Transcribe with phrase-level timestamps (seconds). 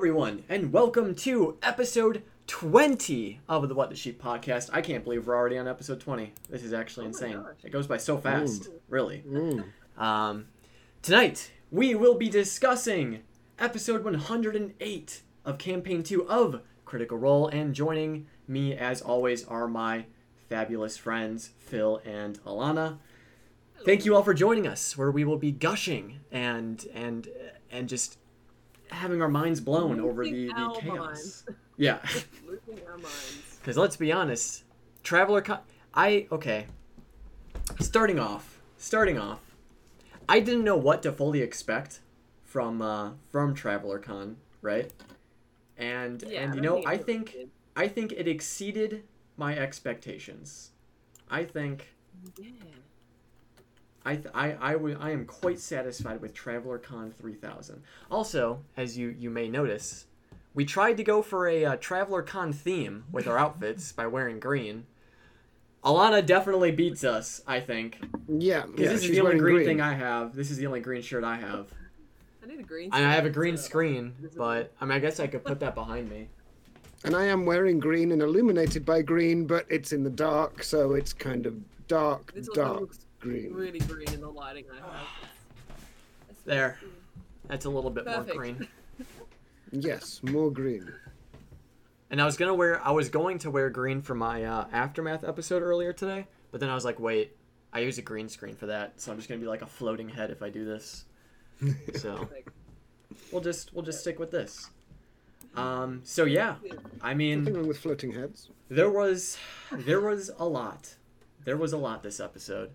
[0.00, 4.70] everyone, and welcome to episode 20 of the What the Sheep podcast.
[4.72, 6.32] I can't believe we're already on episode 20.
[6.48, 7.44] This is actually Oh insane.
[7.62, 9.22] It goes by so fast, really.
[9.28, 9.66] Mm.
[9.98, 10.46] Um,
[11.02, 13.24] tonight, we will be discussing
[13.58, 20.06] episode 108 of Campaign 2 of Critical Role, and joining me, as always, are my
[20.48, 22.96] fabulous friends, Phil and Alana.
[23.84, 27.28] Thank you all for joining us, where we will be gushing and and
[27.70, 28.16] and just
[28.90, 30.84] having our minds blown over the, the chaos.
[30.84, 31.44] minds.
[31.76, 31.98] Yeah.
[32.46, 33.56] Losing our minds.
[33.58, 34.64] Because let's be honest,
[35.02, 35.60] Traveler Con.
[35.94, 36.66] I okay.
[37.80, 39.40] Starting off, starting off,
[40.28, 42.00] I didn't know what to fully expect
[42.44, 44.92] from uh, from Traveler Con, right?
[45.78, 47.50] And Yeah, and you know, I think did.
[47.74, 49.04] I think it exceeded
[49.38, 50.72] my expectations.
[51.30, 51.94] I think
[52.38, 52.50] Yeah.
[54.04, 57.82] I th- I I am quite satisfied with Traveler Con 3000.
[58.10, 60.06] Also, as you you may notice,
[60.54, 64.40] we tried to go for a uh, Traveler Con theme with our outfits by wearing
[64.40, 64.86] green.
[65.84, 67.98] Alana definitely beats us, I think.
[68.28, 69.66] Yeah, 'Cause yeah, this is she's the only green, green.
[69.66, 70.34] thing I have.
[70.34, 71.68] This is the only green shirt I have.
[72.42, 72.90] I need a green.
[72.92, 75.60] And I have a green so- screen, but I mean I guess I could put
[75.60, 76.28] that behind me.
[77.04, 80.92] And I am wearing green and illuminated by green, but it's in the dark, so
[80.94, 81.54] it's kind of
[81.88, 83.52] dark, This dark looks green.
[83.54, 85.06] really green in the lighting I have.
[86.28, 86.78] It's- There.
[86.82, 86.90] it's-
[87.48, 88.66] That's a little bit more green.
[89.72, 90.92] Yes, more green.
[92.10, 95.22] And I was gonna wear I was going to wear green for my uh, aftermath
[95.22, 97.36] episode earlier today, but then I was like, wait,
[97.72, 100.08] I use a green screen for that, so I'm just gonna be like a floating
[100.08, 101.04] head if I do this.
[101.94, 102.28] So
[103.32, 104.70] we'll just we'll just stick with this.
[105.54, 106.56] Um, so yeah,
[107.00, 108.48] I Nothing mean, wrong with floating heads.
[108.68, 109.38] there was
[109.70, 110.96] there was a lot,
[111.44, 112.70] there was a lot this episode,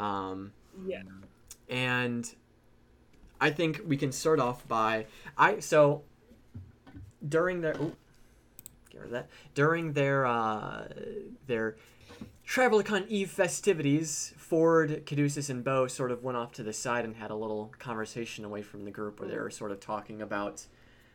[0.00, 0.52] um,
[0.86, 1.02] Yeah.
[1.68, 2.34] and
[3.40, 5.06] I think we can start off by
[5.36, 6.02] I so
[7.26, 7.94] during their ooh,
[8.90, 10.88] get rid of that during their uh,
[11.46, 11.76] their
[12.46, 17.14] TravelerCon Eve festivities, Fjord, Caduceus, and Beau sort of went off to the side and
[17.14, 20.66] had a little conversation away from the group where they were sort of talking about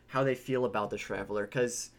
[0.07, 1.45] how they feel about the Traveler.
[1.45, 1.89] Because,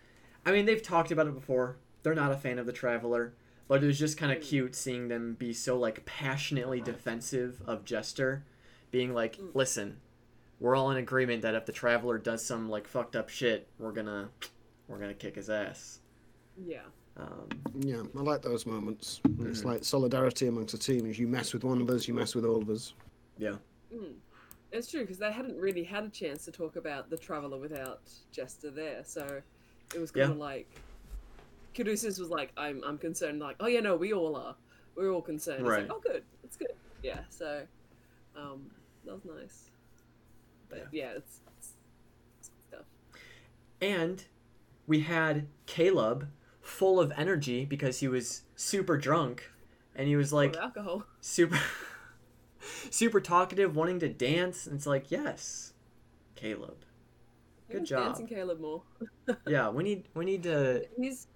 [0.47, 1.77] I mean, they've talked about it before.
[2.03, 3.35] They're not a fan of the Traveler,
[3.69, 7.84] but it was just kind of cute seeing them be so like passionately defensive of
[7.84, 8.44] Jester,
[8.91, 9.54] being like, Mm.
[9.54, 10.00] "Listen,
[10.60, 13.93] we're all in agreement that if the Traveler does some like fucked up shit, we're
[13.93, 14.31] gonna,
[14.88, 16.00] we're gonna kick his ass."
[16.56, 16.84] Yeah.
[17.16, 19.21] Um, Yeah, I like those moments.
[19.41, 19.65] It's Mhm.
[19.65, 21.06] like solidarity amongst a team.
[21.06, 22.94] If you mess with one of us, you mess with all of us.
[23.38, 23.56] yeah.
[23.94, 24.15] Mm.
[24.72, 28.00] It's true because they hadn't really had a chance to talk about the traveler without
[28.33, 29.41] Jester there, so
[29.94, 30.33] it was kind Yeah.
[30.33, 30.69] of like
[31.77, 34.57] Caduceus was like, "I'm I'm concerned." Like, "Oh yeah, no, we all are.
[34.97, 35.83] We're all concerned." Right.
[35.83, 36.23] like, "Oh, good.
[36.43, 36.73] It's good."
[37.03, 37.21] Yeah.
[37.29, 37.63] So,
[38.37, 38.71] um,
[39.05, 39.71] that was nice.
[40.69, 41.73] But yeah, it's, it's,
[42.41, 42.87] it's good stuff.
[43.81, 44.25] And
[44.87, 46.29] we had Caleb
[46.61, 49.51] full of energy because he was super drunk
[49.95, 51.05] and he was like alcohol.
[51.21, 51.61] super
[52.91, 54.67] super talkative, wanting to dance.
[54.67, 55.73] And it's like, yes,
[56.35, 56.79] Caleb.
[57.71, 58.07] Good job.
[58.07, 58.83] Dancing Caleb more.
[59.47, 61.27] Yeah, we need we need to his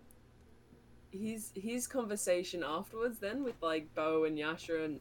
[1.11, 5.01] his his conversation afterwards then with like Beau and Yasha and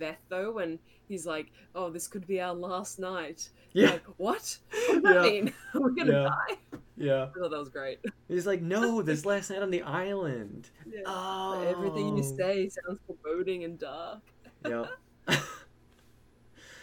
[0.00, 0.78] Veth though when
[1.08, 3.90] he's like, "Oh, this could be our last night." Yeah.
[3.92, 4.58] Like, what?
[4.88, 5.30] What does that Yeah.
[5.30, 5.52] mean?
[5.74, 6.22] Are we gonna Yeah.
[6.28, 6.78] die?
[6.96, 7.22] Yeah.
[7.24, 7.98] I thought that was great.
[8.28, 10.70] He's like, no, this last night on the island.
[10.86, 11.00] Yeah.
[11.04, 11.62] Oh.
[11.66, 14.20] Everything you say sounds foreboding and dark.
[14.66, 14.86] Yep.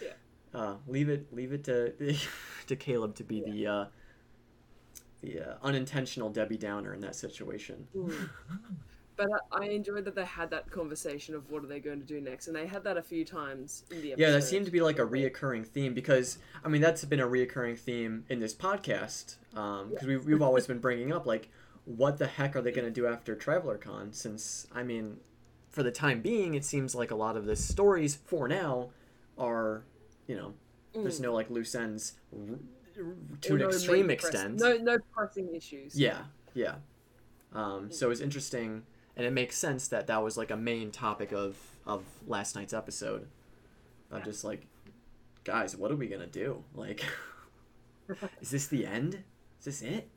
[0.01, 0.09] Yeah.
[0.53, 1.94] Uh, leave it, leave it to
[2.67, 3.51] to Caleb to be Yeah.
[3.51, 3.85] the uh,
[5.23, 7.88] the uh, unintentional Debbie Downer in that situation.
[9.16, 12.06] But I, I enjoyed that they had that conversation of what are they going to
[12.06, 14.22] do next, and they had that a few times in the episode.
[14.23, 17.28] Yeah, that seemed to be like a reoccurring theme because I mean that's been a
[17.28, 21.50] reoccurring theme in this podcast because we we've always been bringing up like
[21.85, 25.17] what the heck are they going to do after Traveler Con since I mean
[25.69, 28.90] for the time being it seems like a lot of the stories for now
[29.37, 29.84] are
[30.28, 30.53] you know
[30.96, 31.23] there's Mm.
[31.23, 32.14] no like loose ends
[32.95, 34.59] to Or an no extreme press- extent.
[34.59, 35.99] No, no pressing issues.
[35.99, 36.23] Yeah,
[36.53, 36.75] yeah.
[37.53, 38.84] Um, so it's interesting,
[39.16, 42.73] and it makes sense that that was like a main topic of of last night's
[42.73, 43.28] episode.
[44.11, 44.25] Of Yeah.
[44.25, 44.66] just like,
[45.43, 46.63] guys, what are we gonna do?
[46.75, 47.03] Like,
[48.41, 49.23] is this the end?
[49.59, 50.09] Is this it?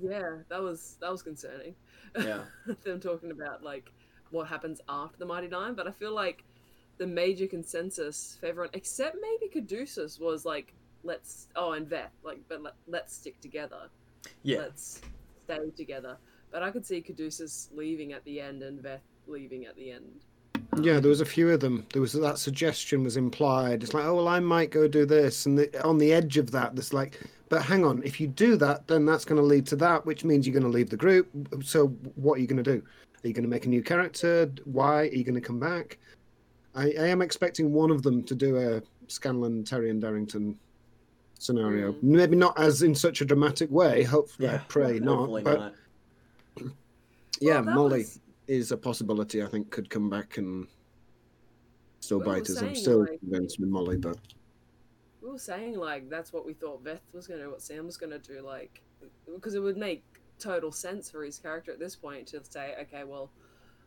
[0.00, 1.74] Yeah, that was that was concerning.
[2.18, 2.42] Yeah.
[2.84, 3.90] them talking about like
[4.30, 6.44] what happens after the Mighty Nein, but I feel like
[6.98, 10.72] the major consensus for everyone, except maybe Caduceus, was like,
[11.04, 13.88] let's oh and Veth, like, but let, let's stick together.
[14.42, 14.58] Yeah.
[14.58, 15.00] Let's
[15.44, 16.16] stay together.
[16.50, 20.24] But I could see Caduceus leaving at the end and Veth leaving at the end.
[20.80, 21.86] Yeah, there was a few of them.
[21.92, 23.82] There was that suggestion was implied.
[23.82, 26.50] It's like, oh well, I might go do this, and the, on the edge of
[26.52, 29.66] that, there's like, but hang on, if you do that, then that's going to lead
[29.66, 31.28] to that, which means you're going to leave the group.
[31.62, 32.82] So what are you going to do?
[33.24, 34.50] Are you going to make a new character?
[34.64, 35.98] Why are you going to come back?
[36.74, 40.56] I, I am expecting one of them to do a Scanlan, Taryon Darrington
[41.40, 41.92] scenario.
[41.92, 42.02] Mm.
[42.02, 44.02] Maybe not as in such a dramatic way.
[44.04, 45.44] Hopefully, I pray hopefully not.
[45.44, 45.74] But not.
[47.40, 49.42] yeah, Well, Molly was- is a possibility.
[49.42, 50.66] I think could come back and
[52.00, 52.62] still Well, bite us.
[52.62, 54.18] I'm still like- convinced with Molly, but
[55.22, 58.18] we were saying like that's what we thought Veth was gonna, what Sam was gonna
[58.18, 58.82] do, like
[59.32, 60.04] because it would make
[60.38, 63.30] total sense for his character at this point to say, okay, well,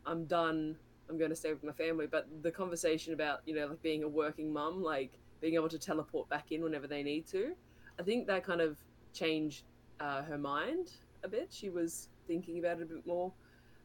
[0.05, 0.75] I'm done.
[1.09, 2.07] I'm going to stay with my family.
[2.07, 5.77] But the conversation about you know like being a working mum, like being able to
[5.77, 7.53] teleport back in whenever they need to,
[7.99, 8.77] I think that kind of
[9.13, 9.65] changed
[9.99, 10.91] uh, her mind
[11.23, 11.49] a bit.
[11.51, 13.33] She was thinking about it a bit more,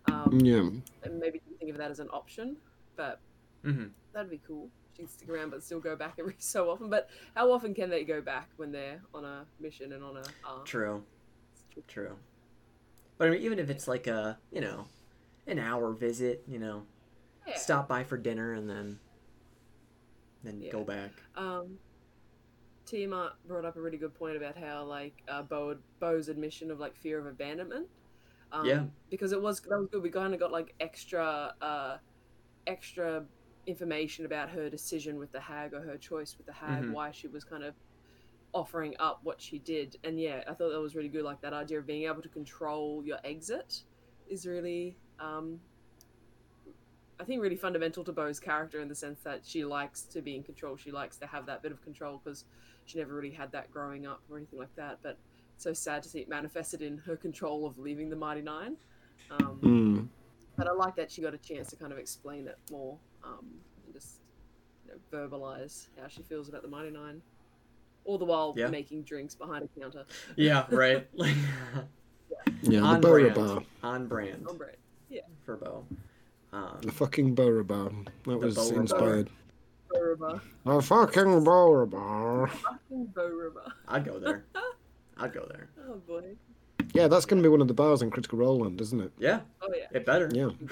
[0.06, 0.60] um, yeah.
[1.02, 2.56] and maybe didn't think of that as an option.
[2.96, 3.20] But
[3.64, 4.68] hmm That'd be cool.
[4.96, 6.88] She'd stick around but still go back every so often.
[6.88, 10.22] But how often can they go back when they're on a mission and on a
[10.44, 10.64] arc?
[10.64, 11.02] True.
[11.88, 12.16] True.
[13.18, 14.86] But I mean, even if it's like a, you know,
[15.48, 16.82] an hour visit, you know,
[17.46, 17.56] Yeah.
[17.56, 18.98] stop by for dinner and then,
[20.42, 20.70] then Yeah.
[20.72, 21.12] go back.
[21.36, 21.78] Um,
[22.86, 26.80] Tiamat brought up a really good point about how like uh, Beau Beau's admission of
[26.80, 27.88] like fear of abandonment.
[28.50, 28.86] Um, Yeah.
[29.10, 30.02] Because it was that was good.
[30.02, 31.98] We kind of got like extra, uh,
[32.66, 33.24] extra
[33.66, 36.92] information about her decision with the hag or her choice with the hag, Mhm.
[36.92, 37.74] why she was kind of
[38.54, 39.98] offering up what she did.
[40.04, 41.24] And yeah, I thought that was really good.
[41.24, 43.84] Like that idea of being able to control your exit
[44.26, 45.60] is really, um,
[47.20, 50.36] I think, really fundamental to Beau's character in the sense that she likes to be
[50.36, 50.76] in control.
[50.76, 52.44] She likes to have that bit of control because
[52.84, 54.98] she never really had that growing up or anything like that.
[55.02, 55.18] But
[55.54, 58.76] it's so sad to see it manifested in her control of leaving the Mighty Nein.
[59.32, 60.08] Um, Mm.
[60.56, 63.44] but I like that she got a chance to kind of explain it more um,
[63.84, 64.20] and just
[64.86, 67.20] you know, verbalize how she feels about the Mighty Nein.
[68.04, 68.68] All the while Yeah.
[68.68, 70.06] making drinks behind a counter.
[70.36, 71.06] Yeah, right.
[71.14, 71.34] Like,
[72.62, 73.34] Yeah, on the Bora brand.
[73.34, 73.62] Bar.
[73.82, 74.76] On brand On bread.
[75.44, 75.84] for Beau.
[76.52, 77.90] Um, The fucking Bora Bar.
[78.26, 78.80] That was Bora Bar.
[78.80, 79.30] inspired.
[79.90, 80.40] Boruba.
[80.64, 82.46] The fucking Bora Bar.
[82.48, 83.72] Fucking Boruba.
[83.88, 84.44] I'd go there.
[85.18, 85.68] I'd go there.
[85.88, 86.36] Oh boy.
[86.94, 89.12] Yeah, that's going to be one of the bars in Critical Role Land, isn't it?
[89.18, 89.86] Yeah, Oh yeah.
[89.92, 90.30] it better.
[90.32, 90.44] Yeah.
[90.44, 90.70] Boruba.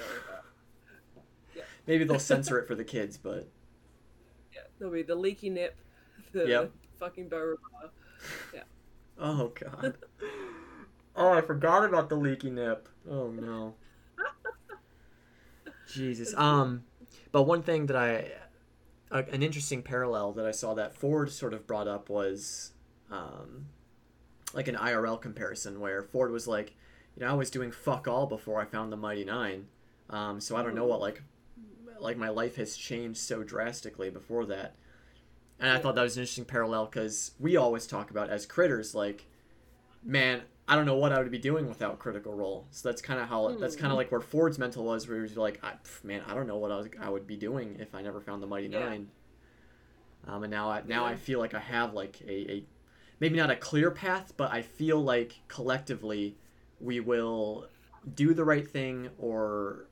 [1.85, 3.47] Maybe they'll censor it for the kids, but
[4.53, 4.61] Yeah.
[4.79, 5.77] There'll be the leaky nip,
[6.31, 6.71] the Yep.
[6.99, 7.57] fucking Boruba.
[9.19, 9.95] oh god.
[11.19, 12.87] Oh, I forgot about the leaky nip.
[13.09, 13.73] Oh no.
[15.87, 16.33] Jesus.
[16.35, 16.83] Um,
[17.31, 18.31] but one thing that I,
[19.11, 22.73] a, an interesting parallel that I saw that Fjord sort of brought up was,
[23.11, 23.67] um,
[24.53, 26.73] like an IRL comparison where Fjord was like,
[27.15, 29.67] you know, I was doing fuck all before I found the Mighty Nein,
[30.09, 31.21] um, so I don't know what like,
[31.99, 34.75] like my life has changed so drastically before that,
[35.59, 38.93] and I thought that was an interesting parallel because we always talk about as critters
[38.93, 39.25] like,
[40.03, 42.67] man, I don't know what I would be doing without Critical Role.
[42.71, 43.91] So that's kind of how that's kind Hmm.
[43.93, 46.45] of like where Fjord's mental was, where he was like, I, pff, man, I don't
[46.47, 48.89] know what I, was, I would be doing if I never found the Mighty Yeah.
[48.89, 49.09] Nein.
[50.27, 52.65] Um, and now I now I feel like I have like a, a
[53.21, 56.35] maybe not a clear path, but I feel like collectively
[56.81, 57.67] we will
[58.13, 59.87] do the right thing or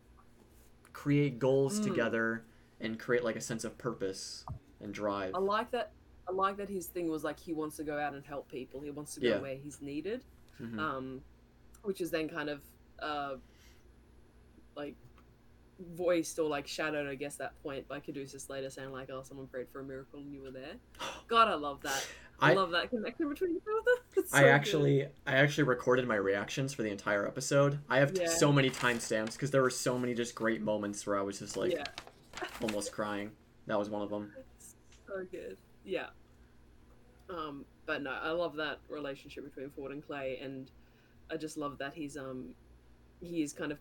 [0.92, 1.84] create goals Mm.
[1.84, 2.44] together
[2.82, 4.44] and create like a sense of purpose
[4.82, 5.34] and drive.
[5.36, 5.92] I like that.
[6.28, 8.82] I like that his thing was like he wants to go out and help people.
[8.82, 9.40] He wants to go Yeah.
[9.40, 10.24] where he's needed.
[10.62, 10.80] Mhm.
[10.80, 11.22] um,
[11.84, 12.62] which is then kind of
[13.00, 13.36] uh,
[14.76, 14.96] like
[15.96, 19.48] voiced or like shadowed, I guess, that point by Caduceus later saying like, "Oh, someone
[19.48, 20.76] prayed for a miracle and you were there."
[21.28, 22.08] God, I love that.
[22.40, 24.26] I, I- love that connection between the two of them.
[24.28, 24.50] So I good.
[24.50, 27.80] actually I actually recorded my reactions for the entire episode.
[27.90, 28.30] I have t- Yeah.
[28.30, 31.56] so many timestamps because there were so many just great moments where I was just
[31.58, 31.84] like yeah,
[32.62, 33.32] almost crying.
[33.68, 34.32] That was one of them.
[35.08, 35.58] so good.
[35.84, 36.08] Yeah.
[37.30, 40.70] Um, but no, I love that relationship between Fjord and Clay, and
[41.32, 42.50] I just love that he's um
[43.22, 43.80] he is kind of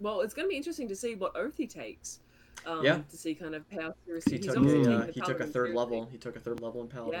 [0.00, 2.20] well, it's going to be interesting to see what oath he takes.
[2.66, 2.98] Um, Yeah.
[3.08, 6.06] To see kind of how seriously He took a, uh, he took a third level.
[6.10, 7.12] He took a third level in Paladin.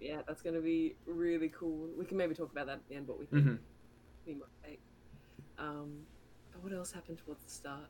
[0.00, 0.14] Yeah.
[0.14, 1.88] Yeah, that's going to be really cool.
[1.98, 3.58] We can maybe talk about that at the end, what we think Mhm.
[4.26, 4.80] we might take.
[5.58, 6.06] Um,
[6.52, 7.88] but what else happened towards the start?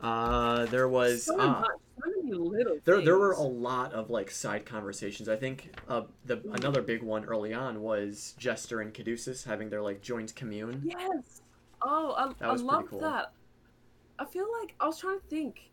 [0.00, 4.30] Uh, there was so uh, so many little there there were a lot of like
[4.30, 5.28] side conversations.
[5.28, 9.82] I think uh the another big one early on was Jester and Caduceus having their
[9.82, 10.82] like joint commune.
[10.84, 11.42] Yes.
[11.80, 13.00] Oh, I, I love cool.
[13.00, 13.32] that.
[14.18, 15.70] I feel like I was trying to think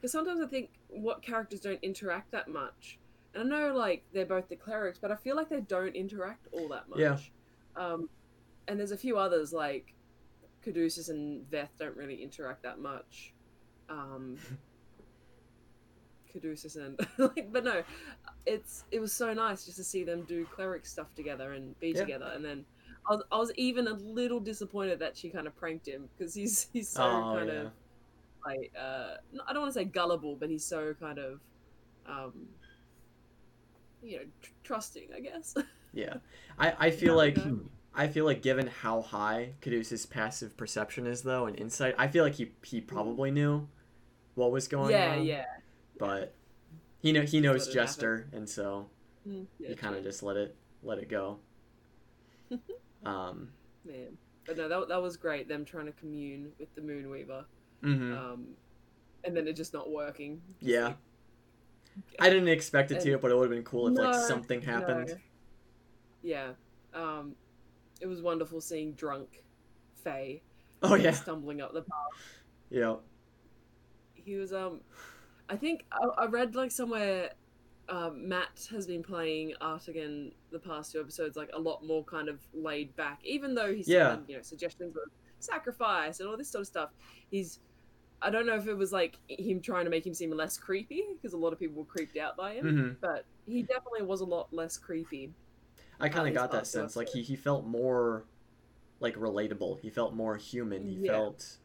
[0.00, 2.98] because sometimes I think what characters don't interact that much.
[3.34, 6.46] And I know like they're both the clerics, but I feel like they don't interact
[6.52, 6.98] all that much.
[6.98, 7.18] Yeah.
[7.76, 8.08] Um,
[8.68, 9.94] and there's a few others like
[10.62, 13.33] Caduceus and Veth don't really interact that much.
[13.88, 14.40] Um,
[16.30, 17.82] Caduceus and like, but no,
[18.46, 21.94] it's it was so nice just to see them do cleric stuff together and be
[21.94, 21.94] Yeah.
[21.94, 22.66] together, and then.
[23.06, 26.34] I was, I was even a little disappointed that she kind of pranked him because
[26.34, 27.50] he's he's so Oh, kind yeah.
[27.50, 27.70] of
[28.46, 29.14] like uh
[29.48, 31.40] I don't want to say gullible, but he's so kind of
[32.06, 32.48] um
[34.00, 35.54] you know tr- trusting, I guess.
[35.92, 36.18] Yeah,
[36.58, 37.50] I, I feel Yeah, like yeah.
[37.94, 42.24] I feel like given how high Caduceus' passive perception is though and insight, I feel
[42.24, 43.68] like he he probably knew
[44.34, 45.24] what was going yeah, on.
[45.24, 45.34] yeah.
[45.36, 45.44] Yeah.
[45.98, 46.34] But
[47.00, 48.88] he know he knows Jester, and so
[49.28, 51.38] Mm, yeah, he kind of just let it let it go.
[53.06, 53.48] um.
[53.84, 54.18] man.
[54.46, 55.48] But no, that that was great.
[55.48, 57.44] Them trying to commune with the Moonweaver,
[57.82, 58.14] mhm.
[58.18, 58.48] um,
[59.24, 60.42] and then it just not working.
[60.60, 60.84] Just Yeah.
[60.88, 60.96] like,
[62.20, 65.08] I didn't expect it to, but it would have been cool if like something happened.
[65.08, 65.14] no.
[66.22, 66.48] Yeah,
[66.92, 67.34] um,
[68.00, 69.42] it was wonderful seeing drunk
[70.02, 70.42] Faye
[70.82, 72.34] Oh yeah, stumbling up the path.
[72.68, 72.96] yeah.
[74.24, 74.80] He was um,
[75.48, 77.30] I think I, I read like somewhere.
[77.88, 82.28] Um, Matt has been playing Artagan the past two episodes like a lot more kind
[82.30, 84.10] of laid back, even though he's Yeah.
[84.10, 85.02] had, you know suggestions of
[85.40, 86.90] sacrifice and all this sort of stuff.
[87.30, 87.60] He's
[88.22, 91.02] I don't know if it was like him trying to make him seem less creepy
[91.14, 94.20] because a lot of people were creeped out by him, hmm but he definitely was
[94.22, 95.34] a lot less creepy.
[96.00, 96.96] I kind of got that sense.
[96.96, 98.24] Like he he felt more
[99.00, 99.80] like relatable.
[99.80, 100.84] He felt more human.
[100.86, 101.12] He Yeah.
[101.12, 101.58] felt.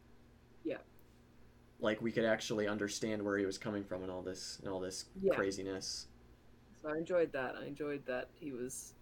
[1.80, 4.80] Like we could actually understand where he was coming from and all this and all
[4.80, 5.34] this Yeah.
[5.34, 6.06] craziness.
[6.82, 7.56] So I enjoyed that.
[7.56, 8.94] I enjoyed that he was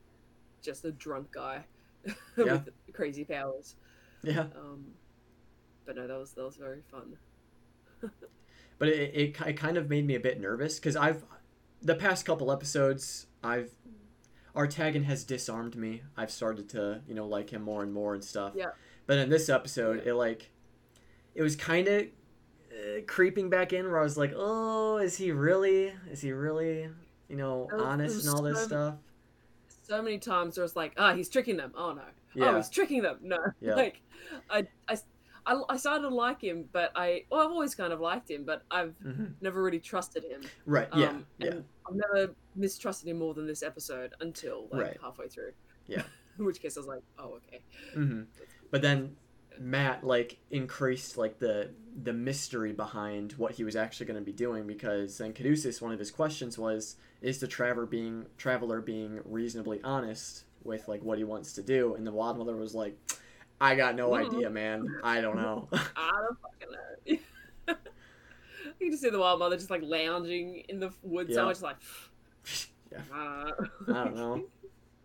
[0.62, 1.64] just a drunk guy
[2.36, 2.44] Yeah.
[2.54, 3.76] with crazy powers.
[4.22, 4.46] Yeah.
[4.56, 4.84] Um,
[5.86, 7.16] but no, that was that was very fun.
[8.78, 11.24] but it, it, it kind of made me a bit nervous because I've
[11.82, 13.70] the past couple episodes I've
[14.54, 16.02] Artagan has disarmed me.
[16.16, 18.52] I've started to you know like him more and more and stuff.
[18.56, 18.66] Yeah.
[19.06, 20.50] But in this episode, it like
[21.34, 22.06] it was kind of
[22.78, 25.92] uh, creeping back in where I was like, oh, is he really?
[26.10, 26.88] Is he really?
[27.28, 28.94] You know, was- honest and all this so- stuff.
[29.82, 31.72] So many times there was like, ah, he's tricking them.
[31.74, 32.02] Oh no.
[32.34, 32.50] Yeah.
[32.50, 33.18] Oh, he's tricking them.
[33.22, 33.38] No.
[33.60, 33.74] Yeah.
[33.74, 34.02] Like,
[34.50, 34.98] I, I,
[35.46, 38.44] I, I started to like him, but I, well, I've always kind of liked him,
[38.44, 40.42] but I've hmm never really trusted him.
[40.66, 40.88] Right.
[40.94, 41.08] Yeah.
[41.08, 41.46] Um, yeah.
[41.52, 44.96] and I've never mistrusted him more than this episode until like Right.
[45.02, 45.52] halfway through.
[45.86, 46.02] Yeah.
[46.38, 47.60] In which case I was like, oh okay.
[47.94, 48.22] hmm
[48.70, 49.16] But then
[49.60, 51.70] Matt like increased like the
[52.02, 55.92] the mystery behind what he was actually going to be doing because then Caduceus one
[55.92, 61.18] of his questions was is the traveler being traveler being reasonably honest with like what
[61.18, 62.96] he wants to do and the wild mother was like
[63.60, 64.26] I got no Mhm.
[64.26, 67.74] idea man I don't know I don't fucking know.
[68.64, 71.36] you can just see the wild mother just like lounging in the woods Yeah.
[71.36, 71.76] so much like.
[72.90, 73.00] Yeah.
[73.14, 73.50] Uh,
[73.92, 74.44] I don't know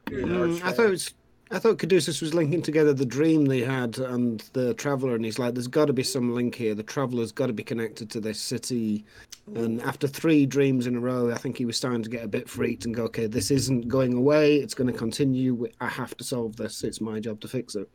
[0.09, 0.61] Who Yeah, knows?
[0.61, 1.13] Mm, I thought it was.
[1.53, 5.37] I thought Caduceus was linking together the dream they had and the traveler, and he's
[5.37, 6.73] like, "There's got to be some link here.
[6.73, 9.05] The traveler's got to be connected to this city."
[9.53, 12.27] And after three dreams in a row, I think he was starting to get a
[12.27, 14.55] bit freaked and go, "Okay, this isn't going away.
[14.55, 15.67] It's going to continue.
[15.79, 16.83] I have to solve this.
[16.83, 17.87] It's my job to fix it."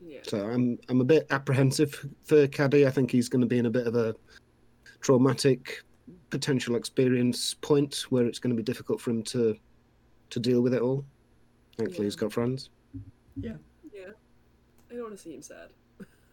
[0.00, 0.20] Yeah.
[0.24, 2.84] So I'm I'm a bit apprehensive for Caddy.
[2.84, 4.16] I think he's going to be in a bit of a
[5.00, 5.84] traumatic
[6.30, 9.56] potential experience point where it's going to be difficult for him to
[10.30, 11.04] to deal with it all.
[11.76, 12.20] Thankfully, he's Yeah.
[12.20, 12.70] got friends.
[13.36, 13.52] Yeah.
[13.92, 14.10] Yeah.
[14.90, 15.70] I don't want to see him sad.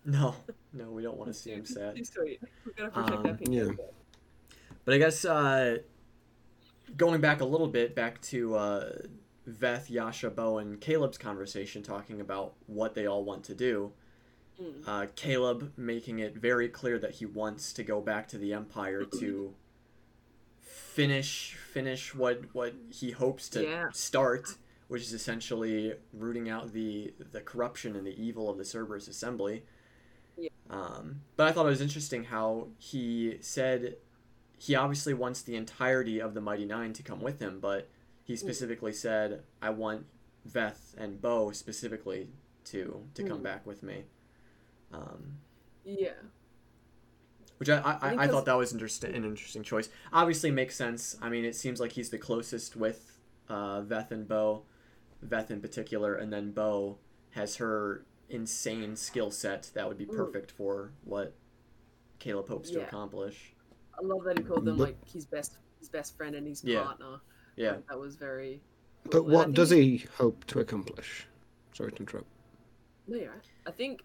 [0.06, 0.36] no
[0.74, 2.39] no we don't want to see him sad He's sweet.
[2.65, 3.62] We're gonna protect Um, that pink yeah.
[3.63, 3.82] elephant.
[4.86, 5.77] But I guess uh,
[6.96, 8.91] going back a little bit, back to uh,
[9.50, 13.91] Veth, Yasha, Beau, and Caleb's conversation, talking about what they all want to do.
[14.62, 14.88] Mm.
[14.88, 19.03] Uh, Caleb making it very clear that he wants to go back to the Empire
[19.20, 19.53] to
[20.62, 23.89] finish finish what what he hopes to Yeah.
[23.91, 24.56] start,
[24.88, 29.63] which is essentially rooting out the the corruption and the evil of the Cerberus Assembly.
[30.38, 30.50] Yeah.
[30.70, 33.98] Um, but I thought it was interesting how he said
[34.60, 37.89] he obviously wants the entirety of the Mighty Nein to come with him, but
[38.24, 40.06] he specifically said, "I want
[40.48, 42.29] Veth and Beau specifically
[42.65, 43.44] to to come Mm.
[43.44, 44.06] back with me."
[44.94, 45.38] Um,
[45.84, 46.13] Yeah.
[47.58, 49.89] which I, I, I, I thought that was interesting, an interesting choice.
[50.13, 51.17] Obviously, makes sense.
[51.22, 53.17] I mean, it seems like he's the closest with
[53.50, 54.63] uh, Veth and Beau,
[55.27, 56.98] Veth in particular, and then Beau
[57.31, 61.34] has her insane skill set that would be perfect for what
[62.19, 63.53] Caleb hopes to accomplish.
[63.98, 66.84] I love that he called them like his best his best friend and his Yeah.
[66.84, 67.19] partner.
[67.55, 68.62] Yeah, Like, that was very.
[69.05, 69.25] But cool.
[69.27, 71.27] And I what does he hope to accomplish?
[71.74, 72.27] Sorry to interrupt.
[73.07, 73.41] No, you're.
[73.65, 74.03] I think.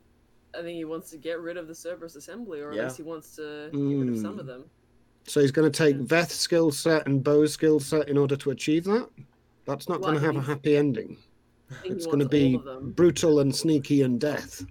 [0.55, 2.83] I think he wants to get rid of the Cerberus Assembly, or at Yeah.
[2.85, 4.41] least he wants to get rid of some Mm.
[4.41, 4.65] of them.
[5.27, 6.03] So he's going to take Yeah.
[6.03, 9.09] Veth's skill set and Beau's skill set in order to achieve that.
[9.67, 11.17] That's not Well, going to have a happy ending.
[11.85, 14.65] It's going to be brutal and sneaky and death.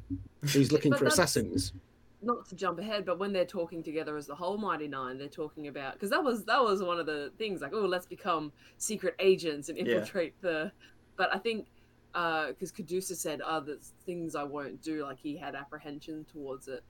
[0.49, 1.73] He's looking for assassins.
[2.21, 5.27] not to jump ahead, but when they're talking together as the whole Mighty Nein, they're
[5.27, 8.51] talking about because that was that was one of the things like, oh, let's become
[8.77, 9.85] secret agents and Yeah.
[9.85, 10.71] infiltrate the.
[11.17, 11.67] But I think
[12.13, 16.25] uh, because Caduceus said, ah, "Oh, there's things I won't do," like he had apprehension
[16.31, 16.83] towards it,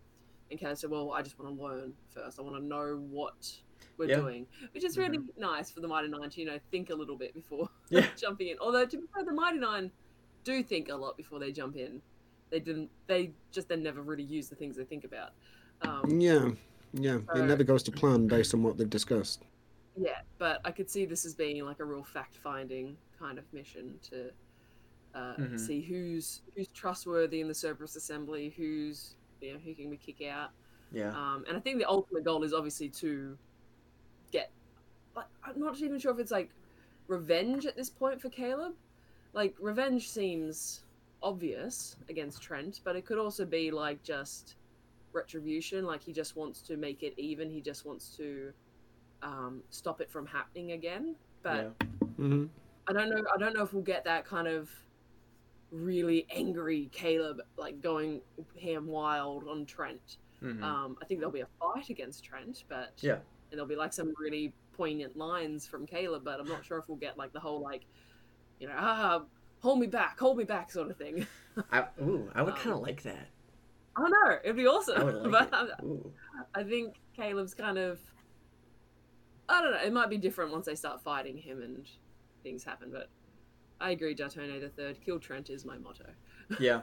[0.50, 2.40] and Kenneth said, "Well, I just want to learn first.
[2.40, 3.36] I want to know what
[4.02, 4.20] we're Yeah.
[4.22, 7.16] doing," which is really nice for the Mighty Nein to you know think a little
[7.16, 8.08] bit before Yeah.
[8.18, 8.58] jumping in.
[8.60, 9.92] Although to be fair, the Mighty Nein
[10.44, 12.02] do think a lot before they jump in.
[12.50, 12.90] They didn't.
[13.08, 15.32] They just then never really use the things they think about.
[15.84, 16.52] Um, Yeah,
[16.94, 17.20] yeah.
[17.34, 19.44] So- It never goes to plan based on what they've discussed.
[19.96, 24.00] yeah, but I could see this as being like a real fact-finding kind of mission
[24.10, 24.32] to
[25.14, 25.60] uh, Mhm.
[25.60, 30.22] see who's who's trustworthy in the Cerberus Assembly, who's you know who can we kick
[30.22, 30.52] out.
[30.94, 31.10] Yeah.
[31.12, 33.38] Um, and I think the ultimate goal is obviously to
[34.32, 34.52] get.
[35.16, 36.50] Like, I'm not even sure if it's like
[37.08, 38.74] revenge at this point for Caleb.
[39.34, 40.84] Like revenge seems
[41.24, 44.56] obvious against Trent, but it could also be like just
[45.14, 45.86] retribution.
[45.86, 47.50] Like he just wants to make it even.
[47.50, 48.52] He just wants to
[49.22, 51.16] um, stop it from happening again.
[51.44, 51.98] But yeah.
[52.18, 52.46] hmm
[52.88, 53.24] I don't know.
[53.34, 54.70] I don't know if we'll get that kind of
[55.72, 58.22] really angry Caleb like going
[58.62, 60.18] ham wild on Trent.
[60.42, 60.62] Mhm.
[60.64, 63.20] Um, I think there'll be a fight against Trent, but Yeah.
[63.52, 66.88] And there'll be like some really poignant lines from Caleb, but I'm not sure if
[66.88, 67.86] we'll get like the whole like,
[68.60, 69.22] you know, ah,
[69.60, 71.26] hold me back, hold me back sort of thing.
[71.72, 73.28] I, ooh, I would um, kind of like that.
[73.96, 75.32] I don't know, it'd be awesome.
[75.32, 75.54] Like but.
[75.54, 78.00] I, I think Caleb's kind of,
[79.50, 81.86] I don't know, it might be different once they start fighting him and
[82.44, 83.10] things happen, but
[83.80, 86.06] I agree, Datone the third, kill Trent is my motto.
[86.60, 86.82] Yeah.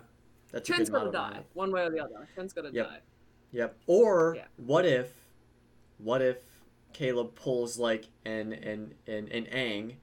[0.51, 2.27] That's Trent's got to die, one way or the other.
[2.35, 2.87] Trent's got to Yep.
[2.87, 3.01] die.
[3.53, 3.77] Yep.
[3.87, 4.45] Or Yeah.
[4.57, 5.13] what if,
[5.99, 6.39] what if
[6.93, 9.95] Caleb pulls like an an an an Aang,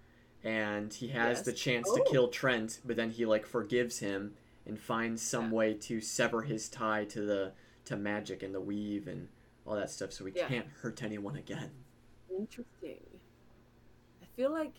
[0.43, 1.59] and he has the Yes.
[1.59, 2.11] chance to Oh.
[2.11, 5.57] kill Trent, but then he like forgives him and finds some Yeah.
[5.57, 7.53] way to sever his tie to the
[7.85, 9.27] to magic and the weave and
[9.65, 10.47] all that stuff, so he Yeah.
[10.47, 11.71] can't hurt anyone again.
[12.29, 13.19] Interesting.
[14.21, 14.73] I feel like,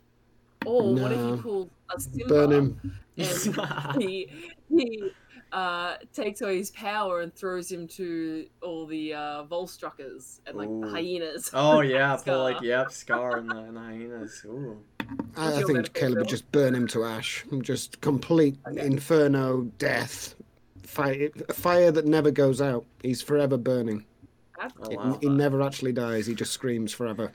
[0.67, 1.37] oh, what if No.
[1.37, 2.81] he pulls a Simba Burn him.
[3.17, 3.27] and
[4.03, 4.29] he
[4.69, 5.13] he
[5.53, 10.69] uh, takes away his power and throws him to all the uh, Volstruckers and like
[10.69, 10.91] the Ooh.
[10.91, 11.51] hyenas.
[11.55, 12.39] oh yeah, pull Scar.
[12.39, 14.43] like yep, Scar and the, and the hyenas.
[14.47, 14.79] Ooh.
[15.37, 17.45] I, I think benefit, Caleb would just burn him to ash.
[17.61, 18.85] Just complete Okay.
[18.87, 20.35] inferno, death,
[20.83, 22.85] fire, fire that never goes out.
[23.03, 24.05] He's forever burning.
[24.61, 25.19] Oh, He- wow.
[25.21, 26.27] He never actually dies.
[26.27, 27.31] He just screams forever.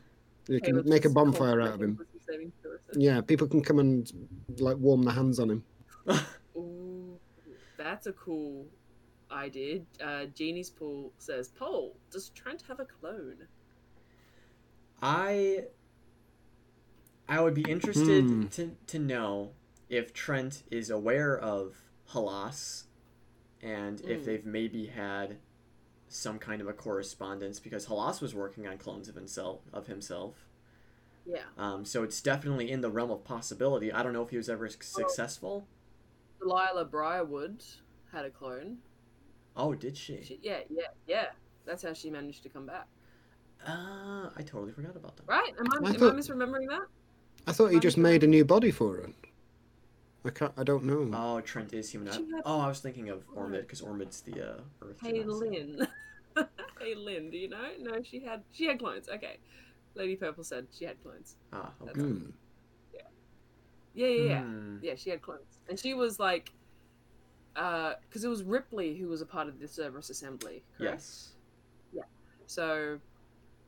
[0.48, 1.96] You can Caleb's make a bonfire out of him.
[1.96, 3.00] constantly saving Clarissa.
[3.00, 4.12] Yeah, people can come and
[4.60, 5.64] like warm their hands on him.
[7.92, 8.68] Ooh, that's a cool
[9.32, 9.82] idea.
[10.00, 13.48] Uh, Genie's pool says, "Paul, does Trent have a clone?"
[15.02, 15.66] I
[17.28, 18.46] I would be interested Hmm.
[18.52, 19.54] to, to know
[19.90, 21.78] if Trent is aware of
[22.10, 22.84] Halas
[23.62, 24.26] and if Mm.
[24.26, 25.38] they've maybe had
[26.10, 30.48] some kind of a correspondence because Halas was working on clones of himself of himself.
[31.26, 33.92] Yeah, Um, so it's definitely in the realm of possibility.
[33.92, 35.68] I don't know if he was ever successful.
[36.42, 37.64] Delilah Briarwood
[38.12, 38.78] had a clone.
[39.56, 40.20] Oh, did she?
[40.24, 41.26] She, yeah, yeah, yeah.
[41.66, 42.88] That's how she managed to come back.
[43.66, 45.28] Uh, I totally forgot about that.
[45.28, 45.54] Right?
[45.60, 46.88] Am I, I am I misremembering that?
[47.46, 48.04] I thought he I'm just sure.
[48.04, 49.10] made a new body for her.
[50.26, 50.54] I can't.
[50.58, 51.10] I don't know.
[51.16, 52.12] Oh, Trent is human.
[52.14, 54.98] She had- Oh, I was thinking of Ormid because Ormid's the uh, Earth.
[55.02, 55.50] Hey genocide.
[55.50, 55.88] Lynn.
[56.80, 57.70] hey Lynn, do you know?
[57.80, 59.10] No, she had she had clones.
[59.10, 59.38] Okay.
[59.96, 61.36] Lady Purple said she had clones.
[61.54, 62.02] Ah, okay.
[63.94, 64.00] Hmm.
[64.00, 64.40] Yeah, yeah, yeah.
[64.42, 64.78] Hmm.
[64.82, 65.60] Yeah, she had clones.
[65.70, 66.52] And she was like
[67.56, 70.96] uh because it was Ripley who was a part of the Cerberus assembly, correct?
[70.96, 71.32] Yes.
[71.94, 72.04] Yeah.
[72.48, 73.00] So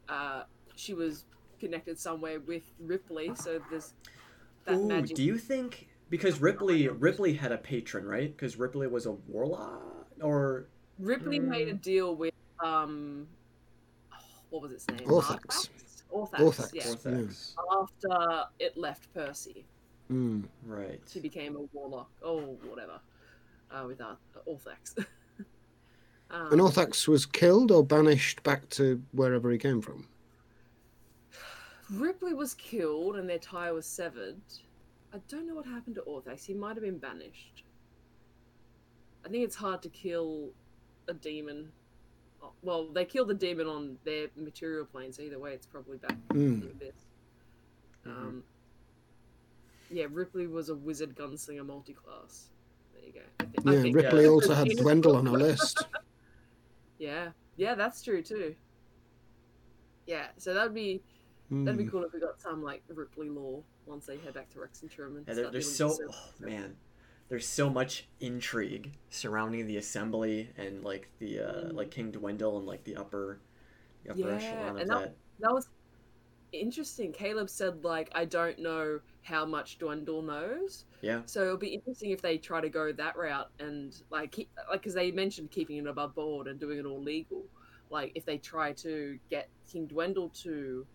[0.10, 0.44] uh
[0.76, 1.26] she was
[1.60, 3.94] connected somewhere with Ripley, so there's
[4.66, 8.32] that Ooh, magic do you think because Ripley Ripley had a patron, right?
[8.36, 10.68] Because Ripley was a warlock, or
[11.00, 11.82] Ripley made a Mm.
[11.82, 12.34] deal with
[12.64, 13.28] um
[14.50, 15.00] what was its name?
[15.08, 15.70] Orthax.
[16.12, 16.42] Orthax.
[16.42, 16.74] Orthax.
[16.74, 16.84] Yeah.
[16.88, 17.56] Orthax.
[17.82, 19.66] After it left Percy.
[20.14, 20.42] Hmm.
[20.68, 21.02] Right.
[21.12, 23.00] she became a warlock or whatever
[23.72, 24.94] uh, with Ar- Orthax.
[26.30, 30.08] um, And Orthax was killed or banished back to wherever he came from.
[31.92, 34.36] Ripley was killed and their tie was severed.
[35.14, 36.46] I don't know what happened to Orthax.
[36.46, 37.64] He might have been banished.
[39.26, 40.50] I think it's hard to kill
[41.08, 41.72] a demon.
[42.44, 45.98] Oh, Well, they killed the demon on their material plane, so either way, it's probably
[45.98, 46.38] back Hmm.
[46.40, 46.96] in the abyss.
[48.06, 48.44] Um,
[49.94, 52.50] yeah, Ripley was a wizard gunslinger multi-class.
[52.94, 53.20] There you go.
[53.40, 54.30] I think, I Yeah, think Ripley yeah.
[54.30, 55.86] also had Venus Dwendal on her list.
[57.00, 58.56] Yeah, yeah, that's true too.
[60.06, 61.02] Yeah, so that'd be
[61.50, 61.90] that'd be Hmm.
[61.90, 65.24] cool if we got some like Ripley lore once they head back to Rexxentrum.
[65.28, 66.76] Yeah, there, there's so oh, man,
[67.30, 72.66] there's so much intrigue surrounding the assembly and like the uh, like King Dwendal and
[72.66, 73.40] like the upper
[74.06, 75.00] the upper Yeah, echelon of and that.
[75.02, 75.68] that- that was
[76.54, 77.12] interesting.
[77.12, 81.22] Caleb said like I don't know how much Dwendal knows, Yeah.
[81.26, 84.82] so it'll be interesting if they try to go that route and like keep, like
[84.82, 87.44] because they mentioned keeping it above board and doing it all legal.
[87.90, 90.86] Like if they try to get King Dwendal to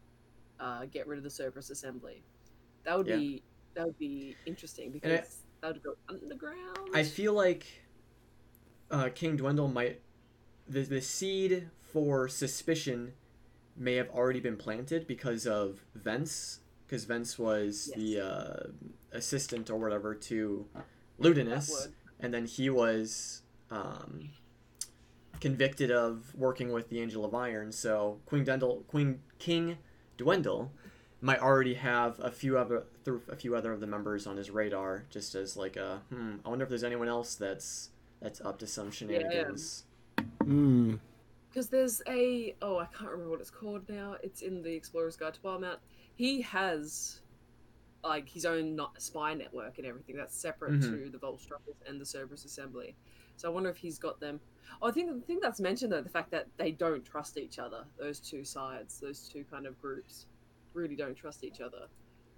[0.61, 2.23] uh, get rid of the Cerberus Assembly,
[2.85, 3.17] that would Yeah.
[3.17, 3.43] be
[3.75, 6.91] that would be interesting I- because that would go underground.
[6.95, 7.67] I feel like
[8.91, 10.01] uh, King Dwendal might
[10.69, 13.15] the the seed for suspicion
[13.79, 18.71] may have already been planted because of Vence, because Vence was the uh,
[19.13, 20.67] assistant or whatever to
[21.21, 21.89] Ludinus,
[22.21, 24.31] and then he was um,
[25.41, 27.73] convicted of working with the Angel of Iron.
[27.73, 29.79] So Queen Dendel, Queen King
[30.17, 30.71] Dwendal
[31.21, 34.51] might already have a few other th- a few other of the members on his
[34.51, 36.37] radar, just as like a hmm.
[36.45, 39.85] I wonder if there's anyone else that's that's up to some shenanigans.
[40.43, 40.97] Hmm.
[41.49, 44.17] Because there's a oh I can't remember what it's called now.
[44.23, 45.79] It's in the Explorer's Guide to Wildemount.
[46.15, 47.21] He has
[48.05, 50.83] like his own not spy network and everything that's separate Mhm.
[50.83, 52.95] to the Volstruckers and the Cerberus Assembly.
[53.37, 54.41] So I wonder if he's got them.
[54.83, 57.59] Oh, I think the thing that's mentioned though the fact that they don't trust each
[57.59, 57.85] other.
[57.99, 60.27] Those two sides, those two kind of groups,
[60.75, 61.89] really don't trust each other.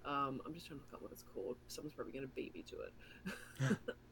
[0.04, 1.56] Um, I'm just trying to look up what it's called.
[1.68, 3.76] Someone's probably going to beat me to it.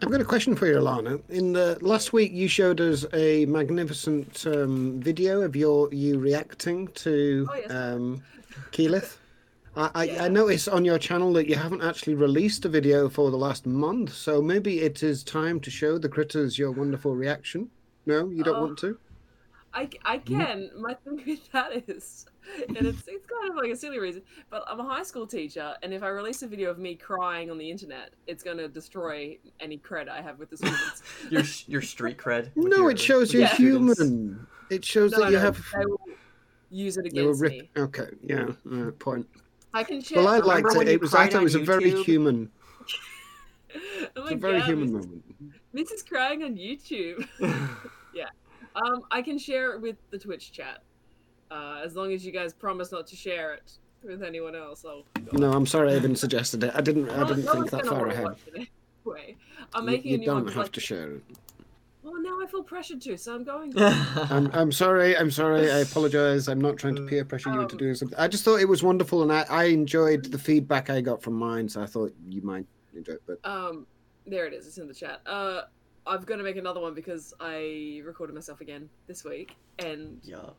[0.00, 1.20] I've got a question for you, Alana.
[1.28, 6.88] In the last week, you showed us a magnificent um, video of your you reacting
[6.88, 7.70] to Oh, yes.
[7.70, 8.22] um,
[8.72, 9.16] Keyleth.
[9.76, 10.24] I, I, Yeah.
[10.24, 13.64] I noticed on your channel that you haven't actually released a video for the last
[13.66, 17.70] month, so maybe it is time to show the critters your wonderful reaction.
[18.06, 18.62] No, you don't Oh.
[18.62, 18.98] want to.
[19.74, 20.70] I, I can.
[20.78, 22.26] My thing with that is,
[22.68, 25.74] and it's it's kind of like a silly reason, but I'm a high school teacher,
[25.82, 28.68] and if I release a video of me crying on the internet, it's going to
[28.68, 31.02] destroy any cred I have with the students.
[31.30, 32.50] Your your street cred.
[32.54, 33.98] No, your- it shows you're your students.
[33.98, 34.46] human.
[34.70, 35.64] It shows No, that you no, have.
[35.78, 36.00] they will
[36.70, 37.70] use it You against rip- me.
[37.76, 39.26] Okay, yeah, uh, point.
[39.74, 40.18] I can share.
[40.18, 40.92] Well, I Remember liked it.
[40.94, 41.14] It was.
[41.14, 42.50] I thought it was a very human.
[44.16, 45.24] oh It's a very God, human Miss- moment.
[45.72, 47.26] This is crying on YouTube.
[48.76, 50.82] Um, I can share it with the Twitch chat,
[51.50, 54.84] uh, as long as you guys promise not to share it with anyone else.
[54.84, 56.72] I'll No, I'm sorry I even suggested it.
[56.74, 57.08] I didn't.
[57.10, 58.26] I didn't no think that far ahead.
[59.04, 59.36] Anyway,
[59.74, 60.46] I'm You, making you a new don't one.
[60.52, 61.22] have like, to share it.
[62.02, 63.72] Well, now I feel pressured to, so I'm going.
[63.74, 64.26] to.
[64.30, 65.16] I'm, I'm sorry.
[65.16, 65.70] I'm sorry.
[65.70, 66.48] I apologize.
[66.48, 68.18] I'm not trying to peer pressure you into Um, doing something.
[68.18, 71.34] I just thought it was wonderful, and I, I enjoyed the feedback I got from
[71.34, 71.68] mine.
[71.68, 73.22] So I thought you might enjoy it.
[73.26, 73.86] But Um,
[74.26, 74.66] there it is.
[74.66, 75.20] It's in the chat.
[75.26, 75.62] Uh,
[76.06, 80.50] I've got to make another one because I recorded myself again this week, and yeah.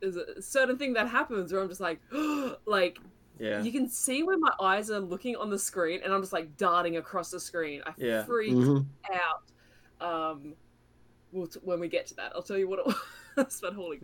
[0.00, 2.00] there's a certain thing that happens where I'm just like,
[2.66, 2.98] like
[3.38, 3.62] Yeah.
[3.62, 6.56] you can see where my eyes are looking on the screen, and I'm just like
[6.56, 7.82] darting across the screen.
[7.86, 8.24] I Yeah.
[8.24, 8.86] freak Mhm.
[9.12, 9.42] out.
[10.00, 10.54] Um,
[11.32, 12.86] we'll t- when we get to that, I'll tell you what it
[13.36, 13.58] was.
[13.60, 13.98] but holy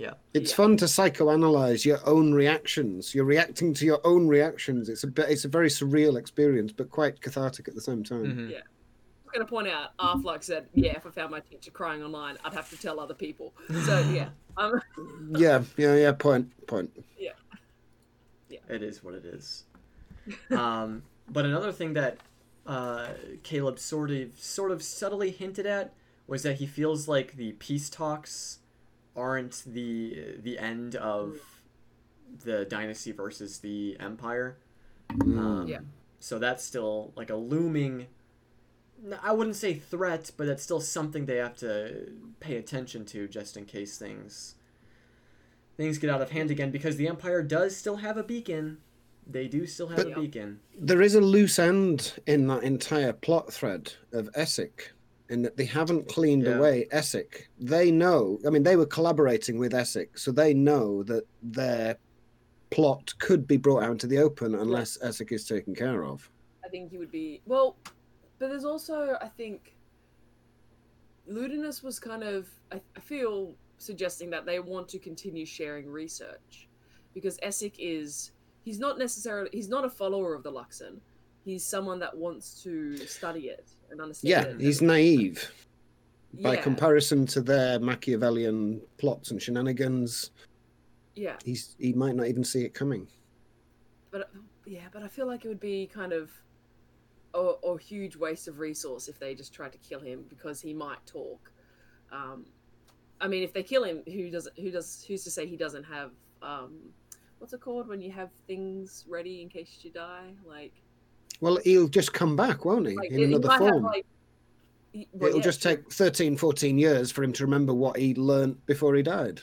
[0.00, 0.14] Yeah.
[0.32, 0.56] it's Yeah.
[0.56, 3.14] fun to psychoanalyze your own reactions.
[3.14, 4.88] You're reacting to your own reactions.
[4.88, 5.28] It's a bit.
[5.28, 8.24] It's a very surreal experience, but quite cathartic at the same time.
[8.24, 8.56] Mhm.
[8.56, 12.54] I'm gonna point out, Arflux said, "Yeah, if I found my teacher crying online, I'd
[12.54, 13.52] have to tell other people."
[13.84, 14.80] So yeah, um,
[15.36, 16.12] Yeah, yeah, yeah.
[16.12, 16.50] Point,
[17.18, 17.32] Yeah.
[18.48, 18.58] Yeah.
[18.68, 19.64] It is what it is.
[20.50, 22.18] um, but another thing that
[22.66, 23.08] uh,
[23.42, 25.92] Caleb sort of sort of subtly hinted at
[26.26, 28.59] was that he feels like the peace talks
[29.20, 31.36] aren't the the end of
[32.44, 34.56] the dynasty versus the empire.
[35.10, 35.38] Mm.
[35.38, 35.80] Um, Yeah.
[36.20, 38.06] So that's still like a looming.
[39.22, 43.56] I wouldn't say threat, but it's still something they have to pay attention to just
[43.56, 44.54] in case things
[45.76, 46.70] things get out of hand again.
[46.70, 48.78] Because the Empire does still have a beacon.
[49.26, 50.60] They do still have But- a beacon.
[50.78, 54.90] There is a loose end in that entire plot thread of Essek,
[55.30, 56.58] in that they haven't cleaned Yeah.
[56.58, 57.46] away Essek.
[57.58, 61.96] They know, I mean, they were collaborating with Essek, so they know that their
[62.70, 66.30] plot could be brought out into the open unless Essek is taken care of.
[66.64, 67.76] I think he would be well,
[68.38, 69.76] but there's also I think
[71.28, 76.68] Ludinus was kind of I, I feel suggesting that they want to continue sharing research
[77.14, 80.98] because Essek is he's not necessarily he's not a follower of the Luxon.
[81.44, 84.60] He's someone that wants to study it and understand Yeah, it.
[84.60, 85.52] Yeah, he's naive
[86.42, 90.30] by yeah, comparison to their Machiavellian plots and shenanigans.
[91.14, 93.08] yeah, He's he might not even see it coming.
[94.10, 94.30] but
[94.66, 96.30] yeah, but I feel like it would be kind of
[97.34, 100.72] a, a huge waste of resource if they just tried to kill him because he
[100.74, 101.50] might talk.
[102.12, 102.46] Um,
[103.20, 105.84] I mean, if they kill him, who does who does who's to say he doesn't
[105.84, 106.78] have um,
[107.38, 110.32] what's it called when you have things ready in case you die?
[110.46, 110.74] Like,
[111.40, 112.94] Well, he'll just come back, won't he?
[112.96, 113.82] like In it- it another might have, form.
[113.84, 114.06] like,
[115.12, 118.14] well, It'll yeah, just sure, take 13, 14 years for him to remember what he
[118.14, 119.40] learnt before he died.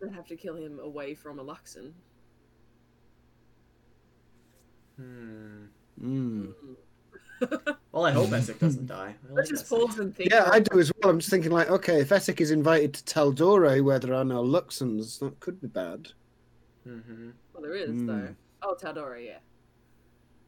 [0.00, 1.92] They'd have to kill him away from a Luxon.
[4.96, 5.64] Hmm.
[6.02, 6.54] Mm.
[7.92, 9.14] Well, I hope Essek doesn't die.
[9.24, 9.68] I like Let's just Essek.
[9.86, 10.30] pause and think.
[10.30, 11.10] Yeah, I do as well.
[11.10, 14.24] I'm just thinking, like, okay, if Essek is invited to tell Dore where there are
[14.24, 16.08] no Luxons, that could be bad.
[16.86, 17.30] Mm-hmm.
[17.52, 18.06] Well, there is Mm.
[18.06, 18.34] though.
[18.62, 19.38] Oh, Tal'Dorei, yeah,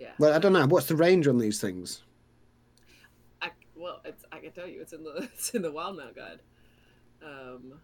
[0.03, 0.13] yeah.
[0.19, 0.67] Well, I don't know.
[0.67, 2.03] What's the range on these things?
[3.41, 6.41] I, well, it's, I can tell you, it's in the it's in the Wildemount Guide.
[7.25, 7.75] Um,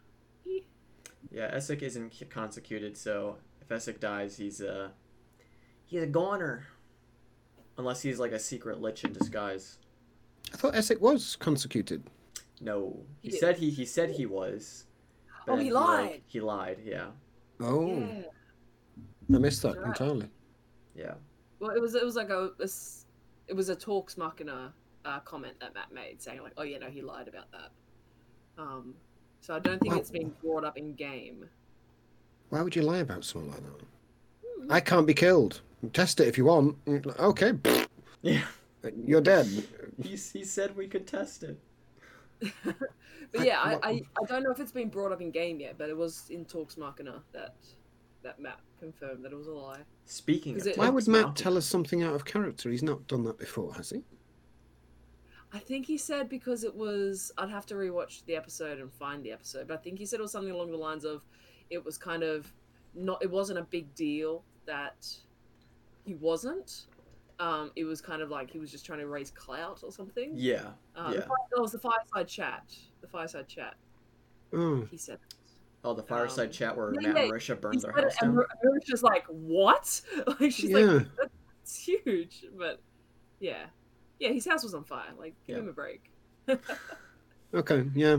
[1.31, 4.92] Yeah, Essek isn't c- consecuted, so if Essek dies, he's a
[5.87, 6.66] he's a goner.
[7.76, 9.78] Unless he's like a secret lich in disguise.
[10.52, 12.02] I thought Essek was consecuted.
[12.61, 13.38] No, he Yeah.
[13.38, 14.87] said he he said he was.
[15.46, 16.22] Oh, then he like, lied.
[16.26, 16.78] he lied.
[16.85, 17.07] Yeah,
[17.61, 18.22] Oh, yeah.
[19.37, 19.87] I missed that Right.
[19.87, 20.28] entirely.
[20.96, 21.14] yeah.
[21.61, 22.51] Well, it was it was like a,
[23.49, 24.73] it was a talks machina
[25.05, 27.71] uh, comment that Matt made saying like, oh yeah, no, he lied about that.
[28.62, 28.94] Um,
[29.40, 30.01] so I don't think Wow.
[30.01, 31.49] it's being brought up in game.
[32.51, 33.85] Why would you lie about something like that?
[34.62, 34.73] Hmm.
[34.73, 35.61] I can't be killed.
[35.92, 36.77] Test it if you want.
[36.88, 37.53] Okay,
[38.23, 38.42] Yeah,
[39.07, 39.47] you're dead.
[40.03, 41.59] he he said we could test it.
[42.64, 43.90] but I- yeah, I, I,
[44.23, 46.44] I don't know if it's been brought up in game yet, but it was in
[46.44, 47.55] talks machina that
[48.22, 49.81] that Matt confirmed that it was a lie.
[50.07, 52.70] Speaking of, it- Why would Matt tell us something out of character?
[52.70, 54.02] He's not done that before, has he?
[55.52, 57.33] I think he said because it was.
[57.38, 60.18] I'd have to rewatch the episode and find the episode, but I think he said
[60.20, 61.22] it was something along the lines of,
[61.70, 62.52] it was kind of
[62.94, 63.22] not.
[63.22, 65.07] It wasn't a big deal that
[66.04, 66.87] he wasn't.
[67.40, 70.33] Um, it was kind of like he was just trying to raise clout or something.
[70.35, 71.20] Yeah, Uh, yeah.
[71.20, 72.74] the It was the fireside chat.
[73.00, 73.76] The fireside chat.
[74.52, 75.18] Oh, He said.
[75.84, 78.14] Oh, the fireside Um, chat where yeah, Matt yeah, and Marisha He burned their house
[78.14, 78.34] it, and down.
[78.36, 80.00] Mar- Marisha's like, "What?"
[80.40, 80.78] Like she's yeah.
[80.78, 82.80] like, "That's huge," but
[83.40, 83.66] yeah,
[84.18, 84.30] yeah.
[84.30, 85.12] His house was on fire.
[85.18, 85.62] Like, give Yeah.
[85.62, 86.10] him a break.
[87.54, 88.18] Okay, yeah.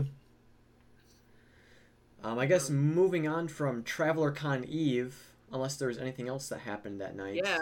[2.24, 5.16] Um, I guess moving on from Traveler Con Eve,
[5.52, 7.36] unless there was anything else that happened that night.
[7.36, 7.58] Yeah,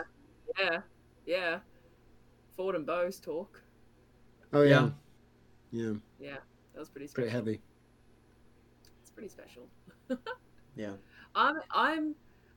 [0.59, 0.79] yeah,
[1.27, 1.59] yeah.
[2.57, 3.61] Fjord and Beau's talk.
[4.53, 4.91] Oh, yeah.
[5.71, 5.93] Yeah.
[6.19, 6.37] Yeah,
[6.73, 7.23] That was pretty special.
[7.25, 7.61] pretty heavy.
[9.03, 9.69] It's pretty special.
[10.77, 10.93] Yeah.
[11.35, 12.15] I'm I'm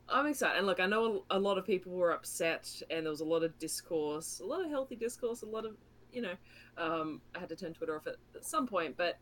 [0.10, 0.58] I'm excited.
[0.58, 3.26] And look, I know a, a lot of people were upset, and there was a
[3.26, 5.76] lot of discourse, a lot of healthy discourse, a lot of
[6.12, 6.34] you know.
[6.78, 9.18] Um, I had to turn Twitter off at, at some point, but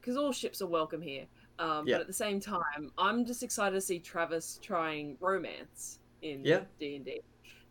[0.00, 1.26] because all ships are welcome here.
[1.58, 1.96] Um, Yeah.
[1.96, 6.42] But at the same time, I'm just excited to see Travis trying romance in
[6.78, 7.20] D and D.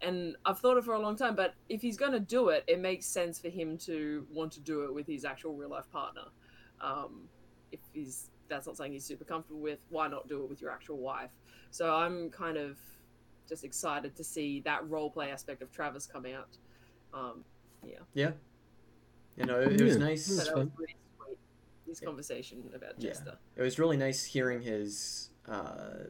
[0.01, 2.63] And I've thought it for a long time, but if he's going to do it,
[2.67, 5.89] it makes sense for him to want to do it with his actual real life
[5.91, 6.23] partner.
[6.81, 7.29] Um,
[7.71, 10.71] if he's that's not something he's super comfortable with, why not do it with your
[10.71, 11.31] actual wife?
[11.71, 12.77] So I'm kind of
[13.47, 16.57] just excited to see that role play aspect of Travis come out.
[17.13, 17.43] Um,
[17.85, 18.31] yeah, Yeah.
[19.35, 20.03] You know, it, it was Yeah.
[20.05, 20.25] nice.
[20.25, 20.77] so That's that was fine.
[20.77, 21.37] really sweet.
[21.87, 22.05] His Yeah.
[22.05, 23.09] conversation about Yeah.
[23.09, 23.37] Jester.
[23.55, 26.05] It was really nice hearing his, uh,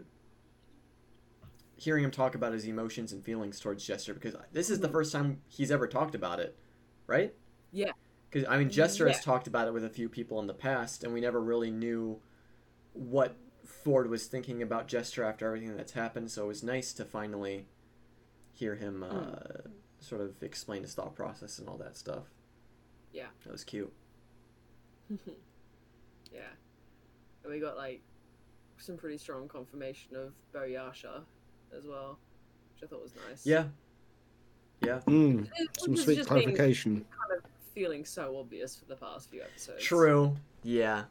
[1.78, 4.92] hearing him talk about his emotions and feelings towards Jester because this is the Mhm.
[4.94, 6.58] first time he's ever talked about it,
[7.08, 7.34] right?
[7.72, 7.92] Yeah.
[8.30, 9.14] Because I mean, Jester Yeah.
[9.14, 11.72] has talked about it with a few people in the past, and we never really
[11.72, 12.22] knew
[12.94, 16.32] what Fjord was thinking about Jester after everything that's happened.
[16.32, 17.66] So it was nice to finally
[18.54, 22.24] hear him uh, sort of explain his thought process and all that stuff.
[23.12, 23.28] Yeah.
[23.46, 23.92] That was cute.
[26.34, 26.42] yeah,
[27.44, 28.02] and we got like
[28.78, 31.22] some pretty strong confirmation of Beauyasha
[31.76, 32.18] as well,
[32.74, 33.46] which I thought was nice.
[33.46, 33.66] Yeah.
[34.82, 35.00] Yeah.
[35.08, 37.06] Mm, some sweet clarification.
[37.10, 39.84] kind of feeling so obvious for the past few episodes.
[39.84, 40.36] True.
[40.64, 41.04] Yeah,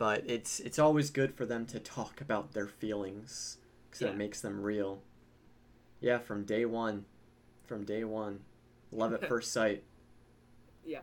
[0.00, 4.08] but it's it's always good for them to talk about their feelings because Yeah.
[4.08, 5.02] that makes them real.
[6.00, 7.04] Yeah, from day one,
[7.66, 8.40] from day one,
[8.90, 9.84] love at first sight.
[10.86, 11.00] Yeah,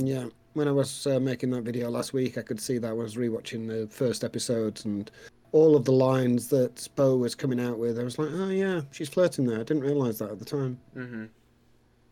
[0.00, 0.26] Yeah.
[0.54, 3.14] when I was uh, making that video last week, I could see that I was
[3.14, 5.08] rewatching the first episodes and
[5.52, 8.00] all of the lines that Beau was coming out with.
[8.00, 9.60] I was like, oh yeah, she's flirting there.
[9.60, 10.80] I didn't realize that at the time.
[10.96, 11.24] Mm-hmm.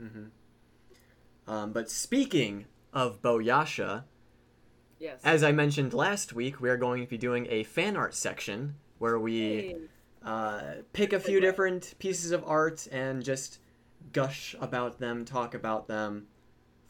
[0.05, 1.51] Mm-hmm.
[1.53, 4.05] Um, but speaking of Beauyasha,
[4.99, 5.21] Yes.
[5.25, 8.75] as I mentioned last week, we are going to be doing a fan art section
[8.99, 9.77] where we
[10.25, 10.61] uh,
[10.93, 13.61] pick a few different pieces of art and just
[14.13, 16.27] gush about them, talk about them,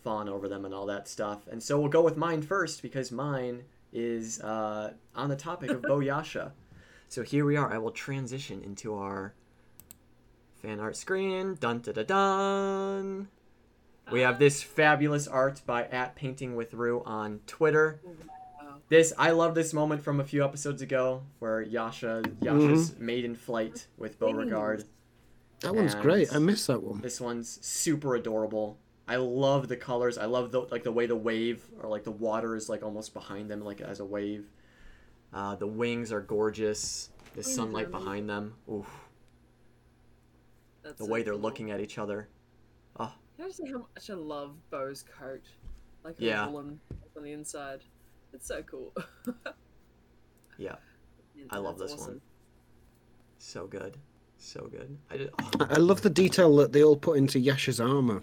[0.03, 1.47] fawn over them, and all that stuff.
[1.49, 5.83] And so we'll go with mine first because mine is uh, on the topic of
[5.83, 6.53] Beauyasha.
[7.09, 7.73] So here we are.
[7.73, 9.35] I will transition into our
[10.63, 11.57] fan art screen.
[11.61, 13.29] Dun da da dun.
[14.11, 18.01] We have this fabulous art by at Painting with Rue on Twitter.
[18.89, 23.07] This I love this moment from a few episodes ago where Yasha Yasha's Mm-hmm.
[23.07, 24.85] maiden flight with Beauregard.
[25.61, 26.35] That one's And- great.
[26.35, 27.01] I miss that one.
[27.03, 28.79] This one's super adorable.
[29.07, 30.17] I love the colors.
[30.17, 33.13] I love the like the way the wave or like the water is like almost
[33.13, 34.47] behind them like as a wave.
[35.35, 37.11] Uh, the wings are gorgeous.
[37.35, 38.55] The sunlight behind them.
[38.73, 38.87] Oof.
[40.83, 41.43] That's The so way they're cool.
[41.43, 42.29] looking at each other.
[43.39, 45.43] Can I just say how much I love Beau's coat?
[46.03, 46.49] Like her Yeah.
[46.49, 46.81] woolen
[47.17, 47.83] on the inside.
[48.33, 48.93] It's so cool.
[50.59, 50.75] Yeah.
[51.37, 52.21] Yeah, I love that's this one.
[53.39, 53.97] So good.
[54.39, 54.99] So good.
[55.09, 58.23] I just, oh, I I love the detail that they all put into Yasha's armor.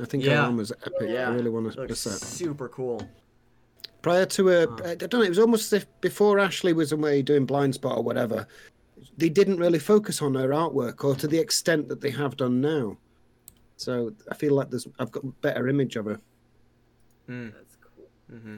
[0.00, 0.36] I think Yeah.
[0.36, 1.10] her armor's epic.
[1.10, 1.28] Yeah.
[1.28, 2.12] I really want to looks set.
[2.14, 3.06] super cool.
[4.00, 4.76] Prior to a, Huh.
[4.86, 8.02] I don't know, it was almost as if before Ashley was away doing Blindspot or
[8.02, 8.46] whatever,
[9.18, 12.62] they didn't really focus on her artwork or to the extent that they have done
[12.62, 12.96] now.
[13.78, 16.20] So I feel like there's I've got a better image of her.
[17.28, 18.08] Mm, That's cool.
[18.38, 18.56] hmm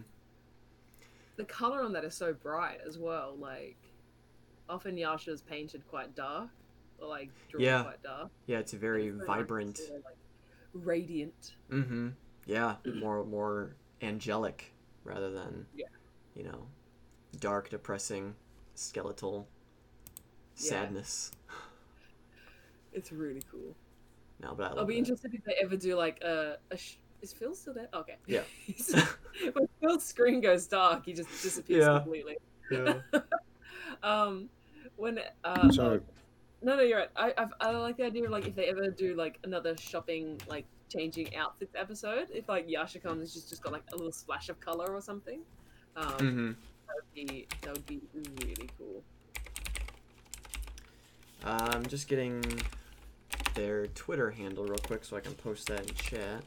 [1.37, 3.37] The color on that is so bright as well.
[3.39, 3.77] Like,
[4.69, 6.49] often Yasha's painted quite dark,
[6.99, 7.83] or like drawn Yeah.
[7.83, 8.31] quite dark.
[8.47, 9.77] Yeah, it's very It's so vibrant.
[9.77, 10.17] see her, like,
[10.73, 11.53] radiant.
[11.71, 12.09] Mm-hmm.
[12.47, 14.73] Yeah, more more angelic
[15.05, 15.87] rather than Yeah.
[16.35, 16.67] you know,
[17.41, 18.35] dark, depressing,
[18.75, 19.47] skeletal
[20.57, 20.71] Yeah.
[20.71, 21.31] sadness.
[22.95, 23.77] It's really cool.
[24.43, 24.99] No, but I I'll be that.
[24.99, 26.59] interested if they ever do like a.
[26.71, 27.89] a sh- is Phil still there?
[27.93, 28.17] Okay.
[28.27, 28.41] Yeah.
[29.53, 31.99] when Phil's screen goes dark, he just disappears Yeah.
[32.01, 32.39] completely.
[32.71, 32.95] Yeah.
[34.03, 34.49] Um,
[34.97, 36.01] when uh, Sorry.
[36.63, 37.11] no, no, you're right.
[37.17, 40.41] I, I've, I like the idea of like if they ever do like another shopping
[40.49, 44.13] like changing outfits episode, if like Yasha comes, and she's just got like a little
[44.13, 45.41] splash of color or something.
[45.97, 46.47] Um, mm-hmm.
[46.87, 49.03] that would be that would be really cool.
[51.45, 52.43] I'm just getting
[53.55, 56.45] their Twitter handle real quick so I can post that in chat.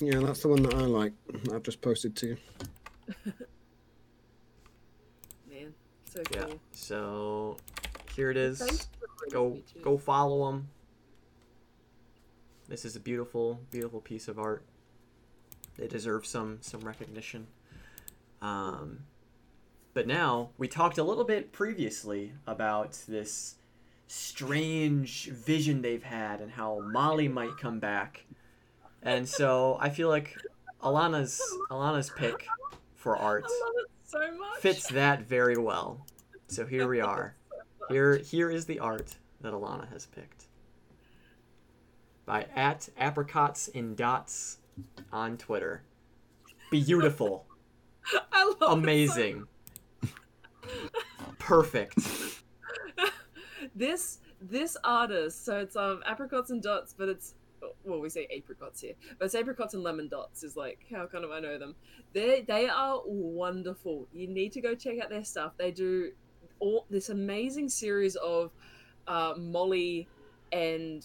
[0.00, 1.12] Yeah, that's the one that I like.
[1.52, 2.36] I've just posted to you.
[5.50, 5.72] Man,
[6.12, 6.48] so cool.
[6.48, 6.54] Yeah.
[6.72, 7.56] So
[8.16, 8.58] here it is.
[8.58, 10.68] Thanks for bringing Go go follow them.
[12.68, 14.64] This is a beautiful, beautiful piece of art.
[15.76, 17.46] They deserve some some recognition.
[18.40, 19.04] Um,
[19.94, 23.56] but now we talked a little bit previously about this
[24.06, 28.24] strange vision they've had and how Molly might come back.
[29.02, 30.36] And so I feel like
[30.82, 32.46] Alana's Alana's pick
[32.94, 36.06] for art I love it so fits that very well.
[36.46, 37.34] So here we are.
[37.88, 40.46] Here here is the art that Alana has picked.
[42.26, 44.58] By at apricots in dots
[45.12, 45.82] on Twitter.
[46.70, 47.46] Beautiful.
[48.32, 49.46] I love it so Amazing.
[51.38, 51.98] Perfect.
[53.74, 57.34] This this artist so it's um apricots and dots but it's
[57.84, 61.24] well we say apricots here but it's apricots and lemon dots is like how kind
[61.24, 61.74] of i know them.
[62.12, 64.06] They they are wonderful.
[64.12, 65.52] You need to go check out their stuff.
[65.56, 66.12] They do
[66.58, 68.52] all this amazing series of
[69.08, 70.08] uh, molly
[70.52, 71.04] and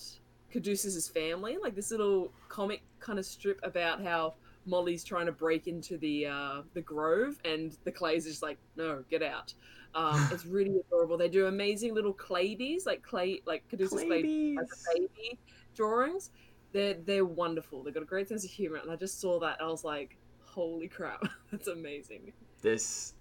[0.51, 5.67] caduceus's family like this little comic kind of strip about how molly's trying to break
[5.67, 9.53] into the uh, the grove and the clay's is just like no get out
[9.95, 11.17] um, it's really adorable.
[11.17, 15.39] They do amazing little claybies, like clay, like Caduceus clay baby
[15.75, 16.31] drawings.
[16.73, 17.83] They're they're wonderful.
[17.83, 19.57] They've got a great sense of humor, and I just saw that.
[19.61, 23.13] I was like, "Holy crap, that's amazing!" This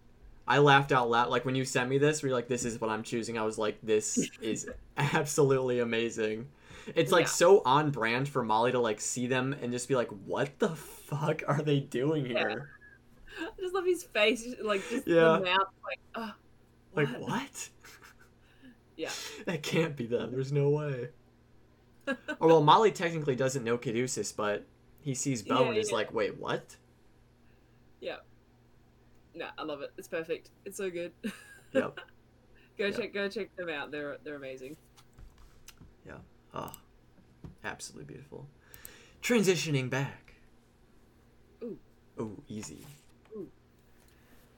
[0.49, 1.29] I laughed out loud.
[1.29, 3.59] Like when you sent me this, were like, "This is what I'm choosing." I was
[3.59, 6.49] like, "This is absolutely amazing."
[6.95, 7.31] It's like Yeah.
[7.31, 10.69] so on brand for Molly to like see them and just be like, "What the
[10.71, 12.49] fuck are they doing Yeah.
[12.49, 12.69] here?"
[13.41, 15.39] I just love his face, like just Yeah.
[15.39, 16.33] the mouth, like, oh,
[16.97, 17.69] Like what?
[18.97, 19.11] Yeah.
[19.45, 20.33] that can't be them.
[20.33, 21.09] There's no way.
[22.09, 24.65] or well, Molly technically doesn't know Caduceus, but
[25.01, 25.97] he sees Beau Yeah, and is yeah.
[25.97, 26.77] like, "Wait, what?"
[28.01, 28.17] Yeah.
[29.35, 29.93] No, I love it.
[29.99, 30.51] It's perfect.
[30.65, 31.13] It's so good.
[31.73, 32.01] Yep.
[32.79, 32.97] go Yep.
[32.97, 33.91] check, go check them out.
[33.91, 34.77] They're they're amazing.
[36.07, 36.15] Yeah.
[36.55, 36.73] Oh,
[37.65, 38.47] absolutely beautiful.
[39.23, 40.35] Transitioning back.
[41.63, 41.79] Ooh.
[42.21, 42.87] Ooh, easy.
[43.37, 43.49] Ooh.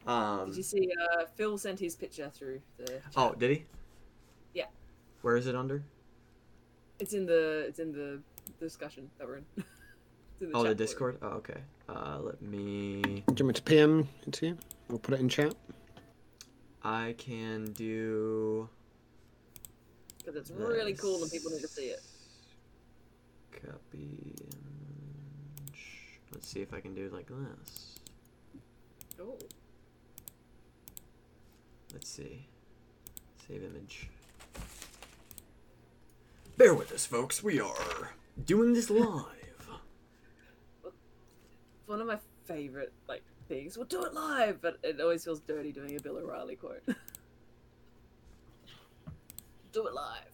[0.09, 0.47] Um.
[0.47, 0.89] Did you see?
[1.13, 2.87] Uh, Phil sent his picture through the.
[2.87, 3.03] Chat.
[3.17, 3.65] Oh, did he?
[4.55, 4.65] Yeah.
[5.23, 5.83] Where is it under?
[6.99, 8.21] It's in the it's in the
[8.59, 9.45] discussion that we're in.
[10.41, 10.77] It's in Oh, the chat board.
[10.79, 11.19] Discord.
[11.21, 11.61] Oh, okay.
[11.89, 13.03] Uh, let me.
[13.03, 14.59] Do you want me to PM it to you?
[14.89, 15.53] We'll put it in chat.
[16.85, 18.69] I can do.
[20.19, 22.01] because it's really cool and people need to see it.
[23.51, 24.37] Copy.
[24.41, 26.21] image.
[26.33, 27.99] Let's see if I can do like this.
[29.21, 29.37] Oh,
[31.93, 32.47] Let's see.
[33.47, 34.09] Save image.
[36.57, 37.43] Bear with us, folks.
[37.43, 38.13] We are
[38.45, 39.25] doing this live.
[41.87, 43.77] one of my favorite like things.
[43.77, 46.83] We'll do it live, but it always feels dirty doing a Bill O'Reilly quote.
[49.73, 50.33] do it live,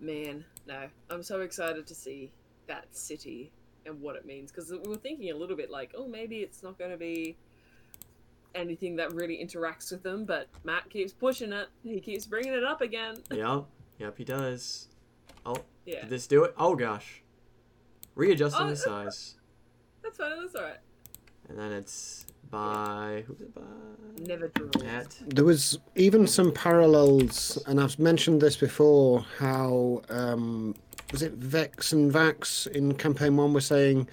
[0.00, 0.44] man.
[0.66, 2.30] No, I'm so excited to see
[2.66, 3.52] that city
[3.86, 6.62] and what it means because we were thinking a little bit like, oh, maybe it's
[6.62, 7.36] not going to be
[8.54, 11.68] anything that really interacts with them, but Matt keeps pushing it.
[11.82, 13.16] He keeps bringing it up again.
[13.30, 13.64] Yep.
[13.98, 14.88] Yep, he does.
[15.46, 16.54] Oh, Yeah, did this do it?
[16.58, 17.22] Oh gosh.
[18.14, 19.34] Readjusting Oh, the that's size.
[20.02, 20.40] that's fine.
[20.40, 20.78] That's all right.
[21.48, 23.62] And then it's by who's it by?
[24.20, 24.68] Never draw.
[24.86, 29.24] At There was even some parallels, and I've mentioned this before.
[29.38, 30.74] How um,
[31.12, 31.32] was it?
[31.32, 34.08] Vex and Vax in campaign one were saying,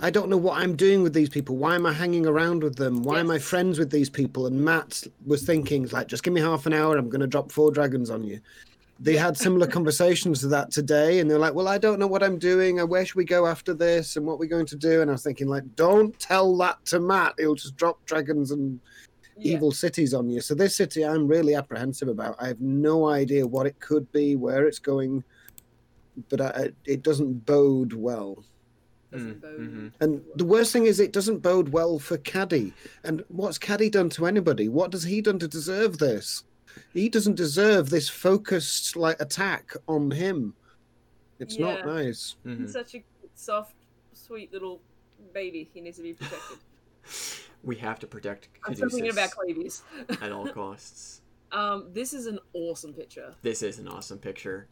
[0.00, 1.56] "I don't know what I'm doing with these people.
[1.56, 3.02] Why am I hanging around with them?
[3.02, 6.40] Why am I friends with these people?" And Matt was thinking, "Like, just give me
[6.40, 6.96] half an hour.
[6.96, 8.40] I'm going to drop four dragons on you."
[8.98, 12.22] They had similar conversations to that today, and they're like, "Well, I don't know what
[12.22, 12.80] I'm doing.
[12.80, 15.12] I where should we go after this, and what we're going to do?" And I
[15.12, 17.34] was thinking, like, "Don't tell that to Matt.
[17.38, 18.80] He'll just drop dragons and."
[19.38, 19.56] Yeah.
[19.56, 20.40] evil cities on you.
[20.40, 22.36] So this city, I'm really apprehensive about.
[22.40, 25.24] I have no idea what it could be, where it's going,
[26.30, 28.42] but I- it doesn't bode well.
[29.12, 29.92] Doesn't Mm, bode mhm.
[30.00, 32.74] And the worst thing is, it doesn't bode well for Caddy.
[33.04, 34.68] And what's Caddy done to anybody?
[34.68, 36.44] What has he done to deserve this?
[36.92, 40.54] He doesn't deserve this focused like attack on him.
[41.38, 41.74] It's Yeah.
[41.76, 42.36] not nice.
[42.44, 42.60] Mhm.
[42.62, 43.04] He's such a
[43.34, 43.74] soft,
[44.12, 44.80] sweet little
[45.32, 45.70] baby.
[45.72, 46.58] He needs to be protected.
[47.62, 49.82] We have to protect I'm still thinking about Caduceus
[50.22, 51.22] at all costs.
[51.50, 53.34] Um, this is an awesome picture.
[53.42, 54.68] This is an awesome picture.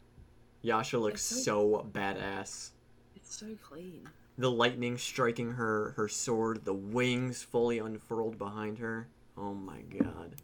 [0.61, 2.71] Yasha looks It's so badass.
[3.15, 4.07] It's so clean.
[4.37, 9.07] The lightning striking her her sword, the wings fully unfurled behind her.
[9.37, 10.35] Oh my god.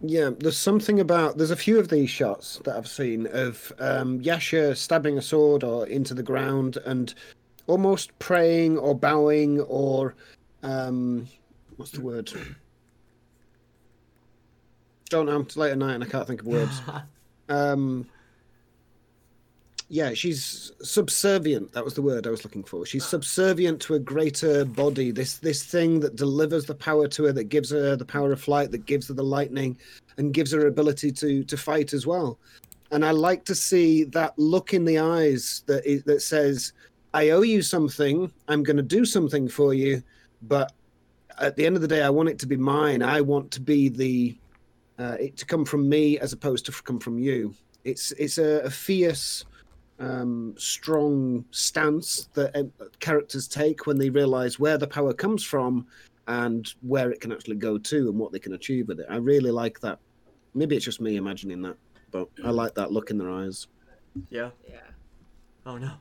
[0.00, 4.20] Yeah, there's something about there's a few of these shots that I've seen of um,
[4.20, 7.14] Yasha stabbing a sword or into the ground and
[7.66, 10.14] almost praying or bowing or
[10.62, 11.26] um,
[11.76, 12.30] what's the word?
[15.08, 15.40] Don't know.
[15.40, 16.80] It's late at night and I can't think of words.
[17.48, 18.08] Um,
[19.88, 21.72] yeah, she's subservient.
[21.72, 22.84] That was the word I was looking for.
[22.84, 25.12] She's subservient to a greater body.
[25.12, 28.40] This this thing that delivers the power to her, that gives her the power of
[28.40, 29.76] flight, that gives her the lightning,
[30.18, 32.38] and gives her ability to to fight as well.
[32.90, 36.72] And I like to see that look in the eyes that is, that says,
[37.14, 38.32] "I owe you something.
[38.48, 40.02] I'm going to do something for you,
[40.42, 40.72] but
[41.38, 43.02] at the end of the day, I want it to be mine.
[43.02, 44.36] I want to be the
[44.98, 47.54] uh, it to come from me as opposed to come from you.
[47.84, 49.44] It's it's a, a fierce,
[49.98, 52.64] um, strong stance that uh,
[53.00, 55.86] characters take when they realize where the power comes from
[56.28, 59.06] and where it can actually go to and what they can achieve with it.
[59.08, 59.98] I really like that.
[60.54, 61.76] Maybe it's just me imagining that,
[62.10, 63.66] but I like that look in their eyes.
[64.30, 64.50] yeah.
[64.68, 64.80] Yeah.
[65.64, 65.92] Oh no.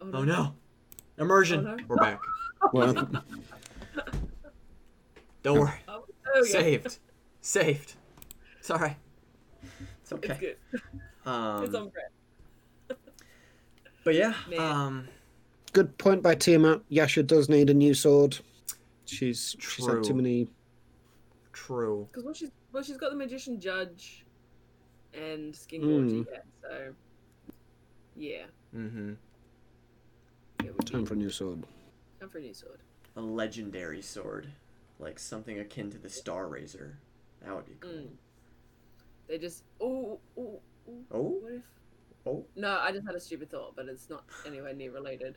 [0.00, 0.54] Oh Oh no.
[1.18, 1.66] Immersion.
[1.66, 1.84] Oh, no.
[1.88, 2.20] We're back.
[2.72, 2.94] Well,
[5.42, 5.72] Don't worry.
[5.86, 6.48] Oh, there we.
[6.48, 6.98] Saved.
[7.42, 7.94] Saved.
[8.58, 8.96] It's alright.
[9.62, 9.70] It's
[10.02, 10.56] It's okay.
[10.72, 10.80] good.
[11.30, 12.08] Um, it's on brand.
[14.04, 14.60] But yeah, Man.
[14.60, 15.08] um,
[15.72, 16.82] good point by Tiamat.
[16.88, 18.38] Yasha does need a new sword.
[19.06, 20.48] She's she's had too many.
[21.52, 22.06] true.
[22.10, 24.24] Because well, she's well, she's got the magician judge,
[25.12, 26.24] and skin Mm.
[26.24, 26.26] gorge.
[26.32, 26.38] Yeah.
[26.62, 26.94] So.
[28.16, 28.42] Yeah.
[28.76, 29.12] Mm-hmm.
[30.64, 31.62] It would Time be for a new sword.
[32.20, 32.78] time for a new sword.
[33.16, 34.48] A legendary sword,
[34.98, 36.96] like something akin to the Star Razor.
[37.44, 37.90] That would be cool.
[37.90, 38.06] Mm.
[39.28, 40.92] They just oh oh oh.
[41.12, 41.62] Oh, What if?
[42.26, 42.44] Oh.
[42.56, 45.36] No, I just had a stupid thought, but it's not anywhere near related.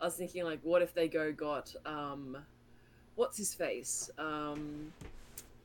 [0.00, 2.36] I was thinking like, what if they go got um,
[3.14, 4.10] what's his face?
[4.18, 4.92] Um,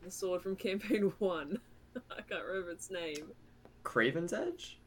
[0.03, 1.59] the sword from campaign one.
[1.95, 3.31] I can't remember its name.
[3.83, 4.79] Craven's Edge.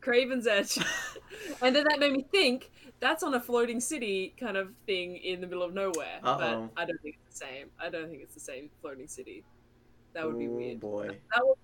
[0.00, 0.78] Craven's Edge.
[1.62, 2.70] and then that made me think
[3.00, 6.20] that's on a floating city kind of thing in the middle of nowhere.
[6.22, 6.70] Uh-oh.
[6.74, 7.66] But I don't think it's the same.
[7.80, 9.44] I don't think it's the same floating city.
[10.14, 10.80] That would be oh weird.
[10.80, 11.06] boy.
[11.34, 11.56] That was,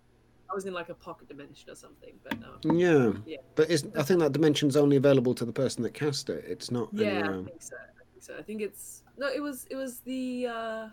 [0.50, 2.74] I was in like a pocket dimension or something, but no.
[2.74, 3.12] Yeah.
[3.26, 3.36] Yeah.
[3.54, 6.44] But is I think that dimension's only available to the person that cast it.
[6.48, 7.76] It's not Yeah, anywhere I think so.
[7.76, 8.36] I think so.
[8.38, 9.28] I think it's no.
[9.28, 9.66] It was.
[9.70, 10.46] It was the.
[10.46, 10.88] uh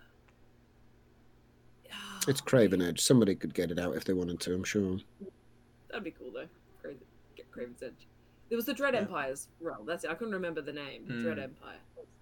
[2.27, 2.99] It's Craven Edge.
[3.01, 4.97] Somebody could get it out if they wanted to, I'm sure.
[5.89, 6.47] That'd be cool though.
[6.81, 6.99] Craven,
[7.37, 8.07] get Craven's Edge.
[8.49, 9.01] There was the Dread Yeah.
[9.01, 9.85] Empire's realm.
[9.85, 10.09] That's it.
[10.11, 11.05] I couldn't remember the name.
[11.07, 11.43] The Dread Mm.
[11.43, 11.77] Empire.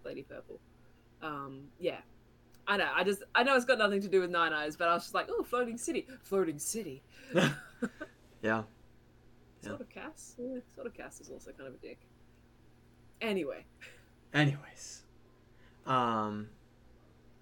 [0.06, 0.60] Lady Purple.
[1.22, 1.64] Um.
[1.80, 2.00] Yeah.
[2.68, 2.90] I know.
[2.96, 3.24] I just.
[3.36, 5.28] I know it's got nothing to do with Nine Eyes, but I was just like,
[5.30, 7.04] oh, floating city, floating city.
[8.42, 8.64] Yeah.
[9.62, 10.36] Sort of Cass.
[10.38, 11.98] Yeah, sort of Cass is also kind of a dick.
[13.22, 13.64] Anyway,
[14.34, 15.04] Anyways,
[15.86, 16.50] um,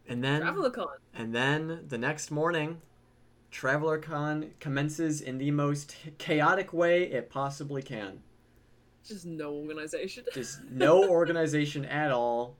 [0.07, 0.87] and then Traveler Con.
[1.15, 2.79] and then the next morning,
[3.49, 8.21] Traveler Con commences in the most chaotic way it possibly can.
[9.03, 10.23] Just no organization.
[10.31, 12.55] Just no organization at all.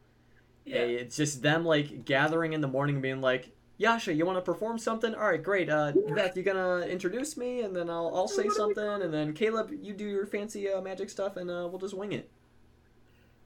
[0.66, 0.78] Yeah.
[0.82, 4.38] a- it's just them like gathering in the morning and being like, Yasha, you want
[4.38, 5.16] to perform something?
[5.16, 5.68] All right, great.
[5.70, 9.02] Uh, Veth, you gonna introduce me, and then I'll I'll say What are we something,
[9.04, 12.12] and then Caleb, you do your fancy uh, magic stuff, and uh, we'll just wing
[12.12, 12.30] it.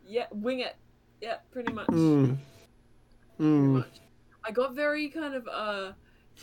[0.06, 0.76] Yeah, wing it.
[1.22, 1.88] Yeah, pretty much.
[1.88, 2.38] Mm.
[3.38, 3.74] Pretty Mm.
[3.74, 4.00] much.
[4.44, 5.94] I got very kind of uh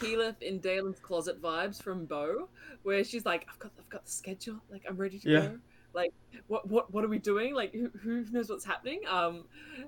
[0.00, 2.48] Keyleth in Dalen's closet vibes from Beau,
[2.82, 5.40] where she's like, I've got I've got the schedule, like I'm ready to Yeah.
[5.40, 5.58] go.
[5.94, 6.12] Like
[6.46, 7.54] what what what are we doing?
[7.54, 9.00] Like who who knows what's happening?
[9.08, 9.44] Um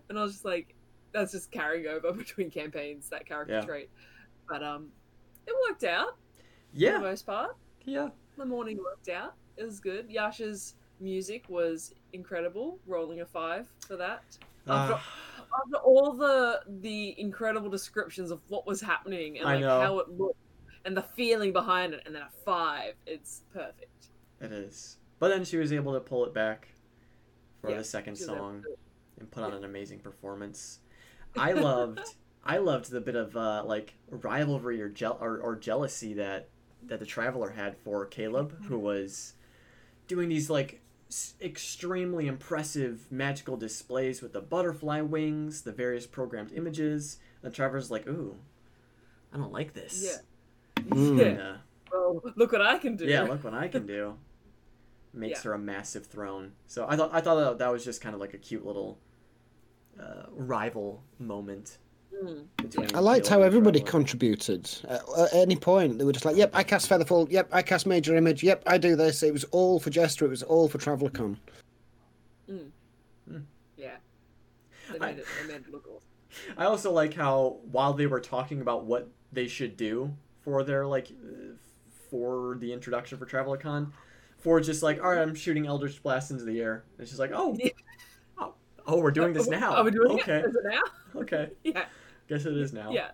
[0.09, 0.75] and I was just like
[1.13, 3.61] that's just carrying over between campaigns, that character Yeah.
[3.63, 3.91] trait.
[4.49, 4.89] But um
[5.47, 6.17] it worked out
[6.73, 7.57] yeah for the most part.
[7.85, 8.09] yeah.
[8.37, 9.35] The morning worked out.
[9.57, 10.11] It was good.
[10.11, 14.23] Yasha's music was incredible, rolling a five for that.
[14.67, 15.01] After, Uh,
[15.65, 20.39] after all the the incredible descriptions of what was happening and like how it looked
[20.85, 24.09] and the feeling behind it, and then a five, it's perfect.
[24.41, 24.99] it is.
[25.25, 26.69] But then she was able to pull it back
[27.61, 28.77] for Yeah, the second she was able song to-
[29.21, 30.81] and put on an amazing performance.
[31.37, 32.01] I loved
[32.45, 36.49] I loved the bit of uh, like rivalry or, je- or or jealousy that
[36.87, 39.33] that the traveler had for Caleb, who was
[40.09, 46.53] doing these like s- extremely impressive magical displays with the butterfly wings, the various programmed
[46.53, 47.19] images.
[47.41, 48.37] The traveler's like, "Ooh,
[49.33, 50.83] I don't like this." Yeah.
[50.91, 51.19] Mm.
[51.19, 51.57] Yeah.
[51.91, 53.07] Well, look what I can do.
[53.07, 54.19] yeah, look what I can do.
[55.15, 55.51] Makes Yeah.
[55.51, 56.53] her a massive throne.
[56.67, 58.99] So I thought I thought that, that was just kind of like a cute little
[59.99, 61.79] uh, rival moment
[62.13, 62.45] Mm.
[62.57, 62.95] between.
[62.95, 63.91] I liked how everybody Traveler.
[63.91, 64.71] contributed.
[64.89, 67.29] Uh, at any point, they were just like, "Yep, I cast Featherfall.
[67.31, 68.43] Yep, I cast Major Image.
[68.43, 70.25] Yep, I do this." It was all for Jester.
[70.27, 71.37] It was all for TravelerCon.
[73.77, 73.97] Yeah.
[74.93, 75.25] They I- it.
[75.43, 76.09] They made it look awesome.
[76.59, 80.87] I also like how while they were talking about what they should do for their
[80.87, 81.55] like uh,
[82.11, 83.91] for the introduction for TravelerCon,
[84.45, 86.85] Fjord's just like, all right, I'm shooting Eldritch Blast into the air.
[86.99, 87.57] And she's like, oh,
[88.39, 88.55] oh,
[88.87, 89.75] oh, we're doing this now.
[89.75, 90.45] Are we doing okay, it?
[90.47, 91.21] Is it now?
[91.23, 91.87] okay, Yeah.
[92.29, 92.93] guess it is now.
[92.93, 93.09] Yeah.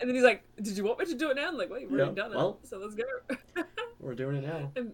[0.00, 1.86] And then he's like, "Did you want me to do it now?" I'm like, "Wait,
[1.90, 2.58] already Yeah, done well.
[2.62, 3.04] it, so let's go."
[4.00, 4.70] we're doing it now.
[4.76, 4.92] and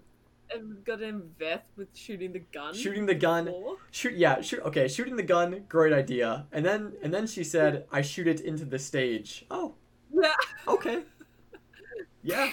[0.55, 2.73] and goddamn Veth with shooting the gun.
[2.73, 3.47] Shooting the gun.
[3.47, 3.79] before.
[3.91, 4.61] Shoot, yeah, shoot.
[4.61, 6.47] Okay, shooting the gun, great idea.
[6.53, 9.75] And then, and then she said, "I shoot it into the stage." Oh,
[10.13, 10.35] Yeah.
[10.69, 11.03] okay.
[12.23, 12.53] Yeah.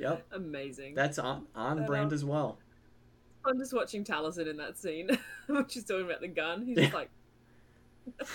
[0.00, 0.26] Yep.
[0.32, 0.94] Amazing.
[0.94, 2.58] That's on on That, brand um, as well.
[3.44, 5.08] I'm just watching Taliesin in that scene
[5.46, 6.62] when she's talking about the gun.
[6.64, 6.96] He's just Yeah.
[6.98, 7.10] like,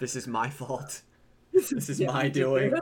[0.00, 1.02] This is my fault.
[1.52, 2.74] "This This is yeah, my doing."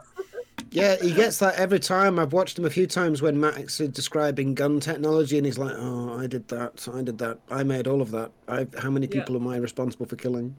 [0.70, 2.18] Yeah, he gets that every time.
[2.18, 5.74] I've watched him a few times when Matt is describing gun technology, and he's like,
[5.76, 6.88] "Oh, I did that.
[6.92, 7.38] I did that.
[7.50, 8.32] I made all of that.
[8.48, 9.20] I, how many Yeah.
[9.20, 10.56] people am I responsible for killing?"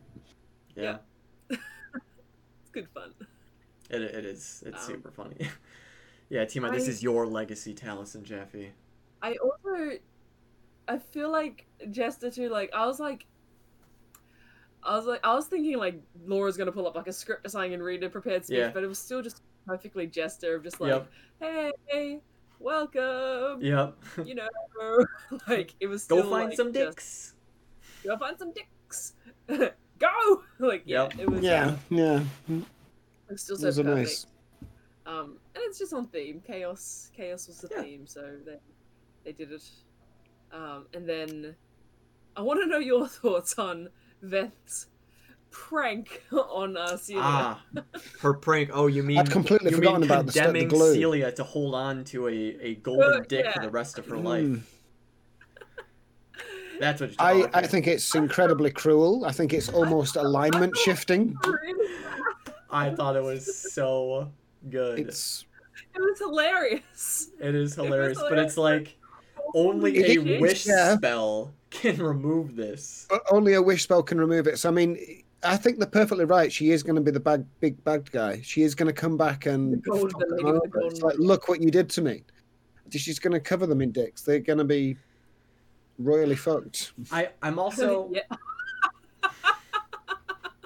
[0.76, 0.98] Yeah,
[1.50, 1.60] It's
[2.72, 3.14] good fun.
[3.90, 4.64] it, it is.
[4.66, 5.50] It's Um, super funny.
[6.34, 8.72] Yeah, Tima, this is your legacy, Taliesin Jaffe.
[9.22, 9.92] I also,
[10.88, 12.50] I feel like Jester too.
[12.50, 13.28] Like I was like,
[14.82, 17.50] I was like, I was thinking like Laura's gonna pull up like a script or
[17.50, 18.72] something and read a prepared speech, Yeah.
[18.74, 20.90] but it was still just perfectly Jester of just like,
[21.40, 21.72] Yep.
[21.88, 22.20] hey,
[22.60, 23.62] welcome.
[23.62, 23.96] Yep.
[24.26, 24.36] You
[24.82, 25.06] know,
[25.48, 26.04] like it was.
[26.04, 27.34] Still, Go find like, some just, dicks.
[28.04, 29.14] Go find some dicks.
[30.00, 30.44] Go.
[30.58, 31.20] Like yeah, Yep.
[31.20, 31.42] it was.
[31.44, 32.24] Yeah, yeah.
[32.50, 32.64] It
[33.30, 34.08] was still It so was a perfect.
[34.10, 34.26] nice.
[35.06, 36.40] Um, and it's just on theme.
[36.46, 37.82] Chaos, chaos was the Yeah.
[37.82, 38.60] theme, so they
[39.26, 39.68] they did it.
[40.52, 41.56] Um, and then
[42.36, 43.90] I want to know your thoughts on
[44.22, 44.86] Veth's
[45.50, 47.22] prank on uh, Celia.
[47.24, 47.64] Ah,
[48.22, 48.70] her prank.
[48.72, 50.94] Oh, you mean I'd completely you forgotten mean about the st- the condemning glue.
[50.94, 54.18] Celia to hold on to a, a golden Uh, dick for the rest of her
[54.18, 54.44] life.
[54.46, 54.62] Mm.
[56.80, 57.72] That's what you're I, talking I about.
[57.72, 59.26] think it's incredibly cruel.
[59.26, 61.36] I think it's almost alignment shifting.
[62.70, 64.32] I thought it was so
[64.70, 65.00] good.
[65.00, 65.46] It's
[65.96, 67.30] It was hilarious.
[67.40, 68.96] It is It hilarious, but it's like
[69.56, 70.96] only a wish yeah.
[70.98, 73.08] spell can remove this.
[73.12, 74.58] o- only a wish spell can remove it.
[74.60, 74.98] So I mean,
[75.44, 76.52] I think they're perfectly right.
[76.52, 78.42] She is going to be the bad, big bad guy.
[78.44, 80.78] She is going to come back and The gold- fuck the them lady with the
[80.80, 80.88] over.
[80.88, 82.24] It's like, look what you did to me.
[82.92, 84.22] She's going to cover them in dicks.
[84.22, 84.98] They're going to be
[86.00, 86.94] royally fucked.
[87.12, 88.22] I I'm also yeah.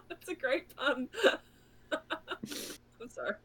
[0.10, 1.10] That's a great pun.
[1.92, 3.36] I'm sorry.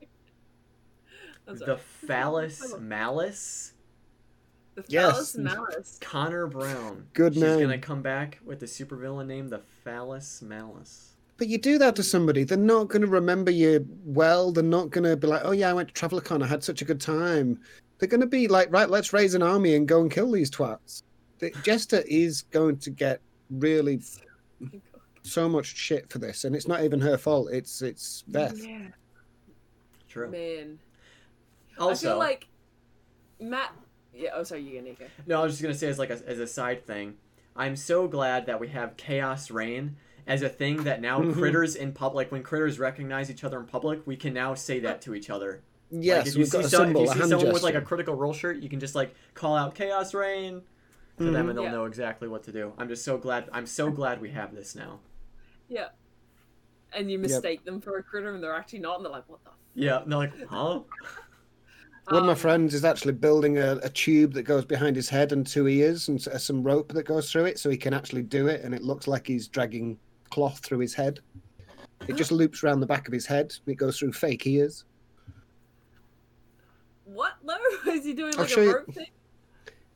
[1.52, 1.70] I'm sorry.
[1.70, 1.74] Oh.
[1.74, 3.72] the phallus malice.
[4.74, 5.12] The Yes.
[5.12, 5.98] phallus malice.
[6.00, 7.06] Connor Brown.
[7.14, 7.60] Good She's name.
[7.60, 11.10] gonna come back with the supervillain name, the phallus malice.
[11.38, 14.52] But you do that to somebody, they're not going to remember you well.
[14.52, 16.40] They're not going to be like, oh, yeah, I went to TravelerCon.
[16.40, 17.58] I had such a good time.
[17.98, 20.50] They're going to be like, right, let's raise an army and go and kill these
[20.52, 21.02] twats.
[21.40, 24.00] The, Jester is going to get really
[25.22, 26.44] so much shit for this.
[26.44, 27.48] And it's not even her fault.
[27.50, 28.62] It's it's Veth.
[28.64, 28.88] Yeah,
[30.08, 30.30] True.
[30.30, 30.78] man.
[31.90, 32.48] I feel like
[33.40, 33.72] Matt.
[34.14, 34.30] Yeah.
[34.34, 35.04] Oh, sorry, you go, Nico.
[35.26, 37.16] no, I was just gonna say as like a, as a side thing,
[37.56, 41.92] I'm so glad that we have Chaos Reign as a thing that now critters in
[41.92, 45.30] public, when critters recognize each other in public, we can now say that to each
[45.30, 45.62] other.
[45.90, 47.52] Yes, like if you we've got see, a some, symbol, if you see hand someone
[47.52, 50.62] with like a critical role shirt, you can just like call out Chaos Reign
[51.18, 51.48] to them, Mhm.
[51.50, 51.72] and they'll Yeah.
[51.72, 52.72] know exactly what to do.
[52.78, 53.48] I'm just so glad.
[53.52, 55.00] I'm so glad we have this now.
[55.68, 55.88] Yeah.
[56.94, 59.42] And you mistake them for a critter, and they're actually not, and they're like, "What
[59.44, 59.56] the?" F-?
[59.74, 60.80] Yeah, and they're like, huh?
[62.08, 65.08] One of my Um, friends is actually building a, a tube that goes behind his
[65.08, 67.94] head and two ears and s- some rope that goes through it so he can
[67.94, 68.62] actually do it.
[68.62, 69.98] And it looks like he's dragging
[70.30, 71.20] cloth through his head.
[72.08, 73.54] It just loops around the back of his head.
[73.66, 74.84] It goes through fake ears.
[77.04, 77.32] What?
[77.44, 77.56] No,
[77.92, 79.06] is he doing like a you- rope thing?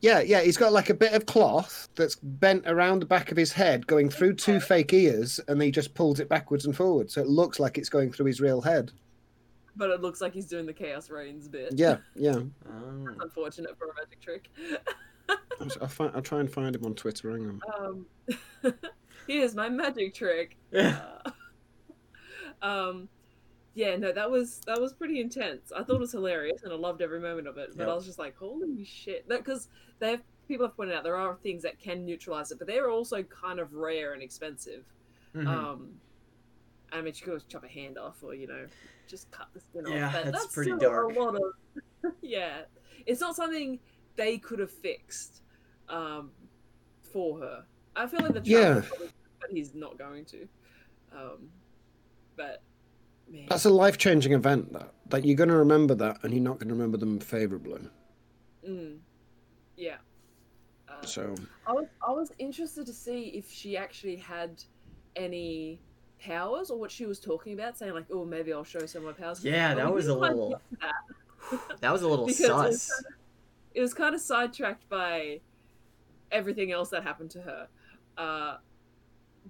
[0.02, 3.36] Yeah, yeah, he's got like a bit of cloth that's bent around the back of
[3.36, 7.14] his head, going through two fake ears, and he just pulls it backwards and forwards.
[7.14, 8.92] So it looks like it's going through his real head.
[9.76, 11.74] But it looks like he's doing the Chaos Reigns bit.
[11.76, 12.36] Yeah, yeah.
[12.68, 13.08] Oh.
[13.20, 14.50] Unfortunate for a magic trick.
[15.28, 17.30] I'll, I'll, find, I'll try and find him on Twitter.
[17.30, 18.06] Hang on.
[18.64, 18.74] Um,
[19.26, 20.56] here's my magic trick.
[20.72, 21.00] Yeah.
[21.24, 21.30] Uh,
[22.62, 23.08] um,
[23.74, 25.70] yeah, no, that was that was pretty intense.
[25.70, 27.70] I thought it was hilarious, and I loved every moment of it.
[27.76, 27.88] But Yep.
[27.90, 29.28] I was just like, holy shit!
[29.28, 29.68] Because
[29.98, 32.88] they have people have pointed out there are things that can neutralize it, but they're
[32.90, 34.84] also kind of rare and expensive.
[35.34, 35.46] Mhm.
[35.46, 36.00] Um,
[36.92, 38.66] I mean, she could always chop a hand off, or you know,
[39.08, 40.12] just cut the skin Yeah, off.
[40.12, 41.16] But that's that's pretty still dark.
[41.16, 42.62] A lot of, yeah,
[43.06, 43.78] it's not something
[44.16, 45.42] they could have fixed
[45.88, 46.30] um,
[47.12, 47.64] for her.
[47.94, 48.82] I feel like the Yeah.
[48.86, 49.08] probably-
[49.40, 50.48] but he's not going to.
[51.12, 51.48] Um,
[52.36, 52.62] but
[53.28, 54.92] man, That's a life changing event, that.
[55.10, 57.82] That you're going to remember that, and you're not going to remember them favorably.
[58.66, 58.98] mm,
[59.76, 59.96] yeah.
[60.88, 61.34] Uh, So,
[61.66, 64.62] I was I was interested to see if she actually had
[65.16, 65.80] any
[66.18, 69.16] powers or what she was talking about, saying like, "Oh, maybe I'll show some of
[69.18, 70.60] my powers." Yeah, that was a little.
[70.80, 71.80] that.
[71.80, 73.04] That was a little it was sus.
[73.74, 75.40] it was kind of sidetracked by
[76.32, 77.68] everything else that happened to her.
[78.18, 78.56] Uh,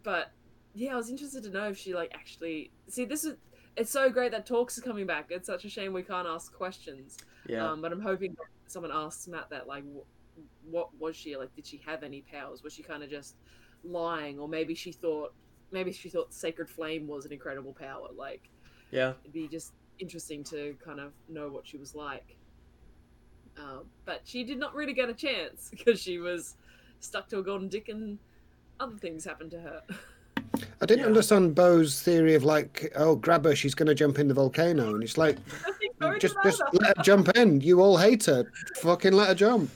[0.03, 0.33] but
[0.75, 3.37] yeah, I was interested to know if she like actually see this is.
[3.77, 5.27] It's so great that talks is coming back.
[5.29, 7.19] It's such a shame we can't ask questions.
[7.47, 7.71] Yeah.
[7.71, 11.55] Um, but I'm hoping that someone asks Matt that like, wh- what was she like?
[11.55, 12.62] Did she have any powers?
[12.62, 13.37] Was she kind of just
[13.85, 15.35] lying, or maybe she thought
[15.77, 18.09] maybe she thought sacred flame was an incredible power?
[18.16, 18.49] Like,
[18.91, 19.12] yeah.
[19.22, 22.37] it'd be just interesting to kind of know what she was like.
[23.59, 26.57] Um, but she did not really get a chance because she was
[27.01, 28.18] stuck to a golden dick and
[28.81, 29.83] other things happened to her.
[30.81, 31.07] I didn't Yeah.
[31.09, 34.95] understand Beau's theory of like, oh, grab her, she's going to jump in the volcano.
[34.95, 36.79] And it's like, I think Beau just, just either.
[36.85, 37.61] let her jump in.
[37.61, 38.45] You all hate her.
[38.77, 39.70] Fucking let her jump.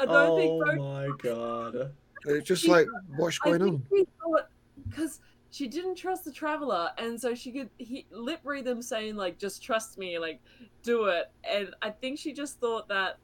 [0.00, 1.92] I don't oh think Beau my god.
[2.26, 2.86] It's just She- like,
[3.16, 4.42] what's I going think on?
[4.88, 5.20] because
[5.50, 9.38] she didn't trust the traveler, and so she could he, lip read them saying like,
[9.38, 10.40] "Just trust me, like,
[10.82, 13.18] do it." And I think she just thought that,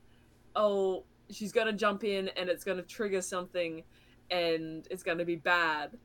[0.56, 3.82] oh, she's gonna jump in and it's gonna trigger something,
[4.30, 5.98] and it's gonna be bad.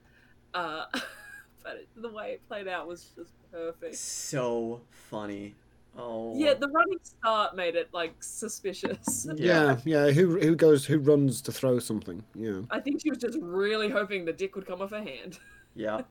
[0.54, 0.86] Uh,
[1.64, 3.96] but it, the way it played out was just perfect.
[3.96, 5.56] So funny.
[5.98, 6.34] Oh.
[6.38, 9.28] Yeah, the running start made it like suspicious.
[9.36, 10.12] Yeah, yeah.
[10.12, 10.86] Who who goes?
[10.86, 12.24] Who runs to throw something?
[12.36, 12.62] Yeah.
[12.70, 15.40] I think she was just really hoping the dick would come off her hand.
[15.80, 16.02] Yeah.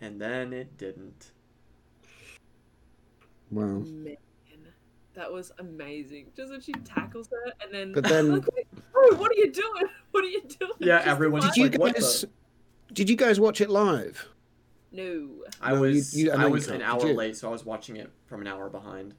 [0.00, 1.32] and then it didn't.
[3.50, 3.64] Wow.
[3.64, 4.16] Man,
[5.14, 6.26] that was amazing.
[6.36, 7.92] Just when she tackles her and then.
[7.92, 8.46] But then- Like,
[8.94, 9.84] oh, what are you doing?
[10.12, 10.70] What are you doing?
[10.78, 12.24] Yeah, Just everyone's like- Did you like, guys?
[12.92, 14.28] Did you guys watch it live?
[14.92, 15.28] No.
[15.60, 18.08] I No, was you- I I was an hour late, so I was watching it
[18.26, 19.14] from an hour behind.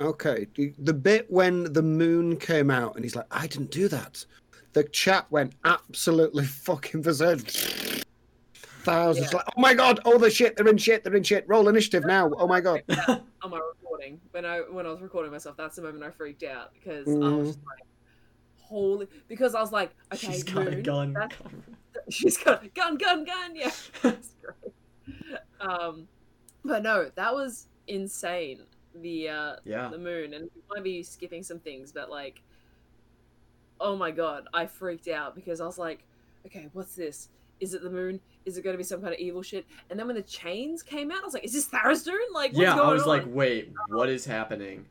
[0.00, 0.48] Okay.
[0.56, 4.26] the- The bit when the moon came out and he's like, I didn't do that.
[4.72, 7.38] The chat went absolutely fucking berserk.
[8.84, 9.36] Thousands Yeah.
[9.38, 11.44] like, oh my god, oh the shit, they're in shit, they're in shit.
[11.48, 12.30] Roll initiative now.
[12.38, 12.82] Oh my god.
[13.08, 16.42] On my recording, when I when I was recording myself, that's the moment I freaked
[16.42, 17.38] out because I Mhm.
[17.38, 17.86] was just like,
[18.60, 19.06] holy.
[19.28, 21.16] Because I was like, okay, She's got a gun.
[22.10, 23.54] she's got a gun, gun, gun.
[23.54, 23.70] Yeah,
[24.02, 24.74] that's great.
[25.60, 26.08] Um,
[26.64, 28.60] but no, that was insane.
[29.00, 29.88] The uh, yeah.
[29.88, 32.42] the moon, and we might be skipping some things, but like,
[33.80, 36.04] oh my god, I freaked out because I was like,
[36.46, 37.28] okay, what's this?
[37.60, 38.20] Is it the moon?
[38.44, 39.66] Is it going to be some kind of evil shit?
[39.90, 42.16] And then when the chains came out, I was like, is this Tharizdun?
[42.32, 43.08] Like, what's Yeah, going I was on?
[43.08, 44.86] like, wait, what is happening?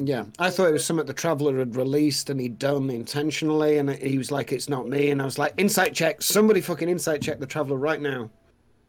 [0.00, 3.90] Yeah, I thought it was something the traveler had released and he'd done intentionally, and
[3.90, 6.22] he was like, "It's not me," and I was like, "Insight check!
[6.22, 8.30] Somebody fucking insight check the traveler right now."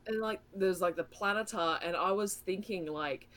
[0.05, 3.27] and like, there's like the planetar, and I was thinking like.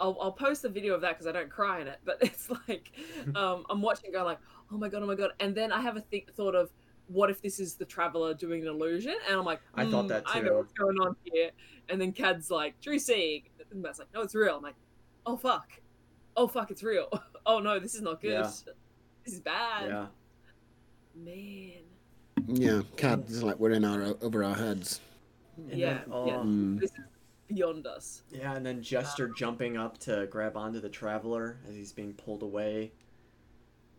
[0.00, 2.48] I'll, I'll post the video of that because I don't cry in it, but it's
[2.68, 2.92] like
[3.34, 4.38] um, I'm watching, going like,
[4.70, 6.70] oh my god, oh my god, and then I have a th- thought of
[7.08, 10.08] what if this is the traveler doing an illusion, and I'm like, I thought "Hmm,
[10.08, 11.50] that I know what's going on here,
[11.88, 14.56] and then Cad's like, true seeing, and Matt's like, no, it's real.
[14.56, 14.74] I'm like,
[15.26, 15.70] oh fuck,
[16.36, 17.08] oh fuck, it's real.
[17.46, 18.30] oh no, this is not good.
[18.32, 18.50] Yeah.
[19.24, 20.06] This is bad, Yeah.
[21.14, 21.82] man.
[22.46, 25.02] Yeah, Cad is like we're in our over our heads.
[25.58, 26.36] And yeah, then, oh, yeah.
[26.36, 26.80] Mm.
[26.80, 27.04] This is
[27.46, 28.22] beyond us.
[28.30, 32.42] Yeah, and then Jester jumping up to grab onto the Traveler as he's being pulled
[32.42, 32.90] away.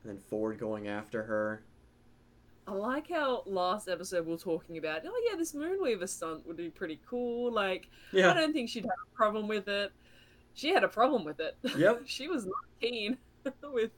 [0.03, 1.61] And then Fjord going after her.
[2.69, 6.55] I like how last episode we were talking about, oh yeah, this Moonweaver stunt would
[6.57, 7.51] be pretty cool.
[7.51, 9.91] Like, I don't think she'd have a problem with it.
[10.53, 11.57] She had a problem with it.
[11.75, 12.03] Yep.
[12.05, 13.17] she was not keen
[13.73, 13.89] with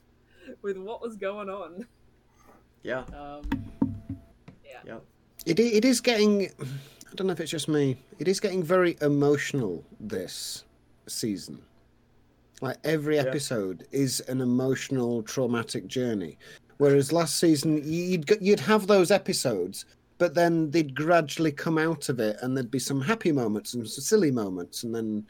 [0.62, 1.86] with what was going on.
[2.84, 3.04] Yeah.
[3.14, 3.42] Um,
[4.86, 5.00] yeah.
[5.46, 6.46] It it is getting.
[6.62, 7.98] I don't know if it's just me.
[8.20, 10.64] It is getting very emotional this
[11.08, 11.62] season.
[12.62, 13.24] Like every Yeah.
[13.24, 16.38] episode is an emotional, traumatic journey.
[16.82, 19.86] Whereas last season you'd you'd have those episodes,
[20.18, 23.88] but then they'd gradually come out of it, and there'd be some happy moments and
[23.88, 25.24] some silly moments, and then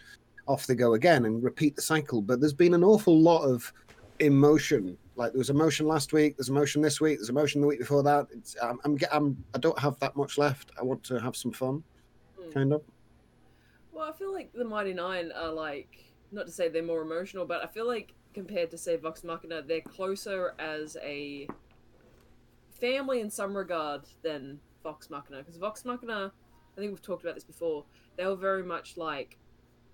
[0.47, 2.21] off they go again and repeat the cycle.
[2.21, 3.73] But there's been an awful lot of
[4.19, 4.97] emotion.
[5.17, 8.01] Like there was emotion last week, there's emotion this week, there's emotion the week before
[8.03, 8.27] that.
[8.31, 10.71] It's, I'm, I'm, I'm, I don't have that much left.
[10.79, 11.83] I want to have some fun,
[12.39, 12.53] Mm.
[12.53, 12.81] kind of.
[13.91, 17.45] Well, I feel like the Mighty Nein are like not to say they're more emotional,
[17.45, 21.47] but I feel like compared to say Vox Machina, they're closer as a
[22.79, 25.39] family in some regard than Vox Machina.
[25.39, 26.31] Because Vox Machina,
[26.75, 27.85] I think we've talked about this before.
[28.17, 29.37] They were very much like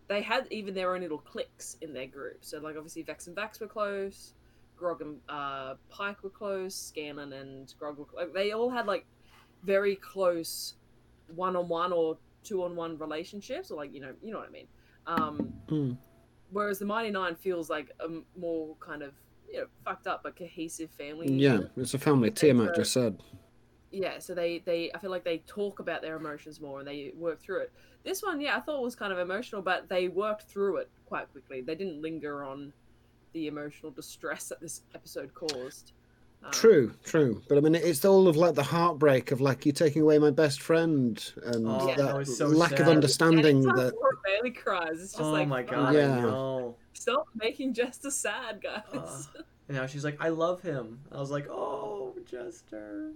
[0.08, 2.38] they had even their own little cliques in their group.
[2.42, 4.34] So like obviously Vex and Vax were close,
[4.78, 9.06] Grog and uh, Pike were close, Scanlan and Grog were like they all had like
[9.64, 10.76] very close
[11.36, 14.68] one-on-one or two-on-one relationships, or like you know you know what I mean.
[15.06, 15.92] Um, Hmm.
[16.52, 18.08] Whereas the Mighty Nein feels like a
[18.40, 19.14] more kind of
[19.52, 21.32] you know fucked up but cohesive family.
[21.32, 22.32] Yeah, it's a family.
[22.32, 23.22] Tiamat just said.
[23.92, 24.20] yeah.
[24.20, 27.42] So they they I feel like they talk about their emotions more and they work
[27.42, 27.72] through it.
[28.04, 31.30] This one, yeah, I thought was kind of emotional, but they worked through it quite
[31.32, 31.62] quickly.
[31.62, 32.72] They didn't linger on
[33.34, 35.92] the emotional distress that this episode caused.
[36.52, 37.42] True, true.
[37.50, 40.32] But I mean, it's all of like the heartbreak of like you taking away my
[40.32, 42.82] best friend and Oh, that, that so lack sad.
[42.82, 43.96] of understanding anytime that.
[43.96, 45.02] Laura Bailey cries.
[45.02, 46.18] It's just oh like my fuck, god, Yeah.
[46.18, 46.76] I know.
[46.94, 48.84] stop making Jester sad, guys.
[48.94, 51.00] Uh, And now she's like, I love him.
[51.12, 53.12] I was like, oh, Jester.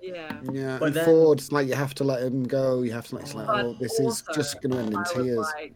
[0.00, 0.40] yeah.
[0.52, 2.82] Yeah, But and then- Fjord, like you have to let him go.
[2.82, 3.24] You have to let.
[3.24, 5.38] It's like, oh, this is just going to end in I tears.
[5.38, 5.74] like,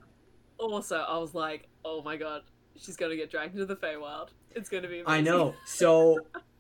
[0.59, 2.43] also, I was like, oh my god,
[2.77, 4.29] she's gonna get dragged into the Feywild.
[4.53, 5.01] It's gonna be.
[5.01, 5.05] Amazing.
[5.09, 5.55] I know.
[5.67, 6.19] So,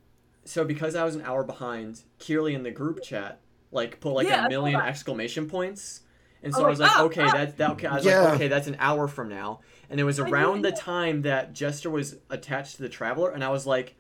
[0.44, 3.40] so because I was an hour behind, Kearley in the group chat
[3.70, 6.02] like put like Yeah, I a saw million exclamation points,
[6.42, 7.32] and so Oh, I was like, ah, okay, ah.
[7.32, 7.70] that's that.
[7.72, 8.20] Okay, I was Yeah.
[8.20, 11.90] like, okay, that's an hour from now, and it was around the time that Jester
[11.90, 13.96] was attached to the Traveler, and I was like,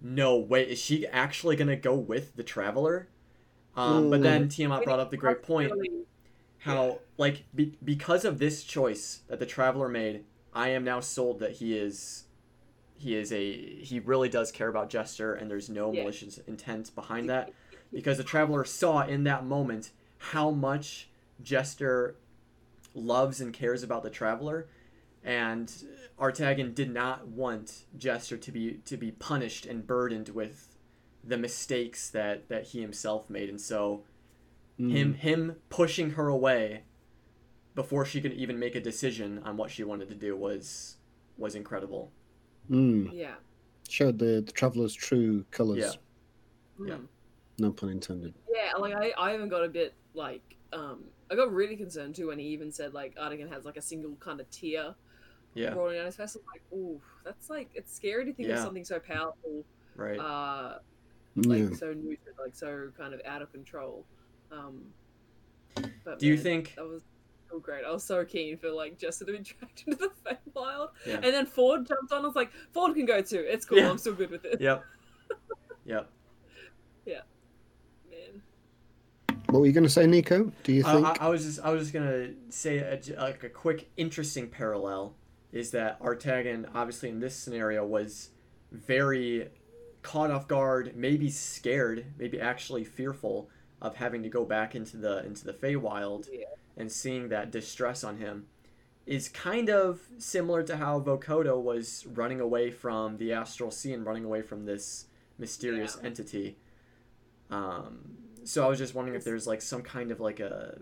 [0.00, 3.08] no, wait, is she actually gonna go with the Traveler?
[3.76, 5.90] Um, but then Tiamat brought up the great point Really-
[6.58, 11.38] how like be- because of this choice that the traveler made i am now sold
[11.38, 12.24] that he is
[12.98, 16.02] he is a he really does care about jester and there's no Yeah.
[16.02, 17.52] malicious intent behind that
[17.92, 21.08] because the traveler saw in that moment how much
[21.42, 22.16] jester
[22.94, 24.66] loves and cares about the traveler
[25.22, 25.84] and
[26.18, 30.76] artagan did not want jester to be to be punished and burdened with
[31.22, 34.02] the mistakes that that he himself made and so
[34.78, 34.90] Mm.
[34.92, 36.82] him him pushing her away
[37.74, 40.96] before she could even make a decision on what she wanted to do was
[41.38, 42.10] was incredible.
[42.70, 43.10] Mm.
[43.12, 43.34] Yeah.
[43.88, 45.78] Showed the, the traveler's true colours.
[45.78, 46.84] Yeah.
[46.84, 46.88] Mm.
[46.88, 46.96] Yeah.
[47.58, 48.34] No pun intended.
[48.52, 50.42] Yeah, like I, I even got a bit like
[50.72, 53.82] um I got really concerned too when he even said like Artagan has like a
[53.82, 54.94] single kind of tear
[55.54, 56.36] Yeah, rolling down his face.
[56.36, 59.64] I'm like, ooh, that's like it's scary to think of something so powerful,
[59.96, 60.18] right.
[60.18, 60.78] uh,
[61.36, 61.76] like Yeah.
[61.76, 64.04] so neutral, like so kind of out of control.
[64.52, 64.82] Um,
[66.04, 67.02] but do you think that was
[67.50, 67.84] so great?
[67.84, 70.10] I was so keen for like Jester to be dragged into the
[70.54, 71.14] Feywild, Yeah.
[71.14, 72.22] and then Fjord jumped on.
[72.22, 73.44] I was like, Fjord can go too.
[73.46, 73.78] It's cool.
[73.78, 73.90] Yeah.
[73.90, 74.60] I'm still good with it.
[74.60, 74.84] Yep.
[75.84, 76.10] Yep.
[77.04, 77.20] Yeah.
[78.10, 78.42] Man.
[79.50, 80.50] What were you going to say, Nico?
[80.64, 81.06] Do you I, think?
[81.22, 84.48] I, I was just I was just gonna say a, j- like a quick interesting
[84.48, 85.14] parallel
[85.52, 88.30] is that Artagan obviously in this scenario was
[88.72, 89.48] very
[90.02, 93.48] caught off guard, maybe scared, maybe actually fearful
[93.80, 96.46] of having to go back into the into the Feywild Yeah.
[96.76, 98.46] And seeing that distress on him
[99.06, 104.04] is kind of similar to how Vokodo was running away from the astral sea and
[104.04, 105.06] running away from this
[105.38, 106.06] mysterious Yeah.
[106.08, 106.56] entity.
[107.50, 110.80] Um, so I was just wondering if there's like some kind of like a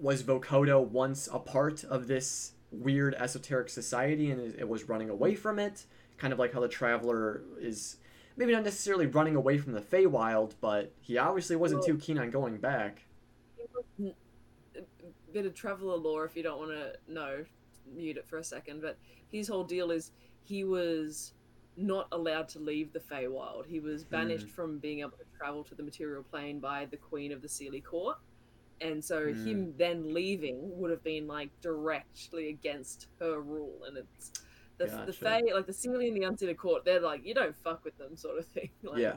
[0.00, 5.34] was Vokodo once a part of this weird esoteric society and it was running away
[5.34, 5.84] from it,
[6.16, 7.96] kind of like how the traveler is
[8.36, 12.18] maybe not necessarily running away from the Feywild, but he obviously wasn't Well- too keen
[12.18, 13.02] on going back.
[15.32, 17.44] Bit of traveler lore if you don't want to know
[17.92, 18.96] mute it for a second but
[19.30, 20.12] his whole deal is
[20.44, 21.32] he was
[21.76, 23.66] not allowed to leave the Feywild.
[23.66, 24.52] He was banished Hmm.
[24.52, 27.82] from being able to travel to the material plane by the Queen of the Seelie
[27.82, 28.18] Court.
[28.80, 29.46] And so Hmm.
[29.46, 33.84] him then leaving would have been like directly against her rule.
[33.84, 34.32] And it's
[34.78, 37.84] the, the Fey, like the Seelie and the Unseelie Court, they're like, you don't fuck
[37.84, 38.70] with them, sort of thing.
[38.82, 39.16] like, yeah.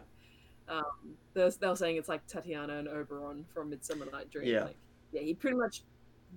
[0.67, 4.47] um, they were saying it's like Tatiana and Oberon from Midsummer Night Dream.
[4.47, 4.65] Yeah.
[4.65, 4.77] Like,
[5.11, 5.83] yeah, he pretty much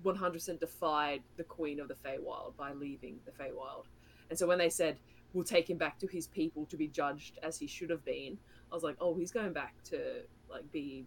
[0.04, 3.84] 100% defied the Queen of the Feywild by leaving the Feywild.
[4.30, 4.98] And so when they said,
[5.32, 8.38] we'll take him back to his people to be judged as he should have been,
[8.70, 11.04] I was like, oh, he's going back to like be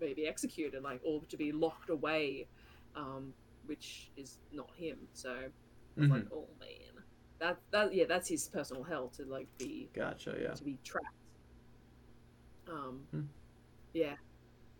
[0.00, 2.46] maybe executed, like, or to be locked away,
[2.96, 3.32] um,
[3.66, 4.98] which is not him.
[5.12, 6.10] So I was Mhm.
[6.10, 7.04] like, oh man.
[7.40, 10.36] That, that yeah, that's his personal hell to like be Gotcha.
[10.40, 10.52] Yeah.
[10.54, 11.06] to be trapped.
[12.68, 13.22] Um, Hmm.
[13.92, 14.14] yeah,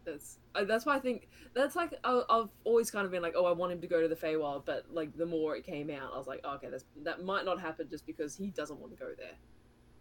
[0.04, 3.34] that's uh, that's why I think that's like I, I've always kind of been like,
[3.36, 5.90] oh, I want him to go to the Feywild, but like the more it came
[5.90, 8.78] out, I was like, oh, okay, that's, that might not happen just because he doesn't
[8.78, 9.36] want to go there.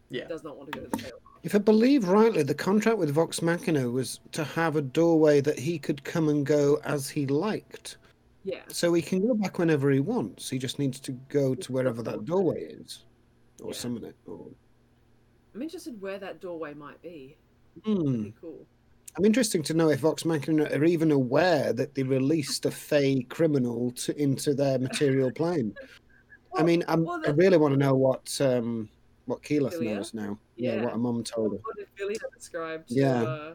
[0.10, 0.24] Yeah.
[0.24, 1.22] He does not want to go to the Feywild.
[1.44, 5.58] If I believe rightly, the contract with Vox Machina was to have a doorway that
[5.58, 7.98] he could come and go as he liked.
[8.46, 10.50] Yeah, So he can go back whenever he wants.
[10.50, 13.06] He just needs to go to wherever that doorway is.
[13.62, 13.74] Or Yeah.
[13.74, 14.16] summon it.
[14.28, 14.48] Or...
[15.56, 17.38] I'm interested where that doorway might be.
[17.86, 17.96] Hmm.
[17.96, 18.68] That'd be cool.
[19.16, 23.22] I'm interested to know if Vox Machina are even aware that they released a Fey
[23.24, 25.76] criminal to, into their material plane.
[25.78, 25.86] I
[26.58, 28.90] Well- mean, I'm, well, I really want to know what um,
[29.26, 29.96] what Keyleth Vilya?
[29.96, 30.38] knows now.
[30.56, 30.84] Yeah, Yeah.
[30.84, 31.58] what her mum told her.
[31.64, 32.86] What did Billy describe?
[32.88, 33.54] To, Yeah.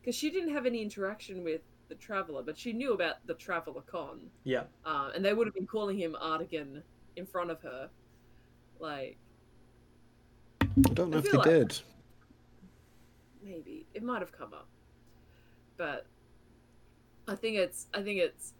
[0.00, 3.82] Because she didn't have any interaction with the Traveler, but she knew about the Traveler
[3.82, 4.20] Con.
[4.44, 4.64] Yeah.
[4.84, 6.82] uh, and they would have been calling him Artagan
[7.16, 7.88] in front of her.
[8.80, 9.16] Like,
[10.62, 11.80] I don't know I if they like- did.
[13.42, 14.68] maybe it might have come up,
[15.76, 16.06] but
[17.26, 18.54] I think it's I think it's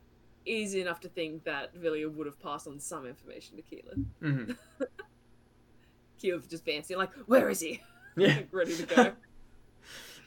[0.45, 4.05] easy enough to think that Vilya would have passed on some information to Keelan.
[4.21, 4.53] hmm
[6.21, 7.81] Keelan just fancy like, where is he?
[8.17, 8.27] Yeah.
[8.37, 9.13] Like, ready to go.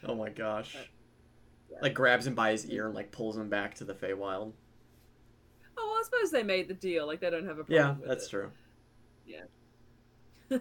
[0.04, 0.74] Oh my gosh.
[1.70, 1.78] Yeah.
[1.82, 4.52] Like grabs him by his ear and like pulls him back to the Feywild.
[5.76, 7.06] oh, well, I suppose they made the deal.
[7.06, 8.00] Like they don't have a problem.
[8.00, 8.30] Yeah, that's it.
[8.30, 8.50] true.
[9.24, 10.58] Yeah,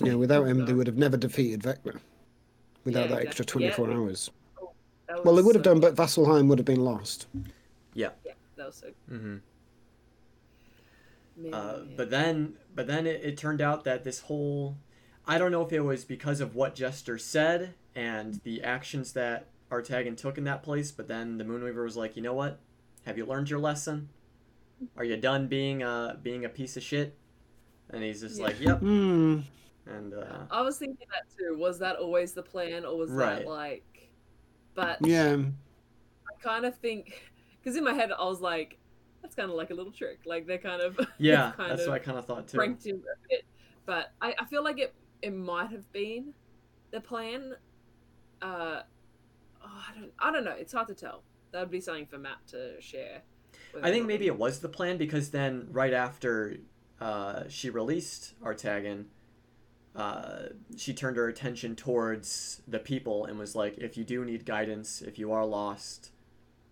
[0.00, 1.98] without him, they would have never defeated Vecna.
[2.84, 3.64] Without Yeah, that extra exactly.
[3.66, 4.30] Yeah, 24 it- hours.
[5.08, 7.26] That Well, they was would have so- done, but Vasselheim would have been lost.
[7.94, 8.90] Yeah, Yeah, that was so.
[9.08, 9.36] hmm
[11.36, 11.94] Man, Uh, man.
[11.96, 14.76] but then, but then it, it turned out that this whole,
[15.26, 19.46] I don't know if it was because of what Jester said and the actions that
[19.70, 22.58] Artagan took in that place, but then the Moonweaver was like, you know what?
[23.06, 24.08] Have you learned your lesson?
[24.96, 27.16] Are you done being a being a piece of shit?
[27.90, 28.44] And he's just Yeah.
[28.46, 28.78] like, yep.
[28.80, 29.40] Hmm.
[29.86, 31.56] And uh, I was thinking that too.
[31.58, 33.38] Was that always the plan, or was Right.
[33.40, 34.10] that like?
[34.74, 35.36] But Yeah.
[35.36, 37.30] I kind of think
[37.60, 38.78] because in my head I was like,
[39.20, 40.20] that's kind of like a little trick.
[40.24, 42.56] Like they kind of yeah, kind that's of what I kind of thought too.
[42.58, 43.44] pranked him a bit.
[43.86, 46.32] But I, I feel like it it might have been
[46.90, 47.54] the plan.
[48.40, 48.82] Uh,
[49.64, 50.54] oh, I don't I don't know.
[50.58, 51.22] It's hard to tell.
[51.52, 53.22] That would be something for Matt to share.
[53.82, 56.56] I think maybe it was the plan because then right after
[57.00, 59.06] uh, she released Artagan,
[59.94, 60.44] uh,
[60.76, 65.02] she turned her attention towards the people and was like, "If you do need guidance,
[65.02, 66.10] if you are lost,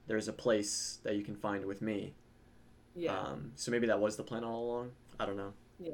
[0.06, 2.14] there's a place that you can find with me."
[2.94, 4.92] Yeah, Um, so maybe that was the plan all along.
[5.20, 5.52] I don't know.
[5.78, 5.92] yeah,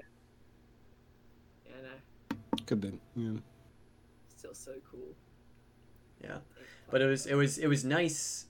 [1.83, 2.99] no, Could be.
[3.15, 3.33] Yeah.
[4.37, 5.15] still so cool.
[6.23, 6.39] Yeah,
[6.91, 8.47] but it was it was it was nice.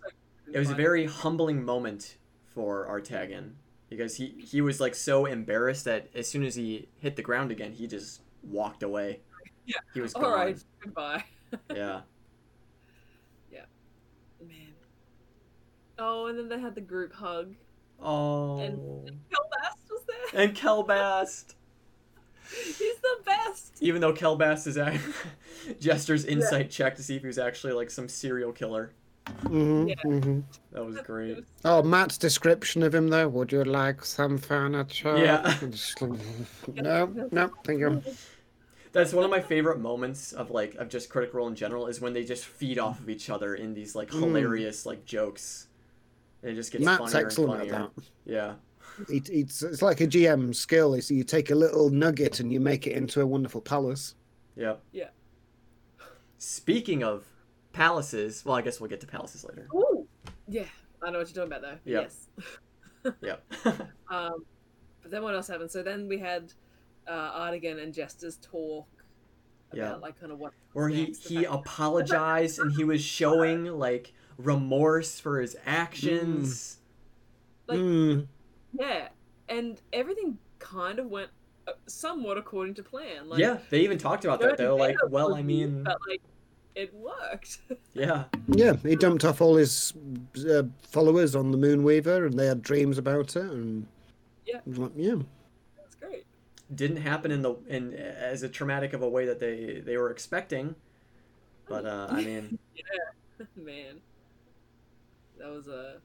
[0.53, 2.17] It was a very humbling moment
[2.55, 3.53] for Artagan
[3.91, 7.51] because he he was like so embarrassed that as soon as he hit the ground
[7.51, 9.21] again, he just walked away.
[9.67, 9.77] Yeah.
[9.95, 10.25] He was gone.
[10.25, 11.25] All right, goodbye.
[11.75, 12.01] Yeah.
[13.53, 13.63] Yeah.
[14.45, 14.75] Man.
[15.99, 17.55] Oh, and then they had the group hug.
[18.03, 18.59] Oh.
[18.59, 18.75] And,
[19.09, 20.43] and Kelbast was there.
[20.43, 21.55] And Kelbast.
[22.51, 23.77] He's the best.
[23.81, 25.03] Even though Kelbast is act-
[25.81, 28.93] Jester's insight check to see if he was actually like some serial killer.
[29.49, 29.95] Hmm Yeah.
[30.03, 30.41] hmm
[30.73, 31.45] That was great.
[31.65, 33.29] Oh, Matt's description of him, though.
[33.29, 35.17] Would you like some furniture?
[35.19, 35.55] Yeah.
[36.75, 38.03] No, no, thank you.
[38.93, 42.01] That's one of my favorite moments of like of just Critical Role in general is
[42.01, 44.21] when they just feed off of each other in these like Mm.
[44.21, 45.69] hilarious like jokes.
[46.43, 48.05] And it just gets Matt's funnier excellent and at that.
[48.25, 48.55] Yeah.
[49.09, 50.95] He, it's, it's like a GM skill.
[50.95, 54.15] Is you take a little nugget and you make it into a wonderful palace.
[54.57, 54.77] Yeah.
[54.93, 55.09] Yeah.
[56.39, 57.25] Speaking of
[57.77, 59.69] palaces, well, I guess we'll get to palaces later.
[59.75, 60.07] Ooh.
[60.49, 60.65] Yeah,
[61.03, 61.91] I know what you're talking about though.
[61.93, 62.03] Yep.
[62.03, 62.29] Yes.
[63.23, 63.45] Yep.
[64.11, 64.45] Um,
[65.03, 65.71] but then what else happened?
[65.71, 66.53] So then we had
[67.07, 68.87] uh, Artagan and Jester's talk
[69.73, 69.95] about Yeah.
[69.97, 75.41] like kind of what Where he he apologized and he was showing like remorse for
[75.41, 76.79] his actions.
[77.69, 78.27] Like- Mm.
[78.79, 79.09] yeah,
[79.49, 81.31] and everything kind of went
[81.69, 83.29] uh, somewhat according to plan.
[83.29, 84.59] Like, yeah, they even talked about that.
[84.59, 86.23] Were like, well, I mean, but like,
[86.77, 87.59] it worked.
[87.95, 89.93] yeah, Yeah, he dumped off all his
[90.49, 93.43] uh, followers on the Moonweaver, and they had dreams about it.
[93.43, 93.87] And
[94.47, 94.61] Yeah.
[94.67, 95.17] Like, yeah,
[95.77, 96.25] That's great.
[96.75, 100.11] didn't happen in the in as a traumatic of a way that they they were
[100.11, 100.77] expecting.
[101.69, 104.01] But uh, I mean, yeah, Man,
[105.39, 106.03] that was a oof.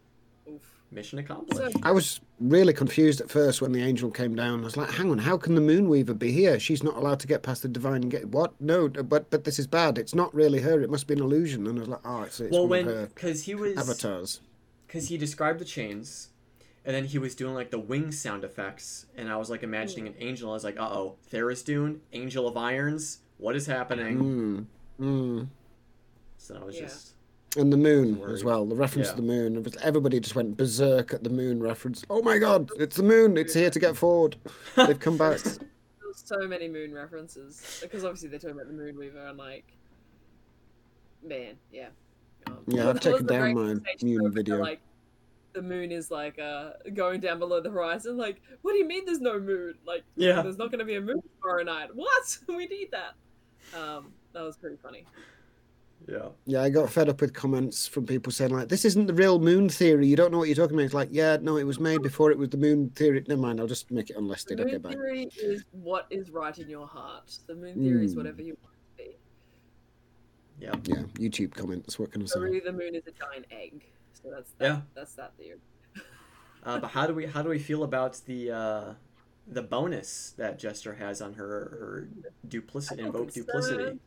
[0.93, 1.77] Mission accomplished.
[1.83, 4.59] I was really confused at first when the angel came down.
[4.61, 6.59] I was like, hang on, how can the Moonweaver be here?
[6.59, 8.27] She's not allowed to get past the divine gate.
[8.27, 8.59] What?
[8.59, 9.97] No, but but this is bad.
[9.97, 10.81] It's not really her.
[10.81, 11.65] It must be an illusion.
[11.65, 13.77] And I was like, oh, it's, it's well, one when of her because he was
[13.77, 14.41] avatars.
[14.85, 16.27] because he described the chains
[16.83, 20.07] and then he was doing like the wing sound effects and i was like imagining
[20.07, 24.65] an angel i was like uh-oh Tharizdun, angel of irons what is happening Mm,
[24.99, 25.47] mm.
[26.37, 26.81] so i was Yeah.
[26.87, 27.13] just
[27.57, 28.33] And the moon Worried.
[28.33, 28.65] as well.
[28.65, 29.15] The reference Yeah.
[29.15, 29.65] to the moon.
[29.81, 32.03] Everybody just went berserk at the moon reference.
[32.09, 33.37] Oh my god, it's the moon.
[33.37, 34.37] It's here to get forward.
[34.75, 35.39] They've come back.
[36.13, 39.65] So many moon references because obviously they're talking about the Moonweaver and like,
[41.23, 41.87] man, yeah.
[42.47, 43.83] Um, Yeah, I've taken down my moon
[44.19, 44.57] over video.
[44.57, 44.81] Like,
[45.53, 48.17] the moon is like uh going down below the horizon.
[48.17, 49.75] Like, what do you mean there's no moon?
[49.85, 50.41] Like, Yeah.
[50.41, 51.95] there's not going to be a moon tomorrow night.
[51.95, 52.37] What?
[52.47, 53.13] we need that.
[53.77, 55.05] Um, that was pretty funny.
[56.07, 59.13] Yeah Yeah, I got fed up with comments from people saying like, "This isn't the
[59.13, 60.07] real moon theory.
[60.07, 62.31] You don't know what you're talking about." It's like, yeah, no, it was made before
[62.31, 63.23] it was the moon theory.
[63.27, 63.59] Never mind.
[63.59, 64.57] I'll just make it The unlisted.
[64.59, 64.89] moon Okay, bye.
[64.91, 67.37] theory is what is right in your heart.
[67.47, 68.17] The moon theory is Mm.
[68.17, 69.15] whatever you want to be.
[70.59, 71.97] yeah Yeah, YouTube comments.
[71.99, 72.43] What can I So say?
[72.45, 73.85] really, the moon is a giant egg.
[74.13, 74.81] So that's that, Yeah.
[74.95, 75.59] that's that theory.
[76.63, 78.93] uh, but how do we how do we feel about the uh
[79.47, 81.49] the bonus that jester has on her
[81.81, 82.09] her
[82.47, 83.99] duplicity invoke duplicity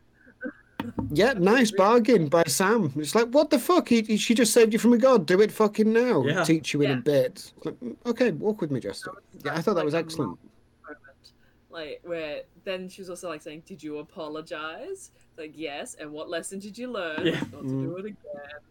[1.11, 2.93] Yeah, nice bargain by Sam.
[2.97, 3.89] It's like, what the fuck?
[3.89, 5.26] He, he- she just saved you from a god.
[5.26, 6.22] Do it fucking now.
[6.24, 6.45] Yeah.
[6.45, 6.97] Teach you in Yeah.
[6.99, 7.53] a bit.
[7.57, 9.12] It's like, mm, okay, walk with me, Jester.
[9.45, 10.30] Yeah, I thought that was a excellent.
[10.30, 10.41] moment.
[11.70, 16.30] Like where then she was also like saying, "Did you apologize?" Like yes, and what
[16.30, 17.26] lesson did you learn?
[17.26, 17.41] Yeah.
[17.53, 18.16] Not to do it again.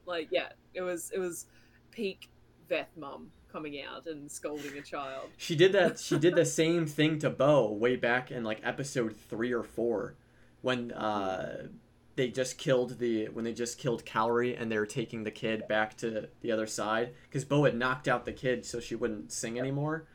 [0.05, 1.47] Like yeah, it was it was
[1.91, 2.29] peak
[2.69, 5.27] Veth mum coming out and scolding a child.
[5.37, 9.15] she did that she did the same thing to Beau way back in like episode
[9.29, 10.15] three or four
[10.61, 11.67] when uh
[12.15, 15.67] they just killed the when they just killed Calorie and they were taking the kid
[15.67, 19.31] back to the other side because Beau had knocked out the kid so she wouldn't
[19.31, 20.05] sing anymore.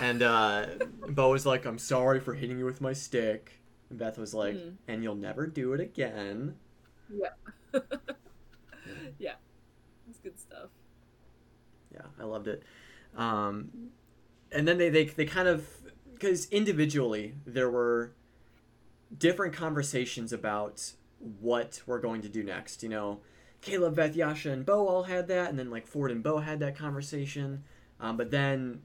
[0.00, 0.66] And uh,
[1.08, 4.54] Beau was like, "I'm sorry for hitting you with my stick." And Veth was like,
[4.54, 4.74] Mm.
[4.88, 6.56] "And you'll never do it again."
[7.12, 7.30] Yeah.
[9.18, 9.34] yeah,
[10.08, 10.70] it's good stuff.
[11.92, 12.62] Yeah, I loved it.
[13.16, 13.90] Um,
[14.52, 15.66] and then they, they, they kind of,
[16.12, 18.12] because individually there were
[19.18, 20.92] different conversations about
[21.40, 22.82] what we're going to do next.
[22.82, 23.20] You know,
[23.60, 26.60] Caleb, Veth, Yasha, and Beau all had that, and then like Fjord and Beau had
[26.60, 27.64] that conversation.
[28.00, 28.82] Um, but then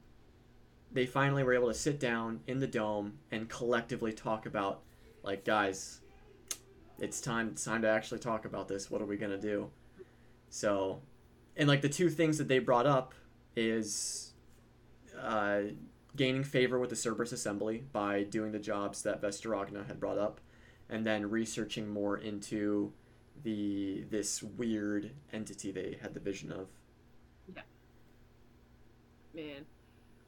[0.92, 4.82] they finally were able to sit down in the dome and collectively talk about,
[5.22, 6.00] like, guys,
[6.98, 7.48] it's time.
[7.52, 8.90] It's time to actually talk about this.
[8.90, 9.70] What are we gonna do?
[10.50, 11.00] So,
[11.56, 13.14] and like the two things that they brought up
[13.56, 14.32] is
[15.18, 15.60] uh,
[16.16, 20.18] gaining favor with the Cerberus Assembly by doing the jobs that Vess DeRogna had brought
[20.18, 20.40] up,
[20.88, 22.92] and then researching more into
[23.42, 26.68] the this weird entity they had the vision of.
[27.54, 27.62] Yeah.
[29.34, 29.64] Man.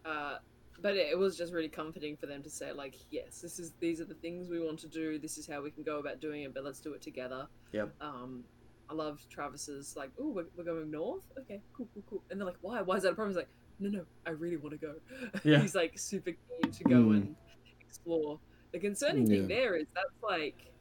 [0.04, 0.38] Uh,
[0.80, 3.72] but it, it was just really comforting for them to say, like, yes, this is
[3.80, 5.18] these are the things we want to do.
[5.18, 6.54] This is how we can go about doing it.
[6.54, 7.46] But let's do it together.
[7.72, 7.92] Yep.
[8.00, 8.44] Um,
[8.90, 11.24] I love Travis's like, oh, we're, we're going north.
[11.38, 12.22] Okay, cool, cool, cool.
[12.30, 12.82] And they're like, why?
[12.82, 13.30] Why is that a problem?
[13.30, 13.48] He's like,
[13.80, 14.94] no, no, I really want to go.
[15.44, 15.60] Yeah.
[15.60, 17.16] He's like super keen to go Mm.
[17.16, 17.36] and
[17.80, 18.38] explore.
[18.72, 20.72] The concerning thing there is that's like,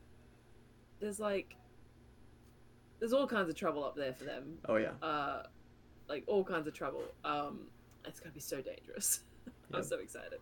[1.00, 1.56] there's like,
[3.00, 4.92] there's all kinds of trouble up there for them Oh yeah.
[5.02, 5.44] uh,
[6.08, 7.04] like all kinds of trouble.
[7.26, 7.62] Um,
[8.06, 9.22] it's gonna be so dangerous.
[9.74, 10.40] I'm so excited.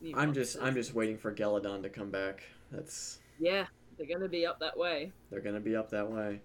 [0.00, 2.44] New I'm just I'm just waiting for Gelidon to come back.
[2.70, 5.12] That's yeah, they're gonna be up that way.
[5.30, 6.40] they're gonna be up that way.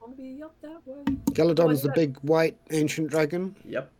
[0.00, 1.02] Wanna be up that way.
[1.32, 3.54] Gelidon's the big white ancient dragon.
[3.64, 3.90] Yep.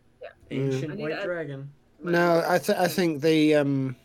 [0.49, 0.57] Yeah.
[0.57, 1.71] Ancient I need white dragon.
[2.03, 3.95] No, I th- I think the um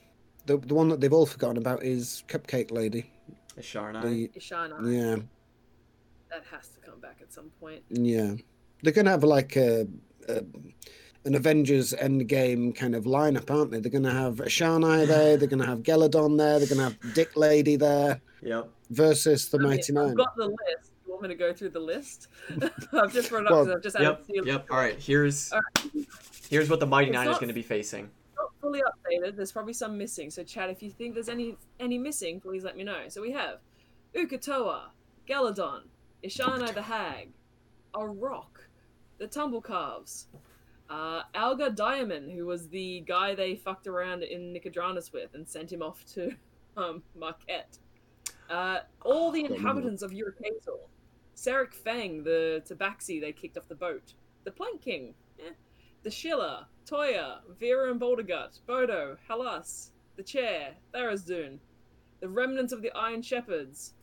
[0.47, 3.11] the the one that they've all forgotten about is Cupcake Lady.
[3.59, 4.03] Isharnai.
[4.03, 4.93] The Isharnai.
[4.93, 5.17] yeah
[6.31, 7.83] That has to come back at some point.
[7.91, 8.35] yeah
[8.83, 9.87] they're gonna have like a,
[10.29, 10.43] a
[11.25, 13.81] an Avengers Endgame kind of lineup, aren't they?
[13.81, 15.39] They're gonna have Shanai there.
[15.39, 16.59] They're gonna have Gelidon there.
[16.59, 18.69] They're gonna have Dick Lady there Yep.
[18.91, 20.11] versus the I mean, Mighty Nein.
[20.11, 20.91] I've got the list.
[21.25, 22.29] You want me to go through the list?
[22.93, 24.27] I've just brought it up because Well, I've just added Yep.
[24.27, 24.67] the Yep.
[24.71, 24.99] All right.
[25.01, 25.61] Here's All
[26.51, 28.11] here's what the Mighty It's Nine is going to be facing.
[28.37, 29.35] not fully updated.
[29.35, 30.29] There's probably some missing.
[30.29, 33.09] So, Chad, if you think there's any any missing, please let me know.
[33.09, 33.61] So we have
[34.15, 34.89] Uk'otoa,
[35.27, 35.85] Gelidon,
[36.23, 37.31] Isharnai the Hag,
[37.95, 38.61] a rock,
[39.17, 40.27] the Tumble Calves,
[40.91, 45.73] Uh, Alga Diamond, who was the guy they fucked around in Nicodranas with and sent
[45.73, 46.33] him off to
[46.77, 47.65] um, Marquet.
[48.51, 50.77] Uh, all the inhabitants of Eurekator.
[51.37, 54.15] Serek Fang, the Tabaxi they kicked off the boat.
[54.45, 55.15] The Plank King.
[55.41, 55.51] eh.
[56.03, 56.67] The Schiller.
[56.87, 57.39] Toya.
[57.59, 58.61] Vera and Bouldergut.
[58.67, 59.17] Bodo.
[59.29, 59.91] Halas.
[60.17, 60.75] The Chair.
[60.95, 61.59] Tharizdun.
[62.21, 63.95] The remnants of the Iron Shepherds.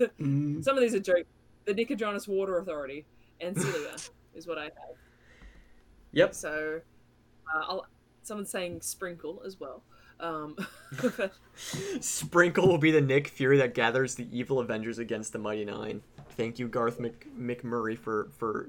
[0.00, 0.64] Mm.
[0.64, 1.28] Some of these are jokes.
[1.66, 3.04] The Nicodranas Water Authority.
[3.40, 3.96] And Celia
[4.34, 4.96] is what I have.
[6.12, 6.34] Yep.
[6.34, 6.80] So,
[7.54, 7.86] uh, I'll,
[8.22, 9.82] someone's saying Sprinkle as well.
[10.18, 10.56] Um,
[12.00, 16.02] Sprinkle will be the Nick Fury that gathers the evil Avengers against the Mighty Nein.
[16.36, 18.68] Thank you, Garth Mc- McMurray, for for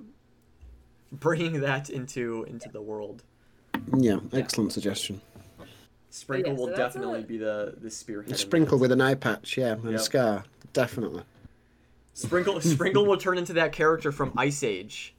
[1.12, 3.24] bringing that into into the world.
[3.98, 5.22] Yeah, excellent suggestion.
[6.10, 8.36] Sprinkle yeah, will so that's definitely a- be the the spearhead.
[8.38, 10.44] Sprinkle with an eye patch, yeah, and a scar,
[10.74, 11.24] definitely.
[12.14, 15.16] Sprinkle Sprinkle will turn into that character from Ice Age.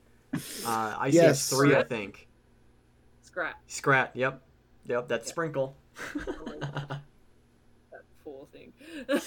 [0.66, 1.51] Uh, Ice Yes.
[1.53, 2.28] Age three, I think.
[3.22, 4.11] Scrat, Scrat.
[4.14, 4.43] Yep.
[4.86, 5.09] Yep.
[5.09, 5.32] That's Yeah.
[5.32, 5.76] Sprinkle.
[6.14, 7.01] that
[8.24, 8.72] poor thing.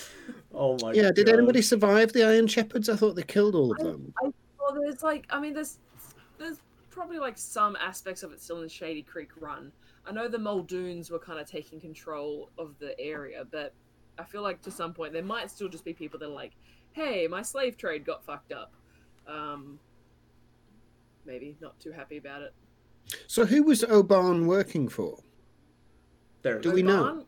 [0.56, 0.94] oh my.
[0.94, 2.90] Yeah, did anybody survive the Iron Shepherds?
[2.90, 4.14] I thought they killed all of them.
[4.22, 4.34] well,
[4.74, 5.80] there's like, I mean, there's
[6.38, 9.72] there's probably like some aspects of it still in Shady Creek Run.
[10.08, 13.74] I know the Muldoons were kind of taking control of the area, but
[14.18, 16.54] I feel like to some point there might still just be people that are like,
[16.94, 18.74] "Hey, my slave trade got fucked up."
[19.28, 19.80] Um,
[21.26, 22.54] maybe not too happy about it.
[23.28, 25.20] So who was Obann working for?
[26.42, 26.60] There.
[26.60, 27.26] Do we know?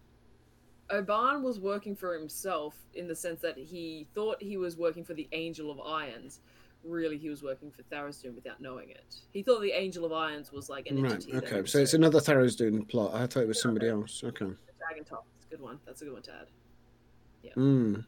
[0.89, 5.13] Obann was working for himself in the sense that he thought he was working for
[5.13, 6.39] the Angel of Irons.
[6.83, 9.15] Really, he was working for Tharizdun without knowing it.
[9.33, 11.31] He thought the Angel of Irons was like an Right, entity.
[11.33, 11.65] that okay.
[11.67, 13.13] So it's another Tharizdun plot.
[13.13, 14.23] I thought it was somebody else.
[14.23, 14.45] Okay.
[14.79, 15.25] Dragon Top.
[15.35, 15.79] It's a good one.
[15.85, 16.47] That's a good one to add.
[17.57, 18.05] Mm.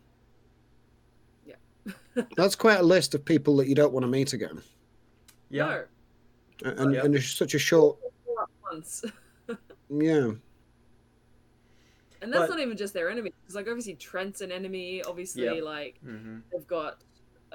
[1.45, 1.93] Yeah.
[2.37, 4.61] That's quite a list of people that you don't want to meet again.
[5.49, 5.83] Yeah.
[6.63, 7.03] No, And, Yep.
[7.05, 7.97] and it's such a short.
[8.71, 9.03] once.
[9.89, 10.31] Yeah.
[12.21, 13.31] And that's But- not even just their enemy.
[13.41, 15.01] Because like obviously Trent's an enemy.
[15.03, 15.63] Obviously, Yep.
[15.63, 16.39] like Mm-hmm.
[16.51, 17.03] they've got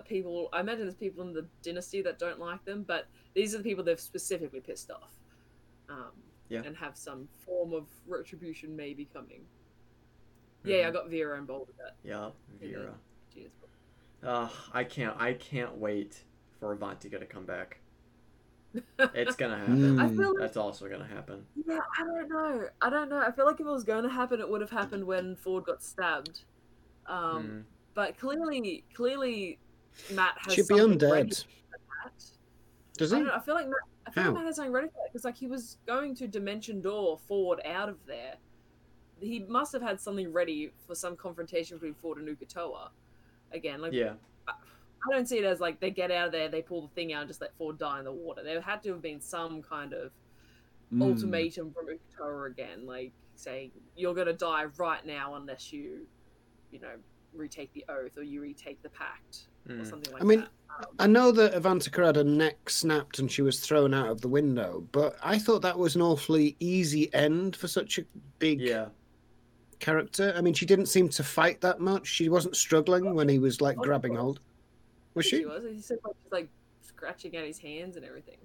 [0.07, 0.49] people.
[0.53, 3.65] I imagine there's people in the dynasty that don't like them, but these are the
[3.65, 5.12] people they've specifically pissed off.
[5.89, 6.12] Um,
[6.49, 6.62] Yeah.
[6.62, 9.47] And have some form of retribution maybe coming.
[10.62, 12.31] Yeah, I got Vera involved with That Yeah.
[12.61, 12.95] the Vera.
[13.61, 13.71] Book.
[14.23, 15.19] Uh, I can't.
[15.21, 16.23] I can't wait
[16.61, 17.81] for Avantika to come back.
[18.99, 19.99] It's gonna happen.
[20.01, 20.16] I Mm.
[20.16, 21.47] feel like That's also gonna happen.
[21.66, 22.68] Yeah, I don't know.
[22.83, 23.18] I don't know.
[23.20, 25.64] I feel like if it was going to happen, it would have happened when Fjord
[25.64, 26.45] got stabbed.
[27.07, 27.64] Um, Mm.
[27.95, 29.59] But clearly, clearly,
[30.12, 31.45] Matt has She'd be something ready undead.
[31.45, 32.25] for that.
[32.99, 33.22] Does I he?
[33.22, 33.35] don't know.
[33.37, 34.29] I feel like Matt, I feel How?
[34.31, 37.20] like Matt has something ready for that because like he was going to Dimension Door
[37.29, 38.35] Fjord out of there.
[39.20, 42.89] He must have had something ready for some confrontation between Fjord and Uk'otoa.
[43.53, 44.14] Again, like Yeah.
[45.07, 47.12] I don't see it as like they get out of there, they pull the thing
[47.12, 48.42] out, and just let Fjord die in the water.
[48.42, 50.11] There had to have been some kind of
[50.92, 51.02] Mm.
[51.02, 56.07] ultimatum from Uk'otoa again, like saying you're gonna die right now unless you,
[56.70, 56.94] you know,
[57.34, 59.86] retake the oath or you retake the pact or Mm.
[59.86, 60.24] something like that.
[60.24, 60.50] I mean, that.
[60.78, 64.20] Um, I know that Avantika had her neck snapped and she was thrown out of
[64.20, 68.05] the window, but I thought that was an awfully easy end for such a
[68.38, 68.90] big Yeah.
[69.80, 70.32] character.
[70.36, 72.07] I mean, she didn't seem to fight that much.
[72.07, 74.40] She wasn't struggling when he was like grabbing hold.
[75.15, 75.47] Was she she?
[75.47, 75.62] was.
[75.71, 76.49] He said like, she's like
[76.83, 78.39] scratching at his hands and everything.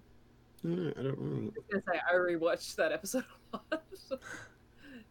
[0.65, 1.37] Mm, I don't know.
[1.37, 3.83] I was gonna say I rewatched that episode a lot.
[3.91, 4.09] it's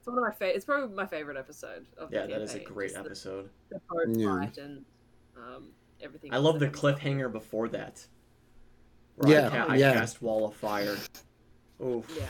[0.07, 0.57] one of my favorite.
[0.57, 1.87] It's probably my favorite episode.
[1.97, 2.27] Of Yeah.
[2.27, 3.49] the That is a great just episode.
[3.71, 4.39] The, boat Yeah.
[4.41, 4.85] fight and
[5.37, 5.69] um,
[6.01, 6.33] everything.
[6.35, 7.09] I love the happens after.
[7.09, 8.07] cliffhanger before that.
[9.17, 9.93] Where Yeah, I, ca- I yeah.
[9.95, 10.97] cast Wall of Fire.
[11.83, 12.05] Oof.
[12.17, 12.25] Yeah.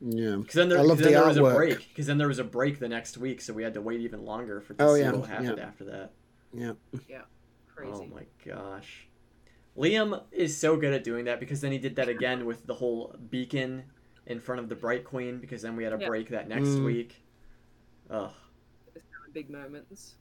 [0.00, 0.36] Yeah.
[0.36, 1.88] Because then there, I love 'cause then the there was a break.
[1.90, 4.24] Because then there was a break the next week, so we had to wait even
[4.24, 5.64] longer for to Oh, see yeah, what happened yeah.
[5.64, 6.12] after that.
[6.52, 6.72] Yeah.
[7.08, 7.22] Yeah.
[7.78, 7.92] Crazy.
[7.94, 9.06] Oh my gosh.
[9.76, 12.74] Liam is so good at doing that because then he did that again with the
[12.74, 13.84] whole beacon
[14.26, 16.08] in front of the Bright Queen because then we had a Yeah.
[16.08, 16.84] break that next Mm.
[16.84, 17.22] week.
[18.10, 18.32] Ugh,
[19.32, 20.16] Big moments.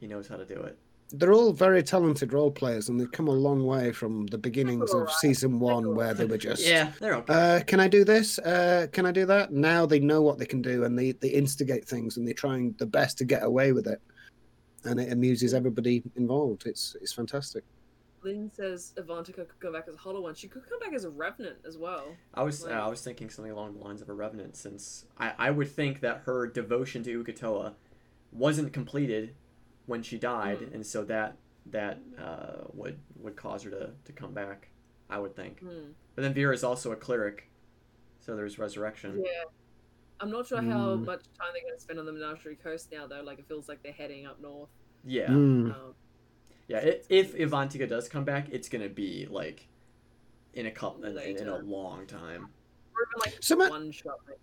[0.00, 0.76] he knows how to do it.
[1.12, 4.90] They're all very talented role players, and they've come a long way from the beginnings
[4.90, 5.14] of alright.
[5.16, 7.32] season one, where they were just Yeah, they're okay.
[7.32, 8.38] Uh, can I do this?
[8.40, 9.52] Uh, can I do that?
[9.52, 12.74] Now they know what they can do, and they, they instigate things, and they're trying
[12.78, 14.00] the best to get away with it,
[14.84, 16.66] and it amuses everybody involved.
[16.66, 17.64] It's it's fantastic.
[18.22, 20.34] Lynn says Avantika could come back as a Hollow One.
[20.34, 22.16] She could come back as a Revenant as well.
[22.34, 25.04] I was uh, like- I was thinking something along the lines of a revenant, since
[25.18, 27.74] I, I would think that her devotion to Uk'otoa
[28.32, 29.34] wasn't completed
[29.86, 30.74] when she died, Mm.
[30.74, 31.36] and so that
[31.66, 34.68] that uh, would would cause her to, to come back.
[35.10, 35.60] I would think.
[35.60, 35.92] Hmm.
[36.14, 37.48] But then Vera is also a cleric,
[38.20, 39.22] so there's resurrection.
[39.24, 39.44] Yeah.
[40.20, 41.04] I'm not sure how Mm.
[41.06, 43.22] much time they're going to spend on the Menagerie Coast now, though.
[43.22, 44.68] Like, it feels like they're heading up north.
[45.04, 45.72] Yeah, Mm.
[45.74, 45.94] Um,
[46.66, 46.78] yeah.
[46.78, 49.68] i if Avantika does come back, it's gonna be like
[50.54, 52.48] in a couple in, in, in a long time.
[52.94, 54.18] Or even like So ma- one shot.
[54.26, 54.38] Like,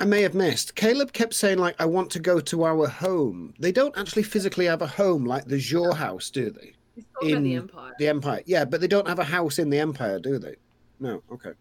[0.00, 0.74] I may have missed.
[0.74, 4.66] Caleb kept saying like, "I want to go to our home." They don't actually physically
[4.66, 6.74] have a home like the Xhorhaus, do they?
[6.96, 7.92] he's talking about the In Empire.
[8.00, 10.56] The Empire, yeah, but they don't have a house in the Empire, do they?
[10.98, 11.22] No.
[11.30, 11.52] Okay.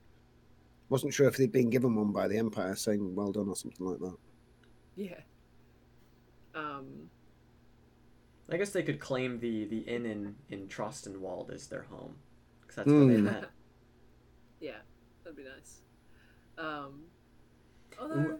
[0.89, 3.85] Wasn't sure if they'd been given one by the Empire, saying "well done" or something
[3.85, 4.15] like that.
[4.95, 5.19] Yeah.
[6.55, 7.09] Um.
[8.51, 12.15] I guess they could claim the the inn in in Trostenwald as their home,
[12.61, 13.23] because that's where they Hmm.
[13.25, 13.49] met.
[14.59, 14.77] yeah,
[15.23, 15.81] that'd be nice.
[16.57, 17.03] Um.
[17.99, 18.39] Although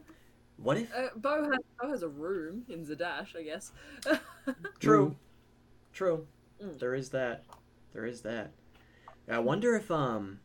[0.58, 0.94] What if?
[0.94, 3.72] uh, Beau has Beau has a room in Zadash, I guess.
[4.80, 5.16] True.
[5.94, 6.28] True.
[6.62, 6.78] Mm.
[6.80, 7.46] There is that.
[7.94, 8.52] There is that.
[9.30, 10.40] I wonder if um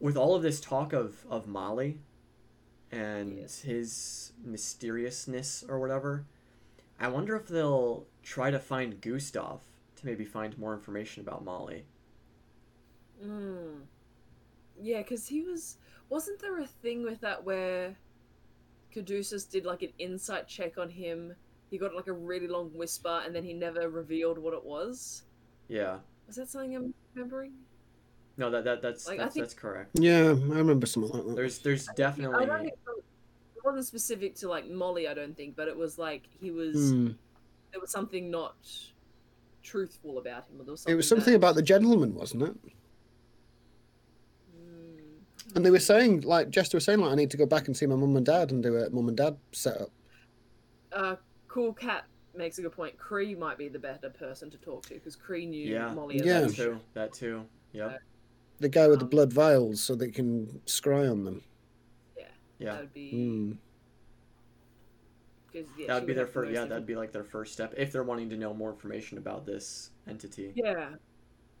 [0.00, 1.98] with all of this talk of of Molly
[2.90, 3.60] and Yes.
[3.62, 6.24] his mysteriousness or whatever,
[6.98, 9.60] I wonder if they'll try to find Gustav
[9.96, 11.84] to maybe find more information about Molly.
[13.22, 13.86] Mm.
[14.80, 15.78] Yeah, because he was.
[16.08, 17.96] Wasn't there a thing with that where
[18.92, 21.34] Caduceus did like an insight check on him?
[21.70, 25.24] He got like a really long whisper and then he never revealed what it was?
[25.68, 25.98] Yeah.
[26.26, 27.52] Was that something I'm remembering?
[28.38, 29.90] No, that, that that's Like, that's, think- that's correct.
[29.94, 31.36] Yeah, I remember something like that.
[31.36, 32.74] There's there's I definitely don't think
[33.56, 36.90] it wasn't specific to like Molly, I don't think, but it was like he was.
[36.92, 37.08] Hmm.
[37.72, 38.56] There was something not
[39.62, 40.60] truthful about him.
[40.60, 42.54] Or there was It was something that- about the gentleman, wasn't it?
[44.54, 45.56] Mm.
[45.56, 47.76] And they were saying, like Jester was saying, like I need to go back and
[47.76, 49.90] see my mum and dad and do a mum and dad setup.
[50.92, 51.16] Uh,
[51.48, 52.04] cool cat
[52.34, 52.96] makes a good point.
[52.98, 55.92] Cree might be the better person to talk to because Cree knew Yeah.
[55.94, 56.20] Molly.
[56.20, 56.38] as Yeah.
[56.38, 56.80] a that too.
[56.94, 57.44] That too.
[57.72, 58.00] Yep.
[58.58, 61.42] The guy with the Um, blood vials, so they can scry on them.
[62.58, 62.72] Yeah.
[62.72, 63.58] That would be.
[65.52, 66.52] 'cause, yeah, that'd be their first.
[66.52, 69.44] Yeah, that'd be like their first step if they're wanting to know more information about
[69.44, 70.52] this entity.
[70.56, 70.94] Yeah.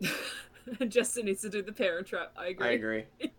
[0.88, 2.32] Justin needs to do the parent trap.
[2.36, 2.66] I agree.
[2.66, 3.04] I agree.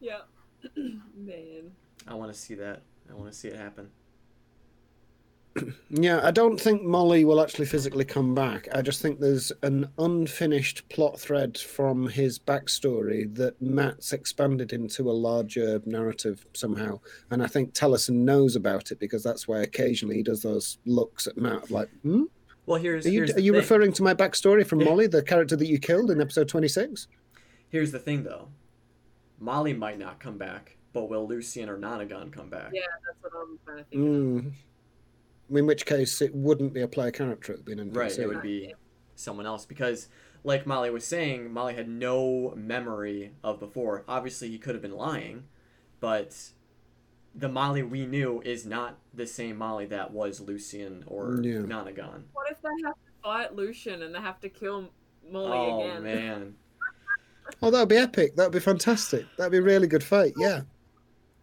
[0.00, 0.22] Yeah.
[0.76, 1.70] Man.
[2.08, 2.82] I want to see that.
[3.08, 3.88] I want to see it happen.
[5.90, 8.68] Yeah, I don't think Molly will actually physically come back.
[8.74, 15.10] I just think there's an unfinished plot thread from his backstory that Matt's expanded into
[15.10, 17.00] a larger narrative somehow.
[17.30, 21.26] And I think Taliesin knows about it because that's why occasionally he does those looks
[21.26, 22.24] at Matt like, hmm?
[22.64, 24.88] Well, here's Are you, here's are you referring to my backstory from Yeah.
[24.88, 27.08] Molly, the character that you killed in episode 26?
[27.68, 28.48] Here's the thing, though.
[29.38, 32.70] Molly might not come back, but will Lucian or Nonagon come back?
[32.72, 34.00] Yeah, that's what I'm trying to think.
[34.00, 34.44] of.
[34.44, 34.52] Mm.
[35.52, 37.52] In which case, it wouldn't be a player character.
[37.54, 37.98] It would be.
[37.98, 38.18] Right.
[38.18, 38.74] It would be
[39.16, 40.08] someone else because,
[40.44, 44.04] like Molly was saying, Molly had no memory of before.
[44.08, 45.44] Obviously, he could have been lying,
[46.00, 46.36] but
[47.34, 51.58] the Molly we knew is not the same Molly that was Lucian or Yeah.
[51.60, 52.24] Nonagon.
[52.32, 54.88] What if they have to fight Lucian and they have to kill
[55.30, 55.46] Molly
[55.86, 55.96] again?
[55.96, 56.02] oh again?
[56.02, 56.54] man,
[57.62, 58.36] Oh, that would be epic.
[58.36, 59.26] That would be fantastic.
[59.36, 60.32] That would be a really good fight.
[60.36, 60.62] Yeah.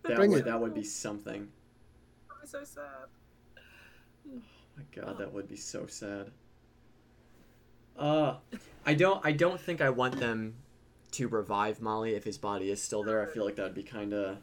[0.04, 0.46] that Bring would it.
[0.46, 1.48] that would be something.
[2.28, 2.84] That'd be so sad.
[4.96, 6.32] My god that would be so sad
[7.98, 8.36] uh
[8.86, 10.54] i don't i don't think i want them
[11.12, 13.84] to revive molly if his body is still there i feel like that would be
[13.84, 14.38] kind of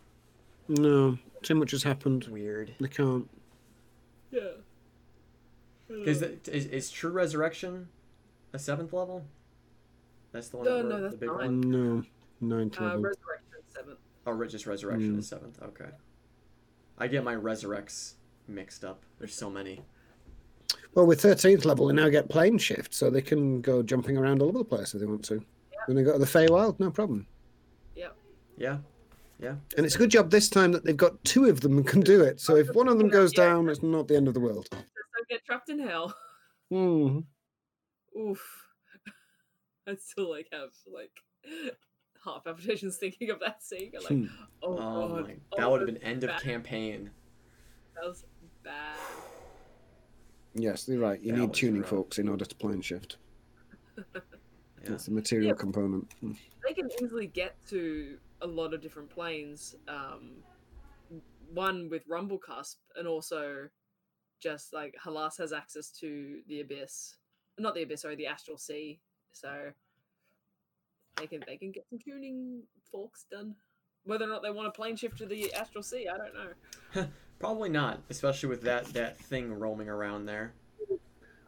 [0.68, 2.24] No, too much has happened.
[2.24, 3.28] weird They can't.
[4.30, 4.40] Yeah.
[5.88, 7.88] because is, is true resurrection
[8.52, 9.24] a seventh level
[10.32, 11.38] that's the one No, that no, that's the big nine.
[11.38, 12.02] one No,
[12.40, 13.00] ninth Uh, level.
[13.02, 13.98] Resurrection seventh.
[14.26, 15.18] oh re- just resurrection Mm.
[15.20, 15.90] is seventh okay
[16.98, 18.14] i get my resurrects
[18.48, 19.82] mixed up there's so many
[20.96, 24.40] Well, with thirteenth level, they now get plane shift, so they can go jumping around
[24.40, 25.42] all over the place if they want to.
[25.86, 27.26] When they go to the Feywild, no problem.
[27.94, 28.08] yeah
[28.56, 28.78] Yeah.
[29.38, 29.56] Yeah.
[29.76, 32.00] And it's a good job this time that they've got two of them and can
[32.00, 32.40] do it.
[32.40, 34.66] So if one of them goes down, it's not the end of the world.
[34.72, 36.16] Just don't get trapped in hell.
[36.70, 37.18] Hmm.
[38.18, 38.62] Oof.
[39.86, 41.12] I still like have like
[42.24, 43.92] half palpitations thinking of that scene.
[43.94, 44.44] I'm like, Hmm.
[44.62, 47.10] oh, oh god, my oh, that would have been end of campaign
[47.94, 48.24] That was
[48.64, 48.96] bad.
[50.58, 51.20] Yes, you're right.
[51.20, 51.90] You That need tuning rough.
[51.90, 53.18] forks in order to plane shift.
[53.96, 54.02] yeah.
[54.84, 55.54] That's the material Yeah.
[55.54, 56.10] component.
[56.20, 56.32] Hmm.
[56.66, 59.76] They can easily get to a lot of different planes.
[59.88, 60.42] Um,
[61.52, 63.68] one with Rumblecusp, and also
[64.40, 67.16] just like Halas has access to the Abyss,
[67.58, 68.98] not the Abyss, sorry, the Astral Sea.
[69.32, 69.70] So
[71.18, 73.54] they can they can get some tuning forks done.
[74.04, 77.06] Whether or not they want to plane shift to the Astral Sea, I don't know.
[77.38, 80.52] Probably not, especially with that that thing roaming around there.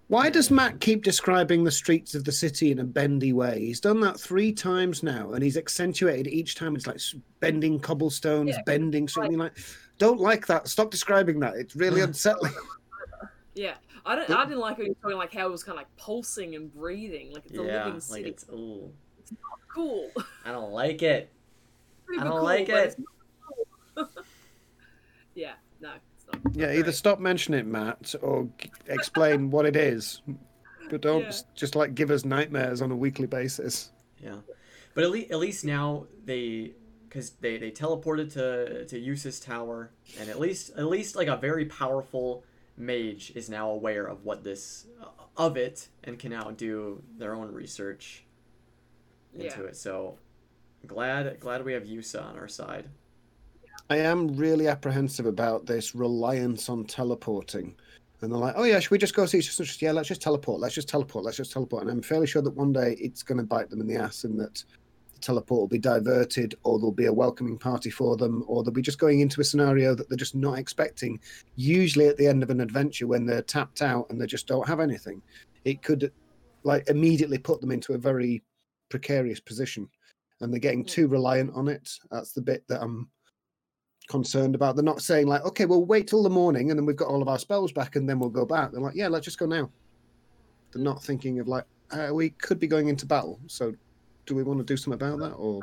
[0.08, 3.60] Why does Matt keep describing the streets of the city in a bendy way?
[3.66, 6.74] He's done that three times now, and he's accentuated each time.
[6.76, 6.98] It's like
[7.40, 9.52] bending cobblestones, Yeah, 'cause bending something like.
[9.98, 10.68] Don't like that.
[10.68, 11.56] Stop describing that.
[11.56, 12.52] It's really unsettling.
[13.54, 13.74] Yeah,
[14.06, 14.30] I don't.
[14.30, 14.96] I didn't like it.
[15.02, 17.84] Talking like how it was kind of like pulsing and breathing, like it's a yeah,
[17.84, 18.28] living like city.
[18.30, 18.90] it's ooh.
[19.20, 20.10] It's not cool.
[20.44, 21.30] I don't like it.
[22.18, 22.96] I don't cool, like it.
[23.96, 24.24] not cool.
[25.34, 26.54] yeah, no, it's not.
[26.54, 30.22] Yeah, not either stop mentioning it, Matt, or g- explain what it is.
[30.90, 31.32] But don't Yeah.
[31.54, 33.90] just like give us nightmares on a weekly basis.
[34.22, 34.38] Yeah,
[34.94, 36.74] but at least at least now they
[37.08, 41.36] because they they teleported to to Eustace Tower, and at least at least like a
[41.36, 42.44] very powerful
[42.76, 45.06] mage is now aware of what this uh,
[45.36, 48.24] of it and can now do their own research
[49.34, 49.68] into Yeah.
[49.68, 49.76] it.
[49.76, 50.18] So
[50.86, 52.88] glad glad we have Yusa on our side.
[53.90, 57.74] I am really apprehensive about this reliance on teleporting.
[58.20, 59.80] And they're like, oh, yeah, should we just go see and such?
[59.80, 60.60] Yeah, let's just teleport.
[60.60, 61.24] Let's just teleport.
[61.24, 61.82] Let's just teleport.
[61.82, 64.24] And I'm fairly sure that one day it's going to bite them in the ass
[64.24, 64.62] and that
[65.14, 68.74] the teleport will be diverted or there'll be a welcoming party for them or they'll
[68.74, 71.18] be just going into a scenario that they're just not expecting.
[71.54, 74.68] Usually at the end of an adventure when they're tapped out and they just don't
[74.68, 75.22] have anything,
[75.64, 76.12] it could
[76.64, 78.42] like immediately put them into a very
[78.90, 79.88] precarious position.
[80.40, 81.90] And they're getting too reliant on it.
[82.10, 83.08] That's the bit that I'm
[84.08, 84.74] concerned about.
[84.74, 87.22] They're not saying like, okay, we'll wait till the morning and then we've got all
[87.22, 88.72] of our spells back and then we'll go back.
[88.72, 89.70] They're like, yeah, let's just go now.
[90.72, 93.74] They're not thinking of like, uh, we could be going into battle, so
[94.26, 95.32] do we want to do something about that?
[95.32, 95.60] Or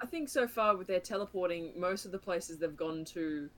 [0.00, 3.48] I think so far with their teleporting, most of the places they've gone to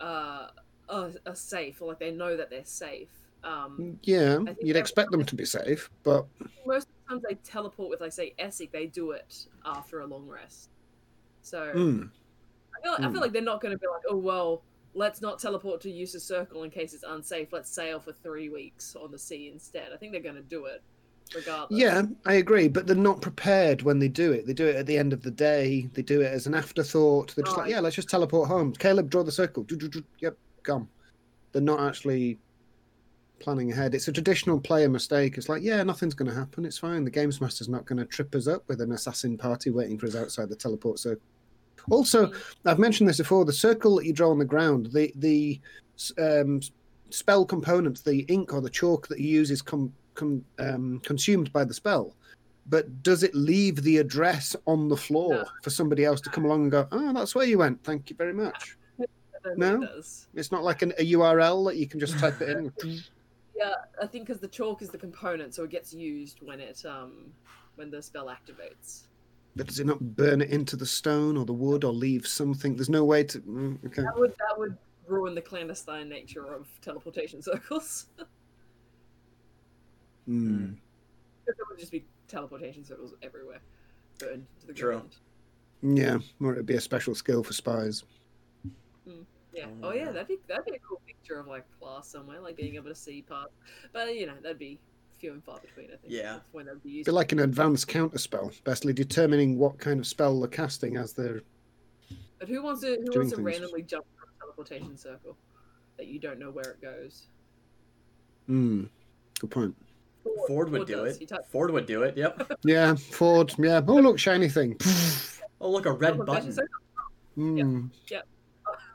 [0.00, 0.48] uh,
[0.88, 3.08] are, are safe, or like they know that they're safe.
[3.44, 6.26] Um, yeah, you'd expect them to be safe, but
[6.66, 10.06] most of the times they teleport with, like, say, Essek, they do it after a
[10.06, 10.70] long rest.
[11.42, 12.10] So mm,
[12.86, 13.12] feel like, I Hmm.
[13.12, 14.62] feel like they're not going to be like, oh well,
[14.94, 17.52] let's not teleport to Eustace Circle in case it's unsafe.
[17.52, 19.92] Let's sail for three weeks on the sea instead.
[19.92, 20.82] I think they're going to do it
[21.34, 21.78] regardless.
[21.78, 22.68] yeah, I agree.
[22.68, 24.46] But they're not prepared when they do it.
[24.46, 25.88] They do it at the end of the day.
[25.92, 27.34] They do it as an afterthought.
[27.34, 28.72] They're just like, yeah, let's just teleport home.
[28.72, 29.64] Caleb, draw the circle.
[29.64, 30.02] Do, do, do.
[30.20, 30.88] Yep, come.
[31.52, 32.38] They're not actually
[33.38, 33.94] planning ahead.
[33.94, 35.36] It's a traditional player mistake.
[35.36, 36.64] It's like, yeah, nothing's going to happen.
[36.64, 37.04] It's fine.
[37.04, 40.06] The games master's not going to trip us up with an assassin party waiting for
[40.06, 41.26] us outside the teleport circle.
[41.90, 42.32] Also,
[42.64, 43.44] I've mentioned this before.
[43.44, 45.60] The circle that you draw on the ground, the the
[46.18, 46.60] um,
[47.10, 51.52] spell component, the ink or the chalk that you use is com, com, um, consumed
[51.52, 52.14] by the spell.
[52.68, 55.44] But does it leave the address on the floor No.
[55.62, 57.82] for somebody else to come along and go, "Oh, that's where you went.
[57.84, 58.76] Thank you very much."
[59.56, 59.80] No?
[59.82, 60.04] it.
[60.34, 62.72] It's not like an, a URL that you can just type it in.
[63.58, 63.72] Yeah,
[64.02, 67.32] I think because the chalk is the component, so it gets used when it um
[67.76, 69.06] when the spell activates.
[69.56, 72.76] But does it not burn it into the stone or the wood or leave something?
[72.76, 73.40] There's no way to.
[73.40, 74.02] mm, Okay.
[74.02, 74.76] That would that would
[75.06, 78.06] ruin the clandestine nature of teleportation circles.
[80.28, 80.76] Mm.
[81.46, 83.60] there would just be teleportation circles everywhere,
[84.18, 84.90] burned to the True.
[84.92, 85.16] ground.
[85.82, 88.02] Yeah, or it'd be a special skill for spies.
[89.52, 89.66] Yeah.
[89.82, 90.12] Oh, Oh yeah, yeah.
[90.12, 92.94] that'd be that'd be a cool picture of like class somewhere, like being able to
[92.94, 93.50] see past.
[93.92, 94.78] But you know, that'd be
[95.18, 95.86] few and far between.
[95.86, 96.12] I think.
[96.12, 96.38] Yeah.
[96.52, 97.06] When that'd be used.
[97.06, 101.12] Be like an advanced counter spell, basically determining what kind of spell they're casting as
[101.12, 101.42] they're.
[102.38, 103.46] But who wants to who wants to things.
[103.46, 105.36] randomly jump from a teleportation circle
[105.96, 107.26] that you don't know where it goes?
[108.46, 108.84] Hmm.
[109.40, 109.74] Good point.
[110.46, 111.16] Fjord would do does.
[111.16, 111.20] it.
[111.30, 112.16] He Fjord would do it.
[112.16, 112.52] Yep.
[112.64, 113.54] Yeah, Fjord.
[113.58, 113.80] Yeah.
[113.86, 114.76] Oh, look, shiny thing.
[115.58, 116.52] Oh look, a red teleportation button.
[116.52, 116.82] circle?
[117.38, 117.90] Mm.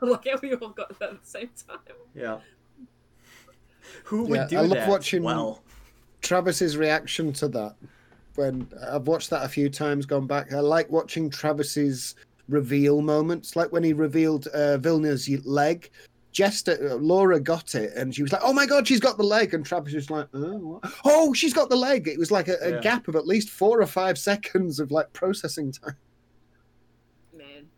[0.00, 1.78] Look how we all got that at the same time.
[2.14, 2.38] Yeah.
[4.04, 4.88] Who would Yeah, do I love that?
[4.88, 5.62] watching- Well,
[6.22, 7.74] Travis's reaction to that.
[8.36, 10.52] When I've watched that a few times, gone back.
[10.54, 12.14] I like watching Travis's
[12.48, 15.90] reveal moments, like when he revealed uh, Vilna's leg.
[16.32, 19.22] Jester, uh, Laura got it, and she was like, "Oh my god, she's got the
[19.22, 20.92] leg!" And Travis was like, "Oh, what?
[21.04, 22.80] oh, she's got the leg." It was like a, a Yeah.
[22.80, 25.94] gap of at least four or five seconds of like processing time.
[27.36, 27.68] Man.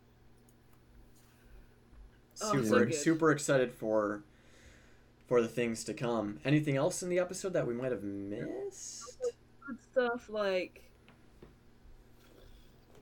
[2.42, 2.94] Oh, so super good.
[2.94, 4.22] super excited for
[5.26, 6.38] for the things to come.
[6.44, 9.18] Anything else in the episode that we might have missed?
[9.66, 10.82] Good stuff like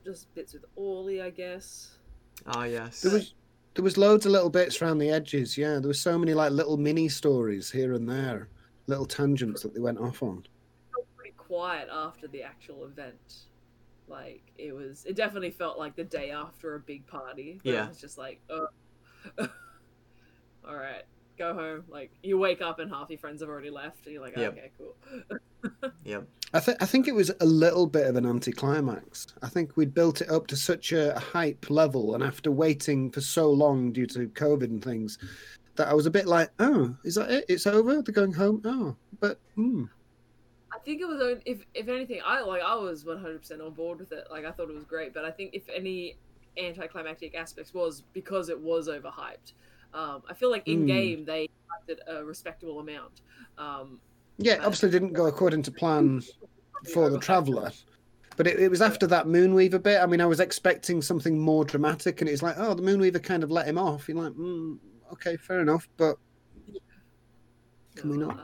[0.03, 1.97] just bits with Orly, I guess.
[2.47, 3.01] Ah, yes.
[3.01, 3.33] There was
[3.75, 5.57] there was loads of little bits around the edges.
[5.57, 8.49] Yeah, there were so many like little mini stories here and there,
[8.87, 10.43] little tangents that they went off on.
[11.15, 13.45] pretty quiet after the actual event.
[14.07, 17.59] Like it was, it definitely felt like the day after a big party.
[17.63, 17.85] Yeah.
[17.85, 18.67] it was just like, oh,
[19.39, 21.03] all right,
[21.37, 21.83] go home.
[21.87, 24.53] Like you wake up and half your friends have already left, and you're like, Yep.
[24.53, 24.95] okay, cool.
[26.03, 26.27] Yep.
[26.53, 29.27] I think I think it was a little bit of an anticlimax.
[29.41, 33.21] I think we'd built it up to such a hype level, and after waiting for
[33.21, 35.17] so long due to COVID and things,
[35.75, 37.45] that I was a bit like, "Oh, is that it?
[37.47, 38.01] It's over?
[38.01, 38.61] They're going home?
[38.65, 39.85] Oh, but hmm,
[40.73, 43.71] I think it was on- if if anything, I like I was 100 percent on
[43.73, 44.27] board with it.
[44.29, 46.17] Like I thought it was great, but I think if any
[46.57, 49.53] anticlimactic aspects was because it was overhyped.
[49.93, 50.87] Um, I feel like in Mm.
[50.87, 53.21] game they hyped it a respectable amount.
[53.57, 53.99] Um,
[54.37, 56.21] yeah, obviously didn't go according to plan
[56.93, 57.71] for the traveler.
[58.35, 60.01] But it, it was after that Moonweaver bit.
[60.01, 63.43] I mean, I was expecting something more dramatic, and it's like, oh, the Moonweaver kind
[63.43, 64.07] of let him off.
[64.07, 64.77] You're like, mm,
[65.13, 66.17] okay, fair enough, but
[67.95, 68.39] Can we not?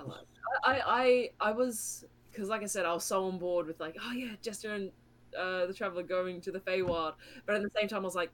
[0.63, 3.95] I, I, I, was because, like I said, I was so on board with like,
[4.01, 4.91] oh yeah, Jester and
[5.37, 7.13] uh, the Traveler going to the Feywild,
[7.45, 8.31] but at the same time, I was like,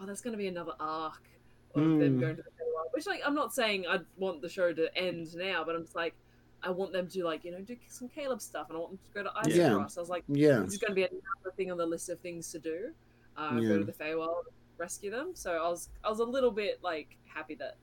[0.00, 1.22] oh, that's going to be another arc
[1.74, 2.20] of them Mm.
[2.20, 2.55] going to the.
[2.92, 5.96] Which, like, I'm not saying I want the show to end now, but I'm just
[5.96, 6.14] like,
[6.62, 8.98] I want them to like, you know, do some Caleb stuff, and I want them
[9.06, 9.74] to go to Ice Yeah.
[9.74, 9.98] Cross.
[9.98, 12.18] I was like, yeah, this is going to be another thing on the list of
[12.20, 12.90] things to do.
[13.36, 13.68] Uh, Yeah.
[13.68, 14.44] Go to the Feywild,
[14.78, 15.30] rescue them.
[15.34, 17.76] So I was, I was a little bit like happy that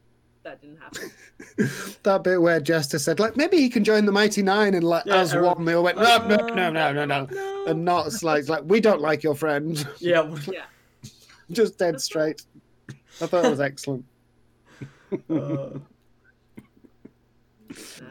[0.44, 1.12] that didn't happen.
[2.04, 5.06] that bit where Jester said, like, maybe he can join the Mighty Nein, and like
[5.06, 7.66] Yeah, as everyone- one, they all went, no, no, no, no, no, no, no.
[7.68, 10.36] and not like, like we don't like your friend, yeah.
[10.52, 10.66] yeah.
[11.52, 12.42] just dead straight.
[13.22, 14.04] I thought it was excellent.
[15.30, 15.80] Uh,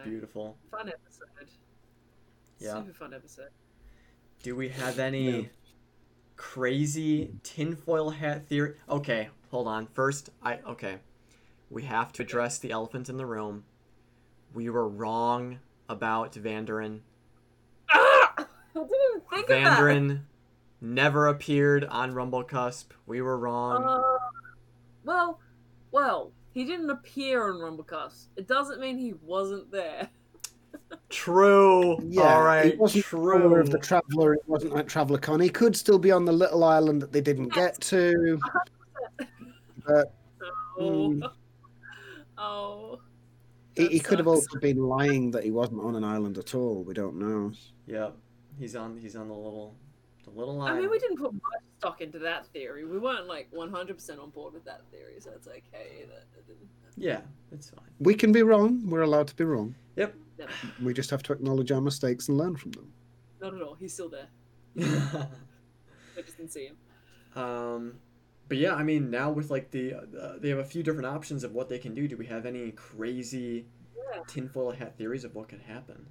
[0.05, 0.57] beautiful.
[0.71, 1.49] fun episode.
[2.59, 2.75] Yeah.
[2.75, 3.49] Super fun episode.
[4.43, 5.49] Do we have any Yeah.
[6.37, 8.77] crazy tinfoil hat theory?
[8.89, 9.87] Okay, hold on.
[9.87, 10.99] First, I okay.
[11.71, 13.65] We have to address the elephant in the room.
[14.53, 17.01] We were wrong about Vandran.
[17.91, 18.35] Ah!
[18.39, 19.79] I didn't even think of that.
[19.79, 20.21] Vandran
[20.81, 22.87] never appeared on Rumblecusp.
[23.07, 23.85] We were wrong.
[23.85, 24.19] Uh,
[25.05, 25.41] well,
[25.91, 28.27] well, he didn't appear on Rumblecusp.
[28.37, 30.09] It doesn't mean he wasn't there.
[31.09, 31.99] True.
[32.03, 32.73] Yeah, All right.
[32.73, 33.39] he wasn't True.
[33.41, 34.35] follower of the Traveller.
[34.35, 35.41] It wasn't like Traveller Con.
[35.41, 38.39] He could still be on the little island that they didn't get to.
[39.87, 40.15] But
[40.79, 41.31] Oh, Mm.
[42.39, 43.01] oh.
[43.77, 46.85] he, he could have also been lying that he wasn't on an island at all.
[46.85, 47.53] We don't know.
[47.87, 48.17] Yep.
[48.59, 48.97] He's on.
[48.97, 49.75] He's on the little,
[50.25, 51.43] the little I mean, we didn't put much
[51.79, 52.85] stock into that theory.
[52.85, 56.69] We weren't like 100% on board with that theory, so it's okay that it didn't.
[56.97, 57.21] Yeah,
[57.51, 57.85] it's fine.
[57.99, 58.83] We can be wrong.
[58.89, 59.75] We're allowed to be wrong.
[59.97, 60.15] Yep.
[60.39, 60.47] No,
[60.83, 62.93] We just have to acknowledge our mistakes and learn from them.
[63.41, 63.75] not at all.
[63.75, 64.29] He's still there.
[64.81, 66.77] I just didn't see him.
[67.43, 67.95] um,
[68.49, 71.43] but yeah, I mean, now with like the, uh, they have a few different options
[71.45, 72.07] of what they can do.
[72.07, 73.67] Do we have any crazy
[73.97, 74.23] Yeah.
[74.27, 76.07] tinfoil hat theories of what could happen?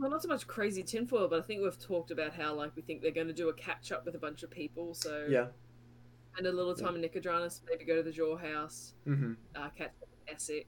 [0.00, 2.80] Well, not so much crazy tinfoil, but I think we've talked about how like we
[2.82, 4.94] think they're going to do a catch up with a bunch of people.
[4.94, 5.48] So Yeah.
[6.38, 9.34] and a little time in Nicodranas, maybe go to the Jaw House, Mm-hmm.
[9.54, 10.66] uh, catch up with Essek,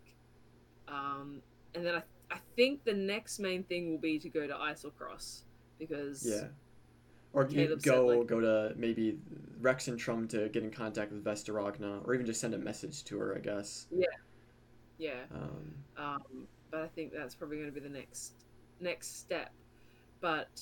[0.89, 1.43] um,
[1.75, 5.43] and then I I think the next main thing will be to go to Eiselcross
[5.79, 6.49] because Yeah.
[7.35, 9.19] Or you Caleb said, go like- go to maybe
[9.61, 13.19] Rexxentrum to get in contact with Vess DeRogna, or even just send a message to
[13.19, 13.35] her.
[13.37, 13.87] I guess.
[13.91, 14.07] Yeah,
[14.99, 18.35] yeah, Um, um, but I think that's probably going to be the next
[18.83, 19.51] next step.
[20.21, 20.61] But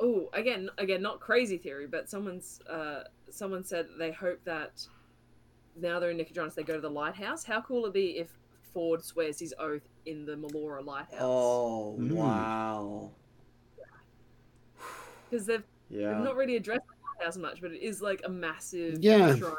[0.00, 4.86] oh, again, again, not crazy theory, but someone's uh, someone said they hope that
[5.80, 7.44] now they're in Nicodranas, they go to the lighthouse.
[7.44, 8.28] How cool would it be if
[8.72, 11.20] Fjord swears his oath in the Melora lighthouse?
[11.20, 12.12] oh Mm.
[12.12, 13.10] wow.
[15.30, 16.14] because they've, Yeah.
[16.14, 19.34] they've not really addressed the lighthouse much, but it is like a massive Yeah.
[19.36, 19.54] shrine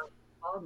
[0.56, 0.64] of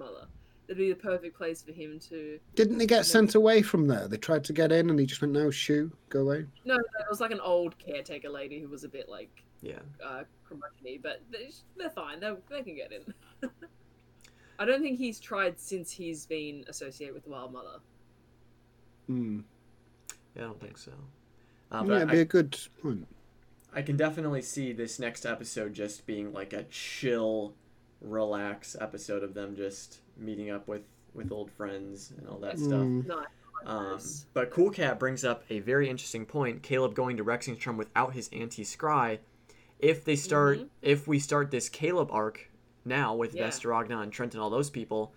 [0.67, 0.69] Wildmother.
[0.69, 2.39] That'd be the perfect place for him to.
[2.55, 4.07] Didn't he get sent away from there?
[4.07, 6.45] They tried to get in and he just went, no, shoo, go away.
[6.65, 9.79] No, no, it was like an old caretaker lady who was a bit like Yeah.
[10.03, 12.19] uh, curmudgeony, but they- they're fine.
[12.19, 13.13] They they can get in.
[14.59, 17.79] I don't think he's tried since he's been associated with the Wild Mother.
[19.05, 19.41] Hmm.
[20.35, 20.91] Yeah, I don't think so.
[21.71, 23.07] Uh, yeah, it'd I, be a good point.
[23.73, 27.53] I can definitely see this next episode just being like a chill,
[28.01, 30.83] relax episode of them just meeting up with
[31.13, 32.81] with old friends and all that stuff.
[32.85, 33.07] Mm.
[33.07, 33.25] No,
[33.65, 33.99] Um,
[34.33, 36.61] but Cool Cat brings up a very interesting point.
[36.61, 39.17] Caleb going to Rexxentrum without his anti scry.
[39.79, 40.69] If they start, Mhm.
[40.83, 42.51] if we start this Caleb arc
[42.85, 43.47] now with Yeah.
[43.47, 45.11] Vess DeRogna and Trent and all those people,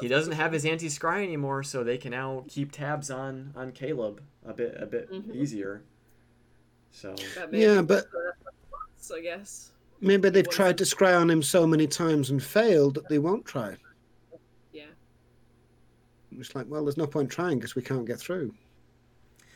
[0.00, 3.72] he doesn't have his anti scry anymore, so they can now keep tabs on on
[3.72, 5.34] Caleb a bit a bit Mhm.
[5.34, 5.82] easier.
[6.92, 7.16] So
[7.50, 8.06] Yeah, but
[8.96, 10.78] so I guess maybe they've What is tried it?
[10.78, 13.76] to scry on him so many times and failed that they won't try.
[14.72, 14.84] yeah.
[16.38, 18.54] It's like, well, there's no point trying because we can't get through.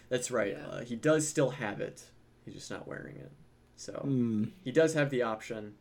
[0.09, 0.53] that's right.
[0.57, 0.67] Yeah.
[0.67, 2.03] Uh, he does still have it.
[2.45, 3.33] He's just not wearing it.
[3.77, 4.45] So Hmm.
[4.63, 5.75] he does have the option.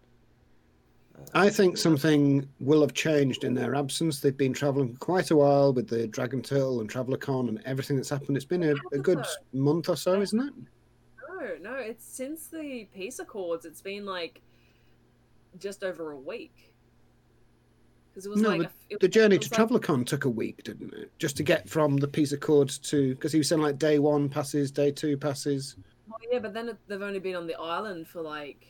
[1.16, 4.20] Uh, I think something will have changed in their absence.
[4.20, 7.98] They've been traveling quite a while with the Dragon Turtle and Traveler Con and everything
[7.98, 8.36] that's happened.
[8.38, 10.54] It's been a, a good month or so, isn't it?
[11.30, 13.66] No, no, it's since the peace accords.
[13.66, 14.42] It's been like
[15.60, 16.74] just over a week.
[18.12, 20.30] Because it was No, like but a, The journey to like- Traveler Con took a
[20.30, 21.12] week, didn't it?
[21.18, 24.30] Just to get from the peace accords to because he was saying like day one
[24.30, 25.76] passes, day two passes,
[26.08, 28.68] Well, yeah, but then they've only been on the island for like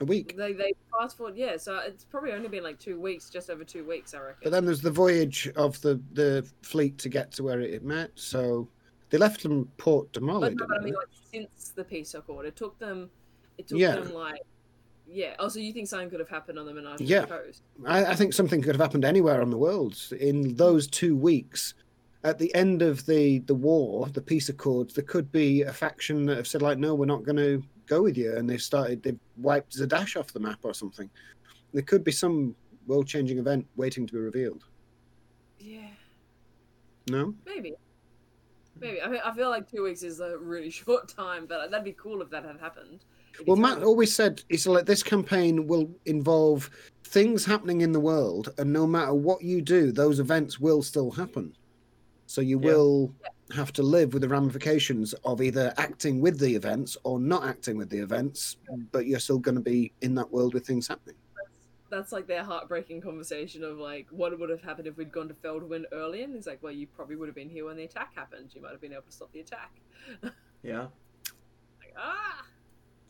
[0.00, 0.36] a week.
[0.36, 1.34] they they fast forward.
[1.36, 4.40] Yeah, so it's probably only been like two weeks, just over two weeks, I reckon.
[4.44, 8.10] But then there's the voyage of the the fleet to get to where it met.
[8.16, 8.68] So
[9.08, 12.44] they left them Port Damali, But no, but I mean, like since the peace accord,
[12.44, 13.08] it took them
[13.56, 13.96] it took Yeah.
[13.96, 14.42] them like
[15.10, 15.34] yeah.
[15.38, 17.24] Oh, so you think something could have happened on the Menage Yeah.
[17.24, 17.62] Coast?
[17.86, 21.74] I, I think something could have happened anywhere on the world in those two weeks.
[22.24, 26.26] At the end of the the war, the peace accords, there could be a faction
[26.26, 29.02] that have said like, "No, we're not going to go with you," and they've started,
[29.02, 31.08] they've wiped Zadash off the map or something.
[31.72, 32.56] There could be some
[32.88, 34.64] world-changing event waiting to be revealed.
[35.60, 35.90] Yeah,
[37.08, 37.74] No, maybe.
[38.80, 39.02] Maybe.
[39.02, 41.92] I, mean, I feel like two weeks is a really short time, but that'd be
[41.92, 43.04] cool if that had happened.
[43.38, 46.70] It'd be Well, Matt always said it's like this campaign will involve
[47.04, 51.10] things happening in the world, and no matter what you do, those events will still
[51.10, 51.54] happen.
[52.26, 52.66] So you Yeah.
[52.74, 53.14] will
[53.52, 57.78] have to live with the ramifications of either acting with the events or not acting
[57.78, 58.58] with the events,
[58.92, 61.16] but you're still going to be in that world with things happening.
[61.90, 65.32] that's like their heartbreaking conversation of like what would have happened if we'd gone to
[65.32, 68.14] Felderwin early and he's like well you probably would have been here when the attack
[68.14, 69.72] happened you might have been able to stop the attack
[70.62, 70.88] Yeah.
[71.80, 72.44] like ah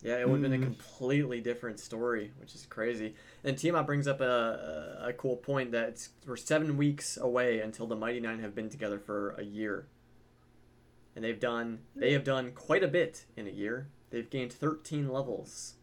[0.03, 0.65] Yeah, it would have been a Mm.
[0.65, 3.15] completely different story, which is crazy.
[3.43, 7.61] And Tiamat brings up a, a, a cool point that it's, we're seven weeks away
[7.61, 9.89] until the Mighty Nein have been together for a year.
[11.17, 13.89] And they've done they have done quite a bit in a year.
[14.11, 15.75] They've gained 13 levels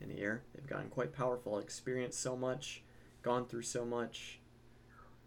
[0.00, 0.42] in a year.
[0.54, 2.82] They've gotten quite powerful, experienced so much,
[3.22, 4.40] gone through so much.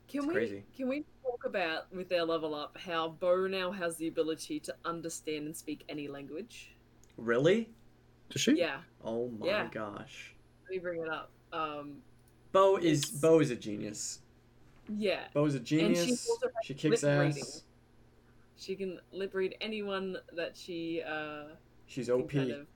[0.08, 0.66] can It's we crazy.
[0.76, 4.76] can we talk about with their level up how Beau now has the ability to
[4.86, 6.75] understand and speak any language
[7.18, 7.70] Really?
[8.30, 8.58] Does she?
[8.58, 9.68] yeah Oh my Yeah.
[9.72, 10.34] gosh.
[10.64, 11.98] let me bring it up um
[12.52, 14.20] Beau is Beau is a genius.
[14.98, 16.28] yeah Beau is a genius.
[16.30, 17.44] also has She kicks lip reading.
[17.44, 17.64] ass.
[18.58, 21.44] she can lip read anyone that she uh
[21.88, 22.32] She's can OP.
[22.32, 22.68] kind of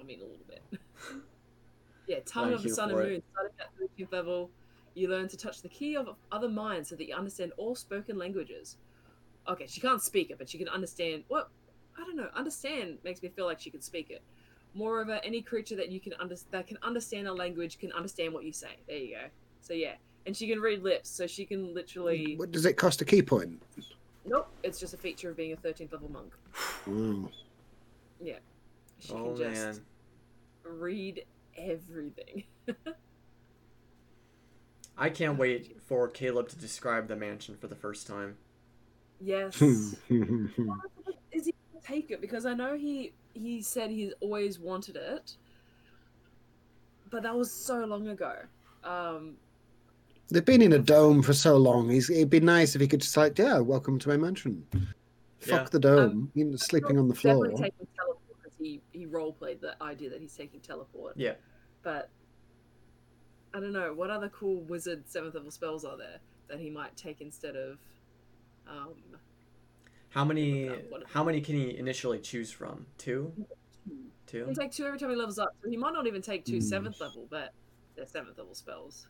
[0.00, 0.62] I mean a little bit.
[2.08, 3.12] yeah, Tongue Thank of the Sun for and it.
[3.12, 3.68] Moon, starting at
[4.06, 4.50] 13th level,
[4.94, 8.18] you learn to touch the key of other minds so that you understand all spoken
[8.18, 8.76] languages.
[9.48, 11.48] Okay, she can't speak it, but she can understand what
[11.96, 14.22] I don't know, understand makes me feel like she can speak it.
[14.74, 18.44] Moreover, any creature that you can under- that can understand a language can understand what
[18.44, 18.76] you say.
[18.88, 19.22] There you go.
[19.60, 19.94] So yeah.
[20.26, 23.22] And she can read lips, so she can literally What does it cost a key
[23.22, 23.62] point?
[24.24, 27.30] Nope, it's just a feature of being a 13th level monk.
[28.20, 28.38] Yeah.
[28.98, 29.80] She Oh can just man.
[30.64, 31.24] read
[31.56, 32.44] everything.
[34.96, 38.36] I can't wait for Caleb to describe the mansion for the first time.
[39.20, 39.56] Yes.
[39.60, 39.92] Hmm.
[41.32, 42.20] Is he gonna take it?
[42.20, 45.36] Because I know he he said he's always wanted it,
[47.10, 48.34] but that was so long ago.
[48.82, 49.34] Um,
[50.30, 51.90] They've been in a dome for so long.
[51.90, 54.66] He's, it'd be nice if he could just like, yeah, welcome to my mansion.
[55.40, 55.66] Fuck Yeah.
[55.70, 56.30] the dome.
[56.34, 57.44] you know, sleeping on the floor.
[57.48, 61.14] Definitely taking teleport because he he role played the idea that he's taking teleport.
[61.16, 61.34] Yeah.
[61.82, 62.08] But
[63.52, 66.96] I don't know what other cool wizard seventh level spells are there that he might
[66.96, 67.78] take instead of.
[68.66, 68.94] Um,
[70.14, 72.86] How many What- what- how many can he initially choose from?
[72.98, 73.32] Two?
[73.84, 73.94] he
[74.26, 74.44] Two?
[74.44, 76.54] can take two every time he levels up, so he might not even take two
[76.58, 76.60] Hmm.
[76.60, 77.52] seventh level, but
[77.96, 79.08] they're seventh level spells.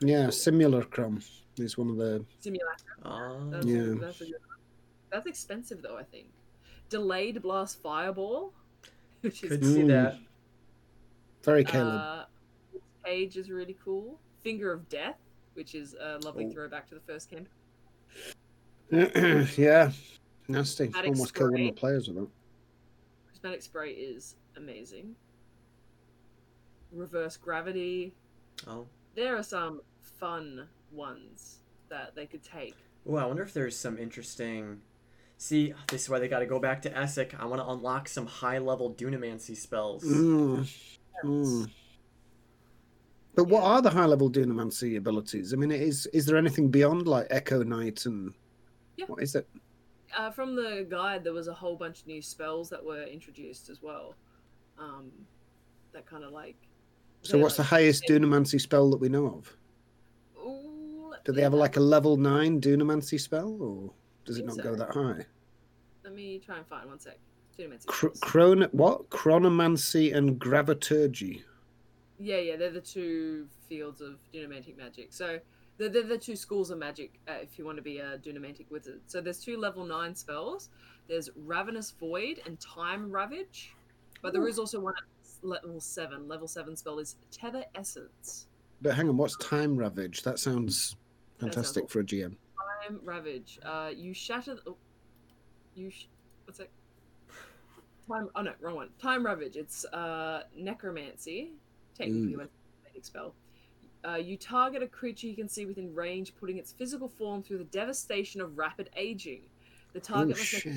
[0.00, 0.32] Yeah, cool.
[0.32, 1.20] Simulacrum
[1.58, 2.24] is one of the.
[2.40, 3.00] Simulacrum.
[3.04, 3.50] Ah.
[3.50, 3.94] That's, Yeah.
[4.00, 4.58] that's, a good one.
[5.10, 6.28] that's expensive though, I think.
[6.88, 8.54] Delayed blast fireball,
[9.20, 9.88] which is Could see Mm.
[9.88, 10.18] that.
[11.42, 12.00] Very Caleb.
[12.00, 12.24] uh,
[13.04, 14.18] page is really cool.
[14.40, 15.18] Finger of Death,
[15.52, 16.50] which is a lovely Oh.
[16.50, 17.52] throwback to the first campaign.
[19.58, 19.92] yeah,
[20.48, 20.84] nasty.
[20.94, 22.28] Attic Almost killed one of the players with that.
[23.28, 25.14] Prismatic spray is amazing.
[26.92, 28.14] Reverse gravity.
[28.66, 28.86] Oh.
[29.14, 31.58] There are some fun ones
[31.88, 32.74] that they could take.
[33.08, 34.80] Ooh, I wonder if there's some interesting
[35.38, 37.38] See, this is why they gotta go back to Essek.
[37.38, 40.02] I wanna unlock some high level Dunamancy spells.
[40.02, 40.66] Mm,
[41.24, 41.70] mm.
[43.34, 45.52] But what are the high level Dunamancy abilities?
[45.52, 48.32] I mean, is is there anything beyond like Echo Knight and
[48.96, 49.06] Yeah.
[49.06, 49.46] what is it?
[50.16, 53.68] Uh, from the guide, there was a whole bunch of new spells that were introduced
[53.68, 54.14] as well.
[54.78, 55.10] Um,
[55.92, 56.56] that kind of like.
[57.22, 59.56] So what's the like- highest Dunamancy spell that we know of?
[60.38, 63.92] Ooh, Do they have have- like a level nine Dunamancy spell, or
[64.24, 64.62] does it not so.
[64.62, 65.26] go that high?
[66.04, 67.18] Let me try and find one sec.
[67.58, 67.86] Dunamancy.
[67.86, 69.08] Cr- chron what?
[69.10, 71.42] Chronomancy and Graviturgy.
[72.18, 75.12] Yeah, yeah, they're the two fields of Dunamantic magic.
[75.12, 75.38] So
[75.78, 78.70] they're, they're the two schools of magic uh, if you want to be a Dunamantic
[78.70, 79.00] wizard.
[79.06, 80.70] So there's two level 9 spells.
[81.08, 83.74] There's Ravenous Void and Time Ravage.
[84.22, 84.46] But there Ooh.
[84.48, 85.04] is also one at
[85.42, 86.26] level 7.
[86.28, 88.46] Level 7 spell is Tether Essence.
[88.82, 90.22] But hang on, what's Time Ravage?
[90.22, 90.96] That sounds
[91.38, 92.36] That sounds fantastic for a GM.
[92.86, 93.58] Time Ravage.
[93.64, 94.54] Uh, you shatter.
[94.56, 94.76] The, oh,
[95.74, 95.90] you.
[95.90, 96.06] Sh-
[96.44, 96.68] what's that?
[98.08, 98.28] Time.
[98.34, 98.88] Oh no, wrong one.
[99.00, 99.56] Time Ravage.
[99.56, 101.52] It's uh, necromancy.
[101.96, 102.44] Technically, Mm.
[102.44, 102.48] a
[102.84, 103.34] magic spell.
[104.06, 107.58] Uh, you target a creature you can see within range, putting its physical form through
[107.58, 109.42] the devastation of rapid aging.
[109.94, 110.76] The target Oh, must make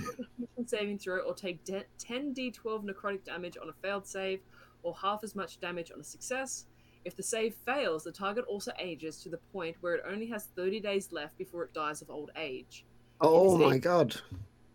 [0.66, 0.68] a.
[0.68, 4.40] Saving throw or take de- 10d12 necrotic damage on a failed save,
[4.84, 6.66] or half as much damage on a success.
[7.06, 10.46] If the save fails, the target also ages to the point where it only has
[10.56, 12.84] 30 days left before it dies of old age.
[13.22, 14.16] Oh my a- god.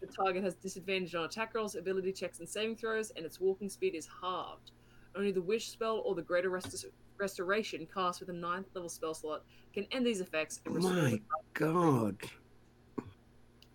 [0.01, 3.69] The target has disadvantage on attack rolls, ability checks, and saving throws, and its walking
[3.69, 4.71] speed is halved.
[5.17, 6.87] Only the Wish spell or the Greater Rest-
[7.25, 11.21] Restoration cast with a ninth level spell slot can end these effects and My the
[11.55, 12.17] god.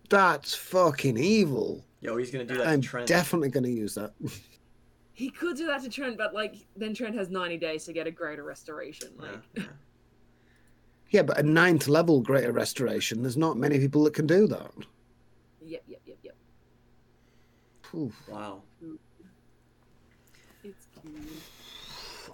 [0.08, 1.84] That's fucking evil.
[2.00, 3.08] Yo, he's gonna do that I'm to Trent.
[3.08, 4.12] definitely going to use that.
[5.12, 8.06] He could do that to Trent, but like then Trent has 90 days to get
[8.06, 9.10] a Greater Restoration.
[9.20, 9.64] Yeah, yeah.
[11.10, 14.70] Yeah, but a ninth level greater restoration, there's not many people that can do that.
[15.60, 16.36] yep, yep, yep, yep.
[17.92, 18.14] Oof.
[18.28, 18.62] Wow.
[20.62, 21.42] It's cute.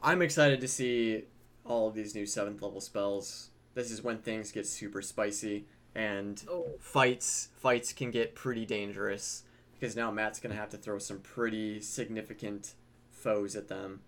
[0.03, 1.25] I'm excited to see
[1.65, 3.51] all of these new seventh level spells.
[3.75, 9.45] This is when things get super spicy and Oh, fights fights can get pretty dangerous
[9.79, 12.75] because now Matt's gonna have to throw some pretty significant
[13.11, 14.01] foes at them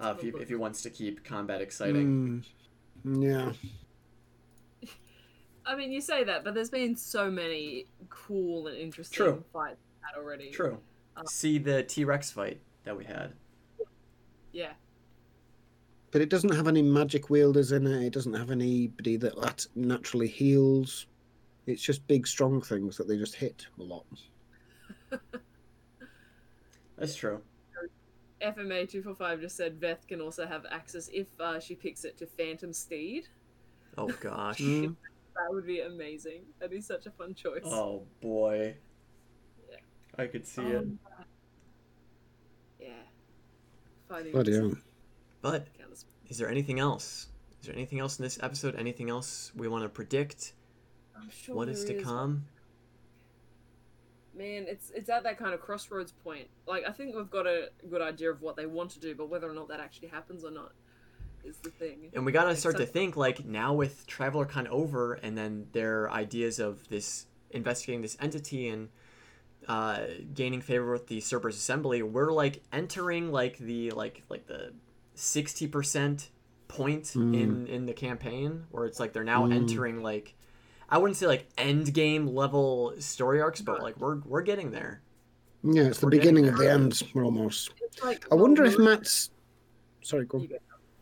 [0.00, 2.44] uh, if, he, if he wants to keep combat exciting.
[3.04, 4.88] Mm, yeah.
[5.66, 9.44] I mean, you say that, but there's been so many cool and interesting True.
[9.52, 10.50] fights had already.
[10.50, 10.78] True.
[11.16, 13.32] Uh, See the T Rex fight that we had.
[14.52, 14.72] Yeah.
[16.12, 18.04] But it doesn't have any magic wielders in it.
[18.04, 21.06] It doesn't have anybody that that naturally heals.
[21.66, 24.04] It's just big, strong things that they just hit a lot.
[26.98, 27.40] That's true.
[28.42, 32.04] FMA two four five just said Veth can also have access if uh, she picks
[32.04, 33.28] it to Phantom Steed.
[33.96, 34.60] Oh gosh.
[34.62, 34.96] Mm.
[35.34, 36.42] That would be amazing.
[36.58, 37.62] That'd be such a fun choice.
[37.64, 38.76] Oh boy.
[39.70, 39.78] Yeah.
[40.18, 40.76] I could see it.
[40.76, 40.98] Um,
[42.78, 42.88] Yeah.
[44.10, 44.72] Fighting Bloody hell.
[45.40, 45.81] But Counter-
[46.32, 47.28] is there anything else?
[47.60, 48.74] Is there anything else in this episode?
[48.74, 50.54] Anything else we want to predict?
[51.14, 52.46] I'm sure what is to come?
[54.34, 56.48] Man, it's it's at that kind of crossroads point.
[56.66, 59.28] Like I think we've got a good idea of what they want to do, but
[59.28, 60.72] whether or not that actually happens or not
[61.44, 62.08] is the thing.
[62.14, 65.66] And we gotta Like, start to think like now with Traveler Con over, and then
[65.72, 68.88] their ideas of this investigating this entity and
[69.68, 74.72] uh, gaining favor with the Cerberus Assembly, we're like entering like the like like the
[75.14, 76.30] sixty percent
[76.68, 77.34] point Mm.
[77.40, 79.54] in in the campaign, where it's like they're now Mm.
[79.54, 80.34] entering like
[80.88, 85.02] I wouldn't say like end game level story arcs, but like we're we're getting there.
[85.64, 87.72] Yeah, it's the We're getting beginning of the end, almost.
[87.82, 89.30] It's like, I wonder if well, Matt's.
[90.02, 90.42] Sorry, go on.
[90.42, 90.56] You go.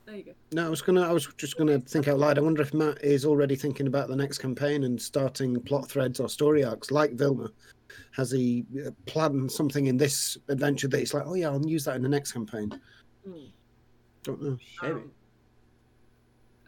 [0.04, 0.32] There you go.
[0.52, 1.02] No, I was gonna.
[1.02, 2.36] I was just gonna think out loud.
[2.36, 6.20] I wonder if Matt is already thinking about the next campaign and starting plot threads
[6.20, 7.48] or story arcs like Vilya.
[8.12, 11.84] Has he uh, planned something in this adventure that he's like, oh yeah, I'll use
[11.86, 12.70] that in the next campaign?
[13.26, 13.46] Hmm.
[14.22, 14.58] Don't know.
[14.82, 14.94] Maybe.
[14.94, 15.10] Um,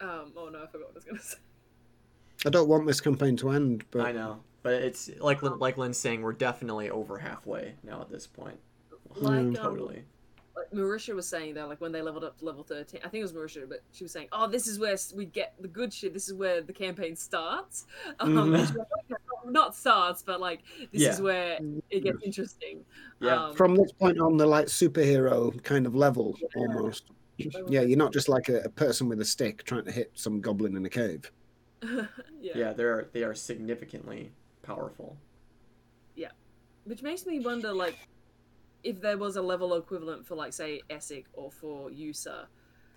[0.09, 1.37] um, oh no, I forgot what I was gonna say.
[2.45, 5.97] I don't want this campaign to end, but I know, but it's like like Lynn's
[5.97, 8.59] saying, we're definitely over halfway now at this point.
[9.15, 10.03] Like um, Totally.
[10.57, 13.19] like Marisha was saying though, like when they leveled up to level thirteen, I think
[13.21, 15.93] it was Marisha, but she was saying, "Oh, this is where we get the good
[15.93, 16.13] shit.
[16.13, 17.85] This is where the campaign starts."
[18.19, 18.57] Um, Mhm.
[18.59, 20.61] and she was like, not starts, but like
[20.91, 21.59] this is where
[21.89, 22.83] it gets interesting.
[23.19, 23.47] Yeah.
[23.47, 27.03] Um, from this point on, the like superhero kind of level almost.
[27.37, 30.41] Yeah, you're not just like a, a person with a stick trying to hit some
[30.41, 31.31] goblin in a cave.
[31.83, 32.07] yeah.
[32.55, 34.31] yeah, they're they are significantly
[34.61, 35.17] powerful.
[36.15, 36.29] Yeah,
[36.85, 37.97] which makes me wonder, like,
[38.83, 42.45] if there was a level equivalent for, like, say, Essek or for Yussa.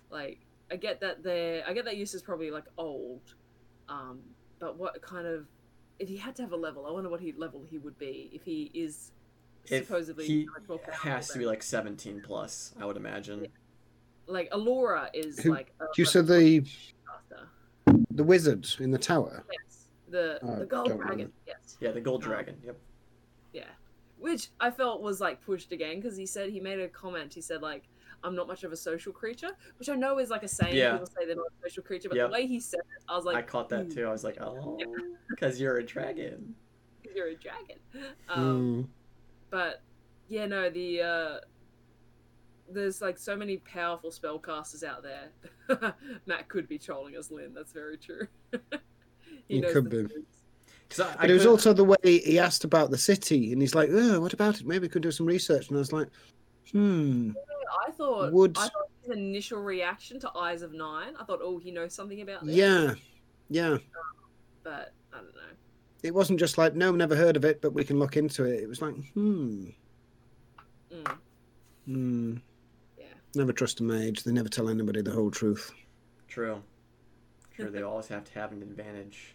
[0.09, 0.39] Like,
[0.71, 3.33] I get that they're, I get that Yussa's probably like old,
[3.89, 4.19] um,
[4.59, 5.47] but what kind of,
[5.99, 8.29] if he had to have a level, I wonder what he level he would be
[8.33, 9.11] if he is
[9.65, 13.47] If supposedly he much more powerful has to be like 17 plus, I would imagine.
[14.27, 17.47] Like Alora is Who- like a You said the caster.
[18.11, 19.43] the wizard in the tower.
[19.51, 21.31] Yes, the Oh, the gold don't dragon.
[21.45, 21.77] Yes.
[21.79, 22.57] Yeah, the gold Um, dragon.
[22.63, 22.77] Yep.
[23.53, 23.63] Yeah.
[24.19, 27.33] Which I felt was like pushed again because he said he made a comment.
[27.33, 27.83] He said like,
[28.23, 30.75] "I'm not much of a social creature," which I know is like a saying.
[30.75, 30.93] Yeah.
[30.93, 32.29] People say they're not a social creature, but Yep.
[32.29, 34.05] the way he said it, I was like, I caught that "Hmm, too.
[34.07, 34.79] I was like, oh,
[35.29, 36.55] because you're a dragon.
[37.15, 37.77] You're a dragon.
[38.29, 38.87] Um, Mm.
[39.49, 39.81] But
[40.29, 41.39] yeah, no, the uh,
[42.69, 45.31] there's like so many powerful spellcasters out there.
[46.25, 47.53] Matt could be trolling us, Lynn.
[47.53, 48.27] That's very true.
[49.49, 49.97] He knows could be.
[50.03, 50.25] truth.
[50.89, 53.61] 'Cause I, I But it was also the way he asked about the city, and
[53.61, 54.65] he's like, "Oh, what about it?
[54.67, 56.07] Maybe we could do some research." And I was like,
[56.71, 57.31] "Hmm,
[57.87, 61.13] I thought Would- I thought his initial reaction to Eyes of Nine.
[61.19, 62.55] I thought, oh, he knows something about this.
[62.55, 62.93] yeah,
[63.49, 63.77] yeah."
[64.63, 65.41] but I don't know.
[66.03, 68.61] It wasn't just like, "No, never heard of it, but we can look into it."
[68.61, 69.69] It was like, "Hmm,
[70.91, 71.17] Mm,
[71.85, 72.35] hmm."
[73.37, 73.43] Yeah.
[73.43, 74.23] Never trust a mage.
[74.23, 75.71] They never tell anybody the whole truth.
[76.27, 76.61] True.
[77.55, 77.69] True.
[77.69, 79.33] They always have to have an advantage.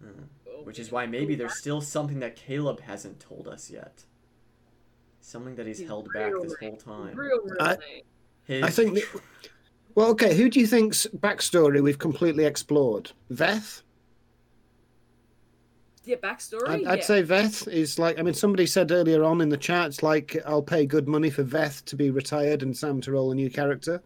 [0.00, 4.04] Oh, Which is why maybe there's still something that Caleb hasn't told us yet.
[5.20, 7.16] Something that he's His held back this whole time.
[7.16, 7.76] real, real I-
[8.44, 8.94] His I think.
[8.94, 9.04] The,
[9.96, 10.36] well, okay.
[10.36, 13.10] Who do you think's backstory we've completely explored?
[13.32, 13.82] Veth.
[16.08, 16.66] Yeah, backstory.
[16.70, 16.90] I'd, yeah.
[16.92, 18.18] I'd say Veth is like.
[18.18, 21.28] I mean, somebody said earlier on in the chat, it's like I'll pay good money
[21.28, 24.02] for Veth to be retired and Sam to roll a new character.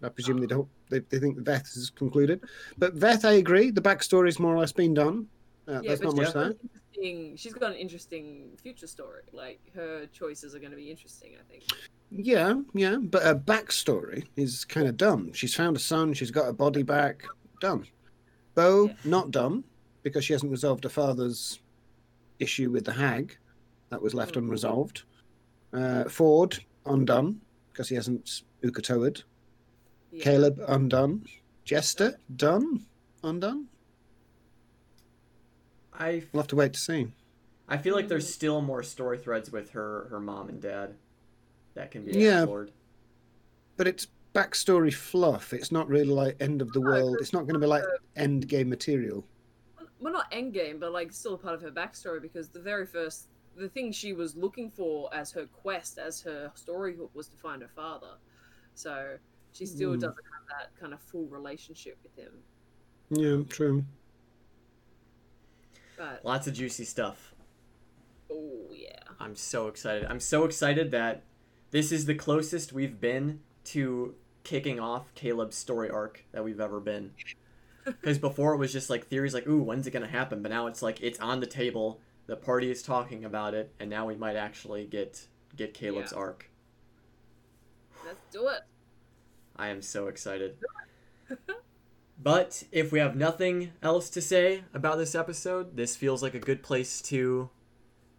[0.00, 0.68] I presume they don't.
[0.90, 2.42] They, they think Veth is concluded,
[2.78, 3.72] but Veth, I agree.
[3.72, 5.26] The backstory's more or less been done.
[5.66, 6.42] Uh, Yeah, there's but not much there.
[6.44, 6.58] got an
[6.94, 9.22] interesting- She's got an interesting future story.
[9.32, 11.32] Like her choices are going to be interesting.
[11.36, 11.64] I think.
[12.12, 15.32] Yeah, yeah, but her backstory is kind of dumb.
[15.32, 16.14] She's found a son.
[16.14, 17.24] She's got her body back.
[17.60, 17.86] Dumb.
[18.54, 18.94] Beau, Yeah.
[19.04, 19.64] not done
[20.04, 21.58] because she hasn't resolved her father's
[22.38, 23.36] issue with the hag.
[23.90, 24.42] That was left Mm.
[24.44, 25.02] unresolved.
[25.72, 27.40] Uh, Fjord, undone
[27.72, 29.24] because he hasn't Ukatoed.
[30.12, 30.22] Yeah.
[30.22, 31.26] Caleb, undone.
[31.64, 32.86] Jester, done.
[33.24, 33.66] Undone.
[35.92, 37.08] I We'll have to wait to see.
[37.68, 40.94] I feel like there's still more story threads with her her mom and dad
[41.74, 42.40] that can be Yeah.
[42.42, 42.72] explored.
[43.76, 45.52] But it's backstory fluff.
[45.52, 47.16] It's not really like end of the world.
[47.20, 49.24] It's not going to be like uh, end game material.
[50.00, 53.28] Well, not endgame, but like still a part of her backstory because the very first,
[53.56, 57.36] the thing she was looking for as her quest, as her story hook, was to
[57.36, 58.18] find her father.
[58.74, 59.18] So
[59.52, 60.00] she still Mm.
[60.00, 62.42] doesn't have that kind of full relationship with him.
[63.10, 63.84] Yeah, true.
[65.96, 67.34] But Lots of juicy stuff.
[68.30, 70.06] oh yeah, I'm so excited.
[70.10, 71.22] I'm so excited that
[71.70, 76.80] this is the closest we've been to kicking off Caleb's story arc that we've ever
[76.80, 77.12] been.
[77.84, 80.42] Because before it was just like theories like, ooh, when's it gonna happen?
[80.42, 82.00] But now it's like it's on the table.
[82.26, 86.18] The party is talking about it, and now we might actually get get Caleb's Yeah.
[86.18, 86.50] arc.
[88.04, 88.60] let's do it.
[89.56, 90.56] I am so excited.
[92.22, 96.38] but if we have nothing else to say about this episode, this feels like a
[96.40, 97.50] good place to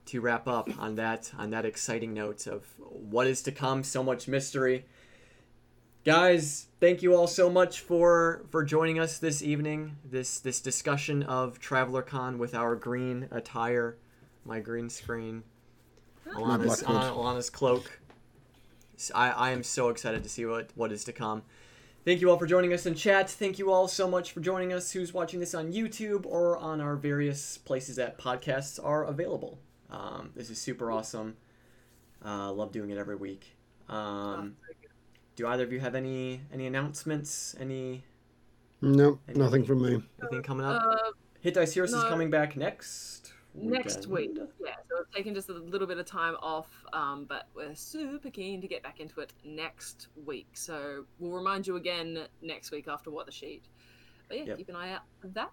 [0.06, 4.04] to wrap up on that on that exciting note of what is to come, so
[4.04, 4.86] much mystery.
[6.06, 9.98] Guys, thank you all so much for for joining us this evening.
[10.06, 13.98] This this discussion of Traveler Con with our green attire,
[14.45, 15.41] my green screen,
[16.27, 17.11] Alana's, Blackwood.
[17.11, 17.99] Alana's cloak.
[18.95, 21.41] S- I, I am so excited to see what, what is to come.
[22.06, 23.27] Thank you all for joining us in chat.
[23.27, 26.82] Thank you all so much for joining us who's watching this on YouTube or on
[26.82, 29.57] our various places that podcasts are available.
[29.90, 31.36] Um, this is super awesome.
[32.23, 33.56] Uh, love doing it every week.
[33.90, 34.56] Um,
[35.36, 37.56] do either of you have any any announcements?
[37.60, 38.03] Any
[38.82, 40.02] No, Any- nothing from me.
[40.22, 40.82] anything coming up?
[40.84, 44.32] Uh, Hit Dice Heroes is coming back next next week.
[44.32, 44.49] weekend.
[44.60, 48.30] Yeah, so we've taken just a little bit of time off, um, but we're super
[48.30, 50.48] keen to get back into it next week.
[50.53, 53.64] So we'll remind you again next week after what the sheet.
[54.28, 54.57] But yeah, Yep.
[54.57, 55.52] keep an eye out for that.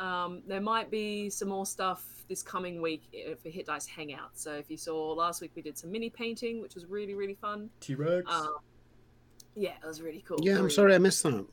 [0.00, 4.36] Um, there might be some more stuff this coming week uh, for Hit Dice Hangout.
[4.36, 7.34] So if you saw last week, we did some mini painting, which was really really
[7.34, 7.70] fun.
[7.80, 8.30] T Rex.
[8.30, 8.56] Um,
[9.58, 10.38] yeah, it was really cool.
[10.40, 11.32] Yeah, I'm Really- sorry I missed that.
[11.32, 11.46] No,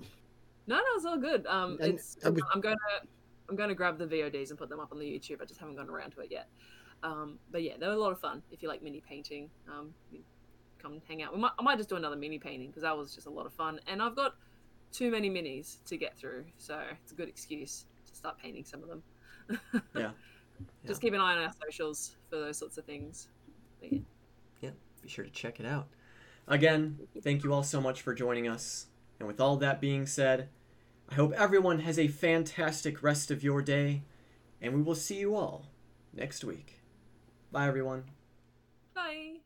[0.67, 1.45] no, it's all good.
[1.47, 2.75] Um, And it's I was- I'm gonna
[3.49, 5.41] I'm gonna grab the VODs and put them up on the YouTube.
[5.41, 6.47] I just haven't gone around to it yet.
[7.03, 8.41] Um, but yeah, they were a lot of fun.
[8.51, 9.93] If you like mini painting, um,
[10.79, 11.33] come hang out.
[11.33, 13.45] We might, I might just do another mini painting because that was just a lot
[13.45, 13.79] of fun.
[13.87, 14.35] And I've got
[14.91, 18.81] too many minis to get through, so it's a good excuse to start painting some
[18.81, 19.03] of them.
[19.95, 20.11] Yeah.
[20.87, 23.27] Just keep an eye on our socials for those sorts of things.
[23.81, 23.91] But
[24.61, 24.69] yeah.
[25.03, 25.87] be sure to check it out.
[26.47, 28.87] Again, thank you all so much for joining us.
[29.19, 30.49] And with all that being said,
[31.09, 34.03] I hope everyone has a fantastic rest of your day,
[34.61, 35.67] and we will see you all
[36.13, 36.81] next week.
[37.51, 38.05] Bye, everyone.
[38.93, 39.44] Bye.